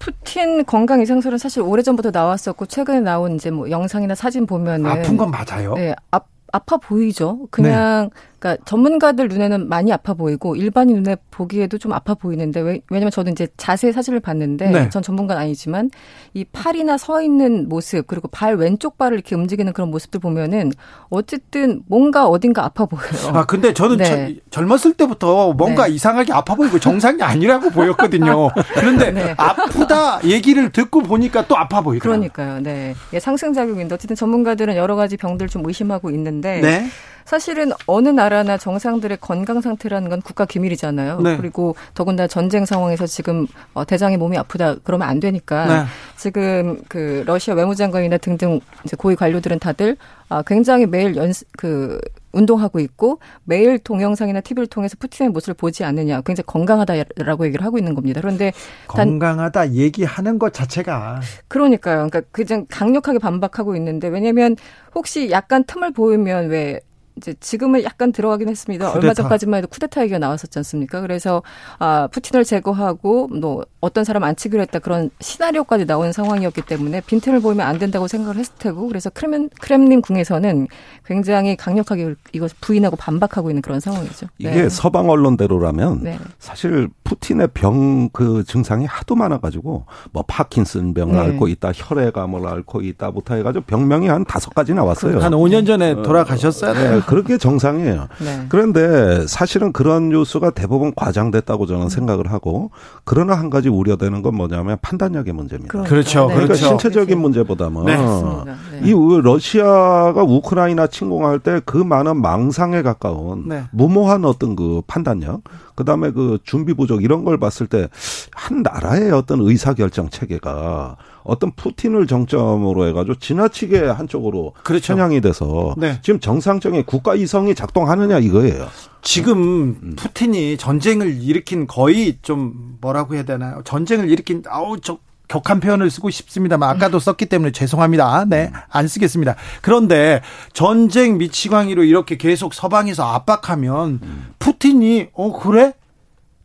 푸틴 0.00 0.64
건강 0.64 1.00
이상설은 1.02 1.38
사실 1.38 1.62
오래전부터 1.62 2.10
나왔었고 2.10 2.66
최근에 2.66 3.00
나온 3.00 3.36
이제 3.36 3.50
뭐 3.50 3.70
영상이나 3.70 4.16
사진 4.16 4.46
보면은 4.46 4.90
아픈 4.90 5.16
건 5.16 5.30
맞아요. 5.30 5.74
네, 5.74 5.94
아, 6.10 6.20
아파 6.52 6.78
보이죠. 6.78 7.46
그냥 7.50 8.10
네. 8.12 8.20
그러니까 8.40 8.64
전문가들 8.64 9.28
눈에는 9.28 9.68
많이 9.68 9.92
아파 9.92 10.14
보이고 10.14 10.56
일반인 10.56 10.96
눈에 11.02 11.16
보기에도 11.30 11.76
좀 11.76 11.92
아파 11.92 12.14
보이는데 12.14 12.60
왜, 12.60 12.80
왜냐면 12.88 13.10
저도 13.10 13.30
이제 13.30 13.46
자세히 13.58 13.92
사진을 13.92 14.20
봤는데 14.20 14.70
네. 14.70 14.88
전 14.88 15.02
전문가는 15.02 15.40
아니지만 15.40 15.90
이 16.32 16.44
팔이나 16.44 16.96
서 16.96 17.20
있는 17.20 17.68
모습 17.68 18.06
그리고 18.06 18.28
발 18.28 18.56
왼쪽 18.56 18.96
발을 18.96 19.18
이렇게 19.18 19.34
움직이는 19.36 19.74
그런 19.74 19.90
모습들 19.90 20.20
보면은 20.20 20.72
어쨌든 21.10 21.82
뭔가 21.86 22.26
어딘가 22.26 22.64
아파 22.64 22.86
보여요. 22.86 23.34
아 23.34 23.44
근데 23.44 23.74
저는 23.74 23.98
네. 23.98 24.36
젊었을 24.48 24.94
때부터 24.94 25.52
뭔가 25.52 25.86
네. 25.86 25.92
이상하게 25.92 26.32
아파 26.32 26.54
보이고 26.54 26.78
정상이 26.78 27.22
아니라고 27.22 27.68
보였거든요. 27.68 28.48
그런데 28.74 29.10
네. 29.12 29.34
아프다 29.36 30.20
얘기를 30.24 30.72
듣고 30.72 31.02
보니까 31.02 31.46
또 31.46 31.58
아파 31.58 31.82
보이더라고요. 31.82 32.30
그러니까요. 32.30 32.62
네. 32.62 32.94
상승 33.20 33.52
작용인데 33.52 33.94
어쨌든 33.94 34.16
전문가들은 34.16 34.76
여러 34.76 34.96
가지 34.96 35.18
병들 35.18 35.48
좀 35.48 35.62
의심하고 35.66 36.10
있는데 36.10 36.60
네. 36.62 36.86
사실은 37.24 37.72
어느 37.86 38.08
나라나 38.08 38.56
정상들의 38.56 39.18
건강 39.20 39.60
상태라는 39.60 40.08
건 40.08 40.22
국가 40.22 40.44
기밀이잖아요. 40.44 41.20
네. 41.20 41.36
그리고 41.36 41.76
더군다나 41.94 42.26
전쟁 42.26 42.64
상황에서 42.64 43.06
지금 43.06 43.46
어, 43.74 43.84
대장의 43.84 44.18
몸이 44.18 44.36
아프다 44.38 44.76
그러면 44.82 45.08
안 45.08 45.20
되니까 45.20 45.66
네. 45.66 45.84
지금 46.16 46.80
그 46.88 47.22
러시아 47.26 47.54
외무장관이나 47.54 48.18
등등 48.18 48.60
이제 48.84 48.96
고위 48.96 49.16
관료들은 49.16 49.58
다들 49.58 49.96
아, 50.28 50.42
굉장히 50.42 50.86
매일 50.86 51.16
연습 51.16 51.48
그 51.56 51.98
운동하고 52.32 52.78
있고 52.78 53.18
매일 53.42 53.80
동영상이나 53.80 54.40
TV를 54.40 54.68
통해서 54.68 54.96
푸틴의 54.98 55.30
모습을 55.30 55.54
보지 55.54 55.82
않느냐. 55.84 56.20
굉장히 56.20 56.46
건강하다라고 56.46 57.46
얘기를 57.46 57.64
하고 57.64 57.78
있는 57.78 57.94
겁니다. 57.94 58.20
그런데 58.20 58.52
건강하다 58.86 59.72
얘기하는 59.72 60.38
것 60.38 60.54
자체가 60.54 61.20
그러니까요. 61.48 62.08
그러니까 62.08 62.20
그냥 62.30 62.66
강력하게 62.70 63.18
반박하고 63.18 63.74
있는데 63.76 64.06
왜냐면 64.06 64.56
혹시 64.94 65.30
약간 65.30 65.64
틈을 65.64 65.92
보이면 65.92 66.48
왜 66.48 66.80
이제 67.20 67.34
지금은 67.38 67.82
약간 67.84 68.12
들어가긴 68.12 68.48
했습니다. 68.48 68.86
쿠데타. 68.86 68.98
얼마 68.98 69.14
전까지만 69.14 69.58
해도 69.58 69.68
쿠데타 69.68 70.00
얘기가 70.02 70.18
나왔었지 70.18 70.58
않습니까? 70.58 71.02
그래서 71.02 71.42
아 71.78 72.08
푸틴을 72.10 72.44
제거하고 72.44 73.28
뭐 73.28 73.64
어떤 73.80 74.04
사람 74.04 74.24
안 74.24 74.36
치기로 74.36 74.60
했다 74.62 74.78
그런 74.78 75.10
시나리오까지 75.20 75.86
나온 75.86 76.12
상황이었기 76.12 76.62
때문에 76.62 77.00
빈틈을 77.02 77.40
보이면 77.40 77.66
안 77.66 77.78
된다고 77.78 78.08
생각을 78.08 78.36
했을 78.36 78.52
테고 78.58 78.88
그래서 78.88 79.10
크렘, 79.10 79.48
크렘린 79.60 80.02
궁에서는 80.02 80.68
굉장히 81.06 81.56
강력하게 81.56 82.14
이것 82.32 82.52
부인하고 82.60 82.96
반박하고 82.96 83.50
있는 83.50 83.62
그런 83.62 83.80
상황이죠. 83.80 84.26
이게 84.38 84.50
네. 84.50 84.68
서방 84.68 85.08
언론대로라면 85.08 86.02
네. 86.02 86.18
사실 86.38 86.88
푸틴의 87.04 87.48
병 87.54 88.10
그 88.12 88.44
증상이 88.44 88.86
하도 88.86 89.14
많아가지고 89.14 89.84
뭐 90.12 90.24
파킨슨 90.26 90.94
병을 90.94 91.14
네. 91.14 91.20
앓고 91.20 91.48
있다, 91.48 91.72
혈액암을 91.74 92.46
앓고 92.46 92.82
있다 92.82 93.10
부터 93.12 93.34
해가지고 93.34 93.64
병명이 93.66 94.08
한 94.08 94.24
다섯 94.24 94.54
가지 94.54 94.74
나왔어요. 94.74 95.20
한 95.20 95.32
5년 95.32 95.66
전에 95.66 95.92
어, 95.92 96.02
돌아가셨어요. 96.02 96.74
네, 96.74 97.00
그렇게 97.06 97.38
정상이에요. 97.38 98.08
네. 98.22 98.46
그런데 98.48 99.26
사실은 99.26 99.72
그런 99.72 100.08
뉴스가 100.10 100.50
대부분 100.50 100.92
과장됐다고 100.94 101.66
저는 101.66 101.88
생각을 101.88 102.30
하고 102.32 102.70
그러나 103.04 103.34
한 103.34 103.50
가지 103.50 103.69
우려되는 103.70 104.22
건 104.22 104.34
뭐냐면 104.34 104.76
판단력의 104.82 105.32
문제입니다. 105.32 105.70
그러니까. 105.72 105.88
그렇죠. 105.90 106.20
네. 106.28 106.34
그러니까 106.34 106.54
그렇죠. 106.54 106.66
신체적인 106.66 107.18
문제보다는 107.18 107.84
네. 107.84 107.96
네. 107.96 108.88
이 108.88 109.20
러시아가 109.22 110.22
우크라이나 110.22 110.86
침공할 110.86 111.38
때 111.38 111.60
그 111.64 111.76
많은 111.78 112.20
망상에 112.20 112.82
가까운 112.82 113.48
네. 113.48 113.64
무모한 113.70 114.24
어떤 114.24 114.56
그 114.56 114.82
판단력, 114.86 115.42
그 115.74 115.84
다음에 115.84 116.10
그 116.10 116.38
준비 116.44 116.74
부족 116.74 117.02
이런 117.02 117.24
걸 117.24 117.38
봤을 117.38 117.66
때 117.66 117.88
한 118.34 118.62
나라의 118.62 119.10
어떤 119.12 119.40
의사 119.40 119.74
결정 119.74 120.08
체계가 120.08 120.96
어떤 121.22 121.52
푸틴을 121.52 122.06
정점으로 122.06 122.86
해가지고 122.88 123.18
지나치게 123.18 123.86
한쪽으로 123.86 124.54
그렇죠. 124.62 124.94
편향이 124.94 125.20
돼서 125.20 125.74
네. 125.76 125.98
지금 126.02 126.20
정상적인 126.20 126.84
국가 126.84 127.14
이성이 127.14 127.54
작동하느냐 127.54 128.18
이거예요. 128.18 128.68
지금 129.02 129.38
음. 129.82 129.94
푸틴이 129.96 130.56
전쟁을 130.56 131.22
일으킨 131.22 131.66
거의 131.66 132.18
좀 132.22 132.76
뭐라고 132.80 133.14
해야 133.14 133.22
되나요? 133.22 133.62
전쟁을 133.64 134.10
일으킨 134.10 134.42
아우 134.48 134.80
저 134.80 134.98
격한 135.28 135.60
표현을 135.60 135.90
쓰고 135.90 136.10
싶습니다만 136.10 136.68
아까도 136.68 136.98
썼기 136.98 137.26
때문에 137.26 137.52
죄송합니다. 137.52 138.24
네, 138.28 138.50
안 138.68 138.88
쓰겠습니다. 138.88 139.36
그런데 139.62 140.22
전쟁 140.52 141.18
미치광이로 141.18 141.84
이렇게 141.84 142.16
계속 142.16 142.52
서방에서 142.52 143.04
압박하면 143.04 144.00
푸틴이 144.40 145.10
어 145.14 145.32
그래? 145.38 145.72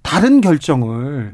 다른 0.04 0.40
결정을 0.40 1.34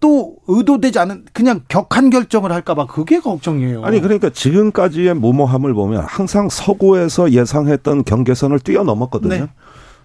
또 0.00 0.36
의도되지 0.46 0.98
않은 1.00 1.24
그냥 1.32 1.62
격한 1.68 2.10
결정을 2.10 2.52
할까봐 2.52 2.86
그게 2.86 3.18
걱정이에요. 3.18 3.84
아니 3.84 4.00
그러니까 4.00 4.30
지금까지의 4.30 5.14
무모함을 5.14 5.74
보면 5.74 6.04
항상 6.06 6.48
서구에서 6.48 7.32
예상했던 7.32 8.04
경계선을 8.04 8.60
뛰어넘었거든요. 8.60 9.34
네. 9.34 9.48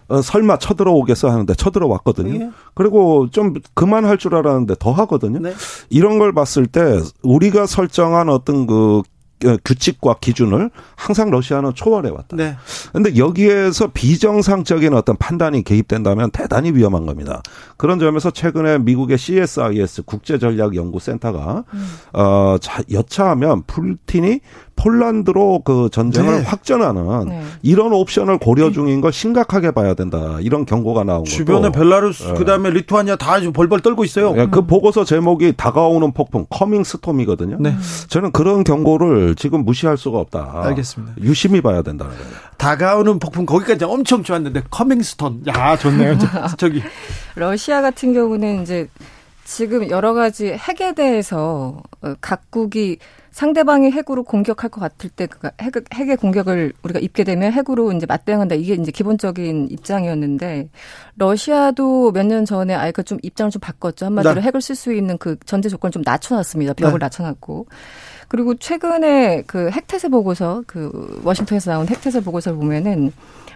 어, 0.08 0.22
설마 0.22 0.58
쳐들어오겠어 0.58 1.30
하는데 1.30 1.54
쳐들어왔거든요. 1.54 2.38
네. 2.38 2.52
그리고 2.74 3.30
좀 3.30 3.54
그만할 3.74 4.18
줄 4.18 4.36
알았는데 4.36 4.76
더 4.80 4.92
하거든요. 4.92 5.40
네. 5.40 5.54
이런 5.90 6.20
걸 6.20 6.34
봤을 6.34 6.68
때 6.68 7.00
우리가 7.22 7.66
설정한 7.68 8.30
어떤 8.30 8.68
그 8.68 8.98
어, 8.98 9.04
규칙과 9.64 10.16
기준을 10.22 10.70
항상 10.96 11.30
러시아는 11.30 11.74
초월해 11.74 12.10
왔다. 12.10 12.36
네. 12.36 12.56
근데 12.92 13.16
여기에서 13.18 13.88
비정상적인 13.88 14.94
어떤 14.94 15.16
판단이 15.18 15.64
개입된다면 15.64 16.32
대단히 16.32 16.72
위험한 16.72 17.06
겁니다. 17.06 17.42
그런 17.78 18.00
점에서 18.00 18.32
최근에 18.32 18.80
미국의 18.80 19.18
CSIS 19.18 20.04
국제전략연구센터가 20.04 21.64
음. 21.74 21.88
어 22.14 22.56
여차하면 22.92 23.64
푸틴이 23.68 24.40
폴란드로 24.88 25.62
그 25.64 25.88
전쟁을 25.92 26.40
네. 26.40 26.44
확전하는 26.44 27.30
네. 27.30 27.42
이런 27.62 27.94
옵션을 27.94 28.38
고려 28.38 28.70
중인 28.72 29.00
걸 29.00 29.14
심각하게 29.14 29.72
봐야 29.72 29.94
된다. 29.94 30.38
이런 30.42 30.66
경고가 30.66 31.06
나온 31.06 31.20
거고. 31.20 31.30
주변에 31.30 31.72
벨라루스 31.72 32.24
네. 32.24 32.34
그다음에 32.34 32.70
리투아니아 32.70 33.16
다 33.16 33.40
지금 33.40 33.54
벌벌 33.54 33.80
떨고 33.80 34.04
있어요. 34.04 34.34
네, 34.34 34.48
그 34.48 34.66
보고서 34.66 35.06
제목이 35.06 35.54
다가오는 35.56 36.12
폭풍 36.12 36.46
Coming 36.50 36.84
Storm이거든요. 36.84 37.58
네. 37.62 37.76
저는 38.10 38.32
그런 38.34 38.66
경고를 38.66 39.36
지금 39.36 39.64
무시할 39.64 39.98
수가 39.98 40.20
없다. 40.20 40.52
알겠습니다. 40.66 41.14
유심히 41.22 41.62
봐야 41.62 41.82
된다는 41.82 42.14
거예요. 42.14 42.28
다가오는 42.58 43.20
폭풍 43.20 43.46
거기까지 43.46 43.86
엄청 43.86 44.22
좋았는데 44.24 44.64
Coming 44.70 45.02
Storm. 45.02 45.44
야, 45.48 45.78
좋네요. 45.78 46.18
저 46.58 46.68
기 46.68 46.82
러시아 47.36 47.82
같은 47.82 48.14
경우는 48.14 48.64
이제 48.64 48.90
지금 49.46 49.90
여러 49.90 50.14
가지 50.14 50.48
핵에 50.52 50.94
대해서 50.94 51.82
어, 52.02 52.14
각국이 52.20 52.98
상대방이 53.34 53.92
핵으로 53.92 54.24
공격할 54.24 54.70
것 54.70 54.80
같을 54.80 55.10
때 55.10 55.26
그 55.28 55.50
핵, 55.60 55.74
핵의 55.94 56.18
공격을 56.18 56.74
우리가 56.84 57.00
입게 57.00 57.24
되면 57.24 57.52
핵으로 57.52 57.92
이제 57.92 58.06
맞대응한다. 58.06 58.56
이게 58.56 58.76
이제 58.76 58.92
기본적인 58.92 59.68
입장이었는데 59.72 60.70
러시아도 61.18 62.12
몇 62.12 62.24
년 62.26 62.46
전에 62.46 62.74
아예 62.76 62.92
그 62.92 63.04
좀 63.04 63.18
입장을 63.22 63.52
좀 63.52 63.60
바꿨죠. 63.60 64.06
한마디로 64.06 64.36
네. 64.36 64.42
핵을 64.42 64.62
쓸 64.62 64.76
수 64.76 64.94
있는 64.94 65.18
그 65.18 65.36
전제 65.46 65.68
조건을 65.68 65.92
좀 65.92 66.04
낮춰놨습니다. 66.06 66.74
벽을 66.74 67.00
네. 67.00 67.06
낮춰놨고. 67.06 67.66
그리고 68.30 68.56
최근에 68.56 69.44
그 69.48 69.70
핵태세 69.72 70.08
보고서 70.10 70.64
그 70.68 71.20
워싱턴에서 71.26 71.72
나온 71.72 71.88
핵태세 71.88 72.22
보고서를 72.22 72.58
보면은 72.58 73.12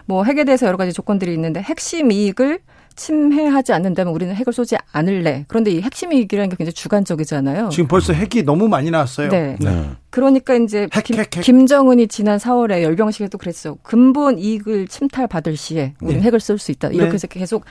뭐 0.06 0.24
핵에 0.24 0.44
대해서 0.44 0.66
여러 0.66 0.76
가지 0.76 0.92
조건들이 0.92 1.32
있는데 1.34 1.60
핵심 1.62 2.12
이익을 2.12 2.60
침해하지 2.98 3.72
않는다면 3.72 4.12
우리는 4.12 4.34
핵을 4.34 4.52
쏘지 4.52 4.76
않을래. 4.92 5.44
그런데 5.48 5.70
이 5.70 5.80
핵심 5.80 6.12
이익이라는 6.12 6.50
게 6.50 6.56
굉장히 6.56 6.74
주관적이잖아요. 6.74 7.68
지금 7.70 7.86
벌써 7.86 8.12
핵이 8.12 8.42
너무 8.44 8.68
많이 8.68 8.90
나왔어요. 8.90 9.28
네. 9.30 9.56
네. 9.60 9.90
그러니까 10.10 10.54
이제 10.54 10.88
핵, 10.92 11.04
김, 11.04 11.16
핵, 11.16 11.34
핵. 11.36 11.40
김정은이 11.42 12.08
지난 12.08 12.38
4월에 12.38 12.82
열병식에도 12.82 13.38
그랬어. 13.38 13.76
근본 13.82 14.38
이익을 14.38 14.88
침탈받을 14.88 15.56
시에 15.56 15.94
우리는 16.00 16.20
네. 16.20 16.26
핵을 16.26 16.40
쏠 16.40 16.58
수 16.58 16.72
있다. 16.72 16.88
이렇게 16.88 17.10
네. 17.10 17.14
해서 17.14 17.26
계속 17.28 17.64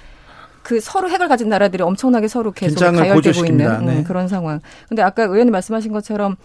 그 0.63 0.79
서로 0.79 1.09
핵을 1.09 1.27
가진 1.27 1.49
나라들이 1.49 1.83
엄청나게 1.83 2.27
서로 2.27 2.51
계속 2.51 2.79
가열되고 2.79 3.45
있는 3.45 3.67
음, 3.67 3.85
네. 3.85 4.03
그런 4.03 4.27
상황. 4.27 4.61
근데 4.87 5.01
아까 5.01 5.23
의원님 5.23 5.51
말씀하신 5.51 5.91
것처럼 5.91 6.37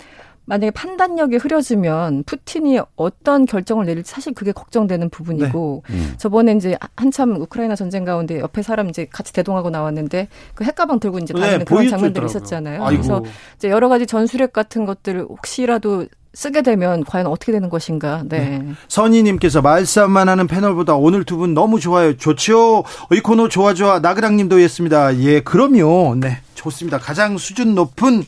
만약에 0.44 0.72
판단력이 0.72 1.36
흐려지면 1.36 2.24
푸틴이 2.24 2.80
어떤 2.96 3.46
결정을 3.46 3.86
내릴지 3.86 4.10
사실 4.10 4.34
그게 4.34 4.50
걱정되는 4.52 5.08
부분이고 5.10 5.84
네. 5.88 5.94
음. 5.94 6.14
저번에 6.18 6.52
이제 6.52 6.76
한참 6.96 7.36
우크라이나 7.40 7.76
전쟁 7.76 8.04
가운데 8.04 8.40
옆에 8.40 8.60
사람 8.62 8.88
이제 8.88 9.06
같이 9.10 9.32
대동하고 9.32 9.70
나왔는데 9.70 10.28
그 10.54 10.64
핵가방 10.64 10.98
들고 10.98 11.18
이제 11.18 11.32
다니는 11.32 11.58
네, 11.60 11.64
그런 11.64 11.88
장면들이 11.88 12.26
있었잖아요. 12.26 12.84
아이고. 12.84 13.02
그래서 13.02 13.22
이제 13.56 13.70
여러 13.70 13.88
가지 13.88 14.04
전술핵 14.06 14.52
같은 14.52 14.84
것들을 14.84 15.22
혹시라도 15.28 16.06
쓰게 16.34 16.62
되면 16.62 17.04
과연 17.04 17.26
어떻게 17.26 17.52
되는 17.52 17.68
것인가. 17.68 18.22
네. 18.26 18.58
네. 18.58 18.72
선희님께서 18.88 19.60
말싸움만 19.62 20.28
하는 20.28 20.46
패널보다 20.46 20.94
오늘 20.96 21.24
두 21.24 21.36
분 21.36 21.54
너무 21.54 21.78
좋아요. 21.78 22.16
좋죠. 22.16 22.84
이 23.12 23.20
코너 23.20 23.48
좋아 23.48 23.74
좋아 23.74 24.00
나그랑님도 24.00 24.58
했습니다. 24.58 25.16
예, 25.18 25.40
그럼요. 25.40 26.14
네, 26.16 26.38
좋습니다. 26.54 26.98
가장 26.98 27.36
수준 27.38 27.74
높은 27.74 28.24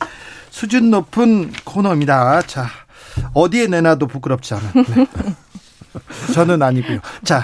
수준 0.55 0.89
높은 0.89 1.51
코너입니다. 1.65 2.41
자, 2.43 2.67
어디에 3.33 3.67
내놔도 3.67 4.07
부끄럽지 4.07 4.53
않은. 4.53 4.71
네. 4.85 5.07
저는 6.33 6.61
아니고요. 6.63 6.99
자, 7.25 7.43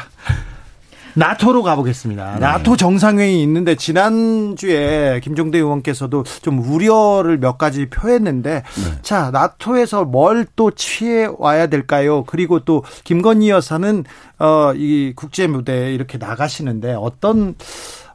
나토로 1.15 1.61
가보겠습니다. 1.61 2.35
네. 2.35 2.39
나토 2.39 2.77
정상회의 2.77 3.41
있는데 3.43 3.75
지난주에 3.75 5.19
김종대 5.21 5.57
의원께서도 5.57 6.23
좀 6.41 6.59
우려를 6.59 7.37
몇 7.37 7.57
가지 7.57 7.89
표했는데 7.89 8.63
네. 8.63 9.01
자 9.01 9.29
나토에서 9.31 10.05
뭘 10.05 10.45
또 10.55 10.71
취해 10.71 11.27
와야 11.37 11.67
될까요? 11.67 12.23
그리고 12.23 12.61
또 12.63 12.85
김건희 13.03 13.49
여사는 13.49 14.05
어 14.39 14.71
이 14.73 15.11
국제 15.17 15.47
무대에 15.47 15.93
이렇게 15.93 16.17
나가시는데 16.17 16.93
어떤 16.93 17.55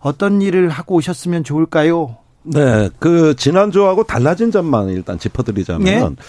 어떤 0.00 0.40
일을 0.40 0.70
하고 0.70 0.94
오셨으면 0.94 1.44
좋을까요? 1.44 2.16
네, 2.46 2.90
그 2.98 3.34
지난주하고 3.36 4.04
달라진 4.04 4.50
점만 4.50 4.88
일단 4.88 5.18
짚어드리자면. 5.18 5.84
네? 5.84 6.22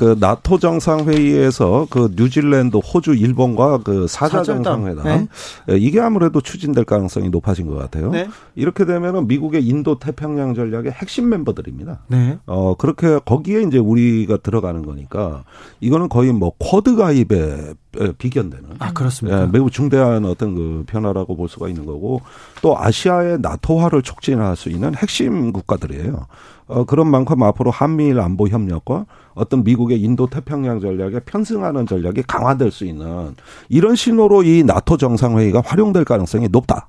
그 0.00 0.16
나토 0.18 0.58
정상 0.58 1.06
회의에서 1.06 1.86
그 1.90 2.10
뉴질랜드, 2.16 2.78
호주, 2.78 3.14
일본과 3.16 3.80
그 3.84 4.06
사자 4.08 4.42
정상회담 4.42 5.04
네. 5.04 5.28
예, 5.68 5.76
이게 5.76 6.00
아무래도 6.00 6.40
추진될 6.40 6.86
가능성이 6.86 7.28
높아진 7.28 7.66
것 7.66 7.74
같아요. 7.74 8.10
네. 8.10 8.26
이렇게 8.54 8.86
되면은 8.86 9.28
미국의 9.28 9.62
인도 9.62 9.98
태평양 9.98 10.54
전략의 10.54 10.92
핵심 10.92 11.28
멤버들입니다. 11.28 11.98
네. 12.08 12.38
어 12.46 12.74
그렇게 12.76 13.18
거기에 13.22 13.60
이제 13.60 13.76
우리가 13.76 14.38
들어가는 14.38 14.86
거니까 14.86 15.44
이거는 15.80 16.08
거의 16.08 16.32
뭐 16.32 16.52
쿼드 16.58 16.96
가입에 16.96 17.74
비견되는. 18.16 18.76
아 18.78 18.94
그렇습니다. 18.94 19.42
예, 19.42 19.46
매우 19.48 19.68
중대한 19.68 20.24
어떤 20.24 20.54
그 20.54 20.84
변화라고 20.86 21.36
볼 21.36 21.46
수가 21.50 21.68
있는 21.68 21.84
거고 21.84 22.22
또 22.62 22.78
아시아의 22.78 23.40
나토화를 23.42 24.00
촉진할 24.00 24.56
수 24.56 24.70
있는 24.70 24.94
핵심 24.94 25.52
국가들이에요. 25.52 26.26
어, 26.70 26.84
그런 26.84 27.08
만큼 27.10 27.42
앞으로 27.42 27.72
한미일 27.72 28.20
안보 28.20 28.46
협력과 28.46 29.06
어떤 29.34 29.64
미국의 29.64 30.00
인도 30.00 30.28
태평양 30.28 30.78
전략에 30.78 31.20
편승하는 31.20 31.84
전략이 31.84 32.22
강화될 32.22 32.70
수 32.70 32.84
있는 32.84 33.34
이런 33.68 33.96
신호로 33.96 34.44
이 34.44 34.62
나토 34.62 34.96
정상회의가 34.96 35.62
활용될 35.64 36.04
가능성이 36.04 36.48
높다. 36.48 36.88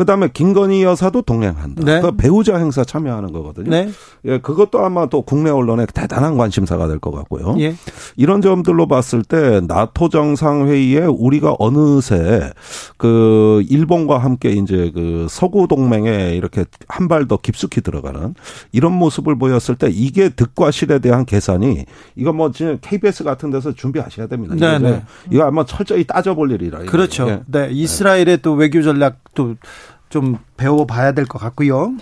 그다음에 0.00 0.28
김건희 0.32 0.82
여사도 0.82 1.20
동행한다. 1.20 1.84
네. 1.84 2.00
그 2.00 2.12
배우자 2.16 2.56
행사 2.56 2.84
참여하는 2.84 3.32
거거든요. 3.32 3.68
네. 3.68 3.90
예, 4.24 4.38
그것도 4.38 4.78
아마 4.82 5.04
또 5.10 5.20
국내 5.20 5.50
언론의 5.50 5.88
대단한 5.92 6.38
관심사가 6.38 6.88
될 6.88 7.00
것 7.00 7.10
같고요. 7.10 7.54
예. 7.60 7.74
이런 8.16 8.40
점들로 8.40 8.88
봤을 8.88 9.22
때 9.22 9.60
나토 9.66 10.08
정상 10.08 10.68
회의에 10.68 11.00
우리가 11.00 11.56
어느새 11.58 12.50
그 12.96 13.62
일본과 13.68 14.16
함께 14.18 14.50
이제 14.52 14.90
그 14.94 15.26
서구 15.28 15.68
동맹에 15.68 16.34
이렇게 16.34 16.64
한 16.88 17.08
발 17.10 17.26
더 17.28 17.36
깊숙이 17.36 17.82
들어가는 17.82 18.34
이런 18.72 18.92
모습을 18.92 19.36
보였을 19.36 19.74
때 19.74 19.88
이게 19.90 20.30
득과 20.30 20.70
실에 20.70 20.98
대한 21.00 21.26
계산이 21.26 21.84
이거 22.16 22.32
뭐 22.32 22.52
지금 22.52 22.78
KBS 22.80 23.24
같은 23.24 23.50
데서 23.50 23.72
준비하셔야 23.74 24.28
됩니다. 24.28 24.54
네, 24.54 24.78
네. 24.78 25.02
이거 25.30 25.44
아마 25.44 25.66
철저히 25.66 26.04
따져볼 26.04 26.52
일이라. 26.52 26.84
그렇죠. 26.84 27.28
예. 27.28 27.40
네. 27.46 27.68
이스라엘의 27.70 28.38
또 28.42 28.54
외교 28.54 28.80
전략도 28.80 29.56
좀 30.10 30.36
배워봐야 30.58 31.12
될 31.12 31.24
것 31.24 31.38
같고요. 31.38 31.94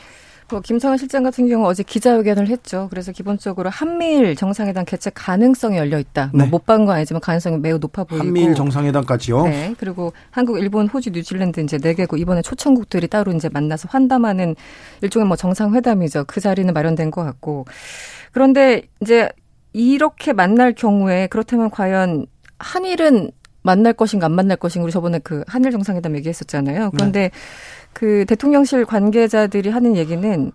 뭐 0.51 0.61
김성환 0.61 0.97
실장 0.97 1.23
같은 1.25 1.47
경우 1.47 1.67
어제 1.67 1.83
기자회견을 1.83 2.49
했죠. 2.49 2.87
그래서 2.89 3.13
기본적으로 3.13 3.69
한미일 3.69 4.35
정상회담 4.35 4.87
개최 4.87 5.11
가능성이 5.15 5.77
열려 5.77 5.99
있다. 5.99 6.31
뭐 6.33 6.39
네. 6.43 6.49
뭐 6.49 6.59
못본 6.59 6.87
건 6.87 6.97
아니지만 6.97 7.21
가능성이 7.21 7.59
매우 7.59 7.77
높아 7.77 8.05
보이고. 8.05 8.25
한미일 8.25 8.55
정상회담까지요. 8.55 9.43
네. 9.45 9.75
그리고 9.79 10.15
한국, 10.31 10.59
일본, 10.59 10.89
호주, 10.89 11.11
뉴질랜드 11.11 11.61
이제 11.61 11.77
네 11.77 11.93
개국 11.93 12.19
이번에 12.19 12.41
초청국들이 12.41 13.09
따로 13.09 13.31
이제 13.33 13.51
만나서 13.51 13.89
환담하는 13.93 14.57
일종의 15.03 15.29
뭐 15.29 15.37
정상회담이죠. 15.37 16.25
그 16.27 16.41
자리는 16.41 16.73
마련된 16.73 17.11
것 17.11 17.25
같고. 17.25 17.67
그런데 18.33 18.85
이제 19.03 19.29
이렇게 19.75 20.33
만날 20.33 20.73
경우에 20.73 21.27
그렇다면 21.27 21.69
과연 21.71 22.25
한일은 22.59 23.33
만날 23.61 23.93
것인가 23.93 24.25
안 24.27 24.33
만날 24.33 24.57
것인가 24.57 24.85
우리 24.85 24.93
저번에 24.93 25.19
그 25.19 25.45
한일 25.47 25.73
정상회담 25.73 26.17
얘기했었잖아요. 26.17 26.91
그런데 26.93 27.21
네. 27.21 27.31
그 27.99 28.25
대통령실 28.29 28.85
관계자들이 28.85 29.71
하는 29.71 29.97
얘기는 29.97 30.53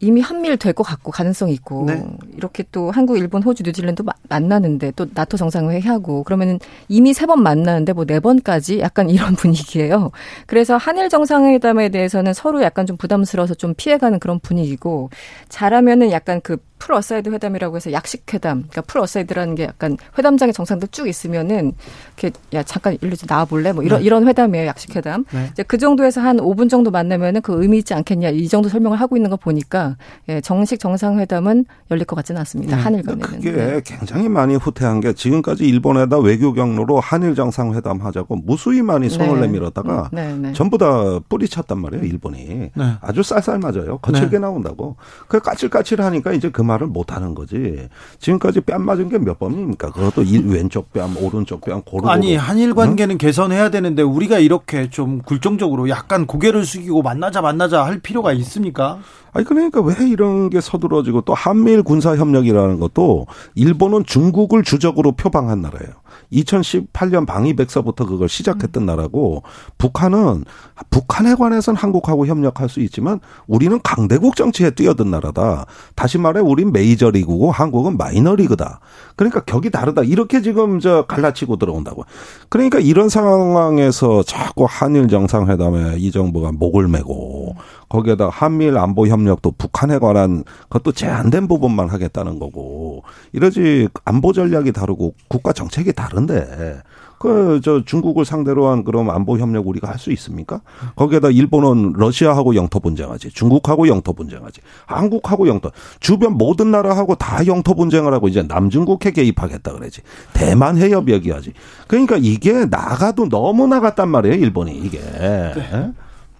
이미 0.00 0.20
한미일 0.20 0.56
될 0.58 0.72
것 0.74 0.82
같고 0.82 1.10
가능성이 1.10 1.54
있고 1.54 1.86
네. 1.86 2.04
이렇게 2.36 2.62
또 2.70 2.90
한국, 2.90 3.16
일본, 3.16 3.42
호주, 3.42 3.62
뉴질랜드 3.64 4.02
만나는데 4.28 4.92
또 4.94 5.06
나토 5.14 5.36
정상회의 5.38 5.80
하고 5.80 6.22
그러면은 6.22 6.58
이미 6.88 7.14
세 7.14 7.26
번 7.26 7.42
만나는데 7.42 7.92
뭐 7.94 8.04
네 8.04 8.20
번까지 8.20 8.80
약간 8.80 9.08
이런 9.10 9.34
분위기예요. 9.36 10.10
그래서 10.46 10.76
한일 10.76 11.08
정상회담에 11.08 11.88
대해서는 11.88 12.34
서로 12.34 12.62
약간 12.62 12.84
좀 12.86 12.96
부담스러워서 12.98 13.54
좀 13.54 13.72
피해가는 13.74 14.18
그런 14.20 14.38
분위기고 14.38 15.10
잘하면은 15.48 16.10
약간 16.10 16.40
그 16.42 16.58
pull 16.78 16.94
aside 16.94 17.30
회담이라고 17.30 17.76
해서 17.76 17.90
약식 17.92 18.34
회담, 18.34 18.58
그러니까 18.68 18.82
pull 18.82 19.00
aside라는 19.00 19.54
게 19.54 19.64
약간 19.64 19.96
회담장에 20.18 20.52
정상들 20.52 20.88
쭉 20.88 21.08
있으면은 21.08 21.72
이렇게 22.18 22.38
야 22.52 22.62
잠깐 22.62 22.98
일로 23.00 23.16
좀 23.16 23.26
나와 23.26 23.46
볼래? 23.46 23.72
뭐 23.72 23.82
이런 23.82 24.00
네. 24.00 24.04
이런 24.04 24.28
회담이에요, 24.28 24.66
약식 24.66 24.94
회담. 24.94 25.24
네. 25.32 25.48
이제 25.52 25.62
그 25.62 25.78
정도에서 25.78 26.20
한 26.20 26.36
5분 26.36 26.68
정도 26.68 26.90
만나면은 26.90 27.40
그 27.40 27.62
의미 27.62 27.78
있지 27.78 27.94
않겠냐 27.94 28.28
이 28.28 28.46
정도 28.48 28.68
설명을 28.68 29.00
하고 29.00 29.16
있는 29.16 29.30
거 29.30 29.36
보니까 29.36 29.95
예, 30.28 30.40
정식 30.40 30.80
정상회담은 30.80 31.66
열릴 31.90 32.04
것 32.04 32.16
같지는 32.16 32.38
않습니다. 32.40 32.76
네. 32.76 32.82
한일 32.82 33.02
간에는. 33.02 33.26
그게 33.28 33.52
네. 33.52 33.80
굉장히 33.84 34.28
많이 34.28 34.54
후퇴한 34.56 35.00
게 35.00 35.12
지금까지 35.12 35.64
일본에다 35.66 36.18
외교 36.18 36.52
경로로 36.52 37.00
한일 37.00 37.34
정상회담 37.34 38.00
하자고 38.00 38.36
무수히 38.36 38.82
많이 38.82 39.08
손을 39.10 39.34
네. 39.40 39.40
내밀었다가 39.46 40.10
네, 40.12 40.32
네. 40.34 40.52
전부 40.52 40.78
다 40.78 41.18
뿌리쳤단 41.28 41.78
말이에요, 41.78 42.04
일본이. 42.04 42.70
아주 43.00 43.22
쌀쌀 43.22 43.58
맞아요. 43.58 43.98
거칠게 43.98 44.38
나온다고. 44.38 44.96
그 45.28 45.40
까칠까칠하니까 45.40 46.32
이제 46.32 46.50
그 46.50 46.62
말을 46.62 46.86
못 46.86 47.12
하는 47.12 47.34
거지. 47.34 47.88
지금까지 48.18 48.60
뺨 48.62 48.82
맞은 48.82 49.08
게 49.08 49.16
몇 49.18 49.38
번입니까? 49.38 49.90
그것도 49.90 50.22
왼쪽 50.44 50.92
뺨, 50.92 51.16
오른쪽 51.16 51.60
뺨, 51.62 51.82
고루 51.82 52.08
아니 52.08 52.36
한일 52.36 52.74
관계는 52.74 53.14
응? 53.14 53.18
개선해야 53.18 53.70
되는데 53.70 54.02
우리가 54.02 54.38
이렇게 54.38 54.88
좀 54.90 55.20
굴종적으로 55.22 55.88
약간 55.88 56.26
고개를 56.26 56.64
숙이고 56.64 57.02
만나자 57.02 57.40
만나자 57.40 57.84
할 57.84 57.98
필요가 57.98 58.32
있습니까? 58.34 58.98
아니 59.36 59.44
그러니까 59.44 59.82
왜 59.82 59.94
이런 60.08 60.48
게 60.48 60.62
서두러지고 60.62 61.20
또 61.20 61.34
한미일 61.34 61.82
군사 61.82 62.16
협력이라는 62.16 62.80
것도 62.80 63.26
일본은 63.54 64.06
중국을 64.06 64.62
주적으로 64.62 65.12
표방한 65.12 65.60
나라예요. 65.60 65.92
2018년 66.32 67.26
방위백서부터 67.26 68.06
그걸 68.06 68.28
시작했던 68.28 68.82
음. 68.82 68.86
나라고 68.86 69.42
북한은 69.76 70.44
북한에 70.90 71.34
관해서는 71.34 71.78
한국하고 71.78 72.26
협력할 72.26 72.68
수 72.68 72.80
있지만 72.80 73.20
우리는 73.46 73.78
강대국 73.82 74.36
정치에 74.36 74.70
뛰어든 74.70 75.10
나라다. 75.10 75.66
다시 75.94 76.16
말해 76.16 76.40
우린 76.40 76.72
메이저리그고 76.72 77.50
한국은 77.52 77.96
마이너리그다. 77.96 78.80
그러니까 79.16 79.40
격이 79.40 79.70
다르다. 79.70 80.02
이렇게 80.02 80.42
지금 80.42 80.80
저 80.80 81.04
갈라치고 81.06 81.56
들어온다고. 81.56 82.04
그러니까 82.48 82.78
이런 82.78 83.08
상황에서 83.08 84.22
자꾸 84.22 84.66
한일 84.68 85.08
정상회담에 85.08 85.96
이 85.98 86.10
정부가 86.10 86.52
목을 86.52 86.88
메고 86.88 87.54
거기에다 87.88 88.28
한미일 88.28 88.78
안보 88.78 89.06
협력도 89.06 89.52
북한에 89.58 89.98
관한 89.98 90.44
것도 90.70 90.92
제한된 90.92 91.48
부분만 91.48 91.88
하겠다는 91.88 92.38
거고 92.38 93.02
이러지 93.32 93.88
안보 94.04 94.32
전략이 94.32 94.72
다르고 94.72 95.14
국가 95.28 95.52
정책이 95.52 95.92
다른데 95.92 96.82
그 97.18 97.60
저 97.62 97.82
중국을 97.84 98.24
상대로 98.24 98.68
한 98.68 98.84
그럼 98.84 99.10
안보 99.10 99.38
협력 99.38 99.66
우리가 99.66 99.88
할 99.88 99.96
수 99.98 100.12
있습니까? 100.12 100.60
거기에다 100.94 101.30
일본은 101.30 101.94
러시아하고 101.96 102.54
영토 102.54 102.78
분쟁하지, 102.80 103.30
중국하고 103.30 103.88
영토 103.88 104.12
분쟁하지, 104.12 104.60
한국하고 104.84 105.48
영토 105.48 105.70
주변 106.00 106.34
모든 106.34 106.70
나라하고 106.70 107.14
다 107.14 107.46
영토 107.46 107.74
분쟁을 107.74 108.12
하고 108.12 108.28
이제 108.28 108.42
남중국해 108.42 109.12
개입하겠다 109.12 109.72
그러지. 109.72 110.02
대만 110.34 110.76
해협 110.76 111.08
얘기하지. 111.08 111.54
그러니까 111.88 112.18
이게 112.20 112.66
나가도 112.66 113.30
너무 113.30 113.66
나갔단 113.66 114.08
말이에요, 114.08 114.34
일본이 114.36 114.76
이게. 114.76 114.98
네. 114.98 115.92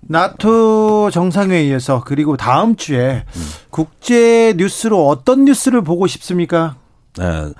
나토 0.08 1.10
정상회의에서 1.10 2.02
그리고 2.04 2.36
다음 2.36 2.76
주에 2.76 3.24
음. 3.36 3.42
국제 3.70 4.54
뉴스로 4.56 5.08
어떤 5.08 5.44
뉴스를 5.44 5.82
보고 5.82 6.06
싶습니까? 6.06 6.76
네. 7.18 7.52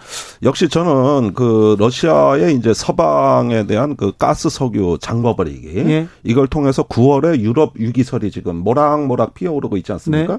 역시 0.43 0.69
저는 0.69 1.33
그 1.35 1.77
러시아의 1.79 2.55
이제 2.57 2.75
서방에 2.75 3.67
대한 3.67 3.97
그 3.97 4.13
가스 4.17 4.51
석유 4.51 4.99
장버버리기 5.01 5.79
예. 5.91 6.09
이걸 6.25 6.47
통해서 6.47 6.83
9월에 6.83 7.41
유럽 7.41 7.73
유기설이 7.79 8.31
지금 8.31 8.57
모락모락 8.57 9.35
피어오르고 9.35 9.77
있지 9.79 9.93
않습니까? 9.93 10.35
네. 10.35 10.39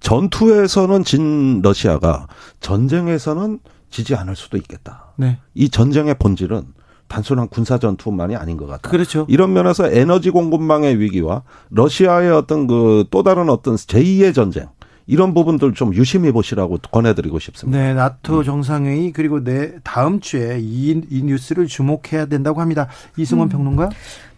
전투에서는 0.00 1.04
진 1.04 1.60
러시아가 1.62 2.26
전쟁에서는 2.60 3.60
지지 3.90 4.14
않을 4.14 4.34
수도 4.34 4.56
있겠다. 4.56 5.12
네. 5.16 5.38
이 5.54 5.68
전쟁의 5.68 6.16
본질은 6.18 6.64
단순한 7.08 7.48
군사 7.48 7.78
전투만이 7.78 8.36
아닌 8.36 8.56
것 8.56 8.66
같다. 8.66 8.90
그렇죠. 8.90 9.26
이런 9.28 9.52
면에서 9.52 9.90
에너지 9.90 10.30
공급망의 10.30 10.98
위기와 10.98 11.42
러시아의 11.70 12.30
어떤 12.30 12.66
그 12.66 13.04
또 13.10 13.22
다른 13.22 13.48
어떤 13.48 13.76
제2의 13.76 14.34
전쟁 14.34 14.68
이런 15.06 15.34
부분들 15.34 15.74
좀 15.74 15.94
유심히 15.94 16.32
보시라고 16.32 16.78
권해드리고 16.90 17.38
싶습니다. 17.38 17.78
네, 17.78 17.94
나토 17.94 18.42
정상회의 18.42 19.12
그리고 19.12 19.44
내 19.44 19.74
다음 19.82 20.20
주에 20.20 20.58
이, 20.60 21.02
이 21.10 21.22
뉴스를 21.22 21.66
주목해야 21.66 22.26
된다고 22.26 22.60
합니다. 22.60 22.88
이승원 23.16 23.48
음. 23.48 23.50
평론가. 23.50 23.90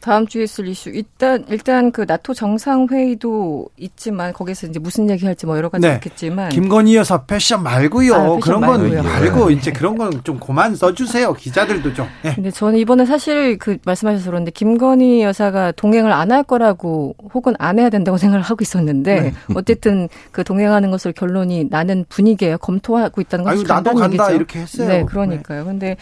다음 0.07 0.25
주에 0.25 0.45
있을 0.45 0.69
이슈 0.69 0.89
일단 0.91 1.45
일단 1.49 1.91
그 1.91 2.05
나토 2.07 2.33
정상 2.33 2.87
회의도 2.89 3.69
있지만 3.77 4.33
거기서 4.33 4.69
이제 4.69 4.79
무슨 4.79 5.11
얘기할지 5.11 5.47
뭐 5.47 5.57
여러 5.57 5.69
가지 5.69 5.85
네. 5.85 5.95
있겠지만 5.95 6.51
김건희 6.51 6.95
여사 6.95 7.25
패션 7.25 7.65
말고요. 7.65 8.15
아, 8.15 8.19
패션 8.19 8.41
그런 8.41 8.61
건 8.61 8.81
말고요. 8.83 9.03
말고 9.03 9.51
이제 9.51 9.73
그런 9.73 9.99
건좀 9.99 10.39
그만 10.39 10.77
써주세요. 10.77 11.33
기자들도 11.33 11.93
좀. 11.95 12.07
예. 12.25 12.35
근데 12.37 12.53
저는 12.53 12.79
이번에 12.79 13.05
사실 13.05 13.59
그 13.59 13.79
말씀하셔서 13.85 14.31
그런데 14.31 14.53
김건희 14.53 15.23
여사가 15.23 15.73
동행을 15.73 16.13
안 16.13 16.31
할 16.31 16.45
거라고 16.45 17.17
혹은 17.35 17.55
안 17.59 17.79
해야 17.81 17.91
된다고 17.91 18.17
생각을 18.19 18.43
하고 18.43 18.59
있었는데 18.63 19.21
네. 19.23 19.33
어쨌든 19.55 20.09
그 20.31 20.45
동행하는 20.45 20.93
것을 20.93 21.13
결론이 21.13 21.67
나는 21.71 22.05
분위기에 22.09 22.57
검토하고 22.61 23.21
있다는 23.23 23.47
아유 23.49 23.55
아주 23.55 23.65
나도 23.67 23.95
간다 23.95 24.25
얘기죠. 24.25 24.37
이렇게 24.37 24.59
했어요. 24.61 24.89
네, 24.89 25.05
그러니까요. 25.05 25.65
근데 25.65 25.97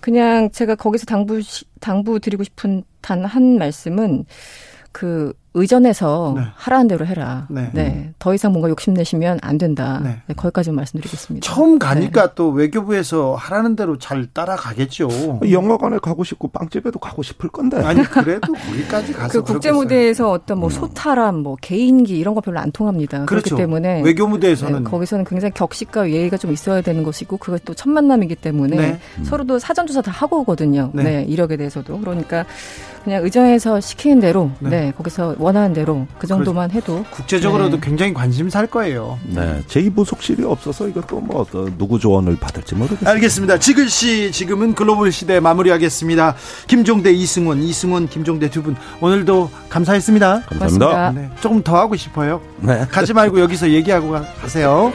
그냥 0.00 0.50
제가 0.50 0.74
거기서 0.76 1.06
당부 1.06 1.40
시- 1.42 1.64
당부 1.80 2.20
드리고 2.20 2.44
싶은 2.44 2.82
단 3.02 3.24
한 3.24 3.58
말씀은 3.58 4.24
그 4.92 5.32
의전에서 5.52 6.34
네. 6.36 6.42
하라는 6.54 6.86
대로 6.86 7.04
해라. 7.04 7.46
네. 7.50 7.70
네. 7.72 8.12
더 8.18 8.34
이상 8.34 8.52
뭔가 8.52 8.68
욕심내시면 8.68 9.40
안 9.42 9.58
된다. 9.58 10.00
네. 10.02 10.20
네, 10.28 10.34
거기까지만 10.34 10.76
말씀드리겠습니다. 10.76 11.44
처음 11.44 11.78
가니까 11.78 12.34
또 12.34 12.50
외교부에서 12.50 13.34
하라는 13.34 13.74
대로 13.74 13.98
잘 13.98 14.26
따라가겠죠. 14.32 15.40
영화관에 15.50 15.98
가고 15.98 16.22
싶고 16.22 16.48
빵집에도 16.48 16.98
가고 17.00 17.22
싶을 17.22 17.50
건데. 17.50 17.78
아니 17.78 18.02
그래도 18.02 18.52
거기까지 18.52 19.12
가서 19.12 19.32
그 19.32 19.52
국제 19.52 19.70
그러겠어요. 19.70 19.74
무대에서 19.74 20.30
어떤 20.30 20.60
뭐 20.60 20.70
소탈함, 20.70 21.38
뭐 21.38 21.56
개인기 21.60 22.16
이런 22.18 22.34
거 22.34 22.40
별로 22.40 22.60
안 22.60 22.70
통합니다. 22.70 23.24
그렇죠. 23.24 23.56
그렇기 23.56 23.62
때문에 23.62 24.02
외교 24.02 24.28
무대에서는 24.28 24.84
네, 24.84 24.90
거기서는 24.90 25.24
굉장히 25.24 25.52
격식과 25.54 26.10
예의가 26.10 26.36
좀 26.36 26.52
있어야 26.52 26.80
되는 26.80 27.02
것이고 27.02 27.38
그것이 27.38 27.64
또첫 27.64 27.88
만남이기 27.88 28.36
때문에 28.36 28.76
네. 28.76 29.00
서로도 29.24 29.58
사전 29.58 29.86
조사 29.86 30.00
다 30.00 30.12
하고 30.12 30.40
오거든요. 30.40 30.90
네. 30.94 31.02
네. 31.02 31.24
이력에 31.24 31.56
대해서도 31.56 31.98
그러니까 31.98 32.44
그냥 33.04 33.24
의정에서 33.24 33.80
시키는 33.80 34.20
대로 34.20 34.50
네. 34.60 34.68
네, 34.70 34.92
거기서 34.96 35.36
원하는 35.40 35.72
대로 35.72 36.06
그 36.18 36.26
정도만 36.26 36.70
해도 36.70 37.04
국제적으로도 37.10 37.76
네. 37.76 37.80
굉장히 37.82 38.12
관심 38.14 38.48
살 38.50 38.66
거예요. 38.66 39.18
네. 39.24 39.62
제2부속실이 39.66 40.44
없어서 40.44 40.86
이것도 40.88 41.20
뭐 41.20 41.46
누구 41.78 41.98
조언을 41.98 42.36
받을지 42.36 42.74
모르겠어요. 42.74 43.08
알겠습니다. 43.10 43.58
지글 43.58 43.88
씨 43.88 44.30
지금은 44.32 44.74
글로벌 44.74 45.10
시대 45.12 45.40
마무리하겠습니다. 45.40 46.34
김종대, 46.66 47.10
이승원, 47.12 47.62
이승원, 47.62 48.08
김종대 48.08 48.48
두 48.50 48.60
분 48.60 48.76
오늘도 49.00 49.50
감사했습니다. 49.70 50.42
감사합니다. 50.42 51.12
네, 51.12 51.30
조금 51.40 51.62
더 51.62 51.78
하고 51.78 51.96
싶어요. 51.96 52.42
네. 52.60 52.86
가지 52.90 53.14
말고 53.14 53.40
여기서 53.40 53.70
얘기하고 53.70 54.10
가- 54.10 54.24
가세요. 54.42 54.92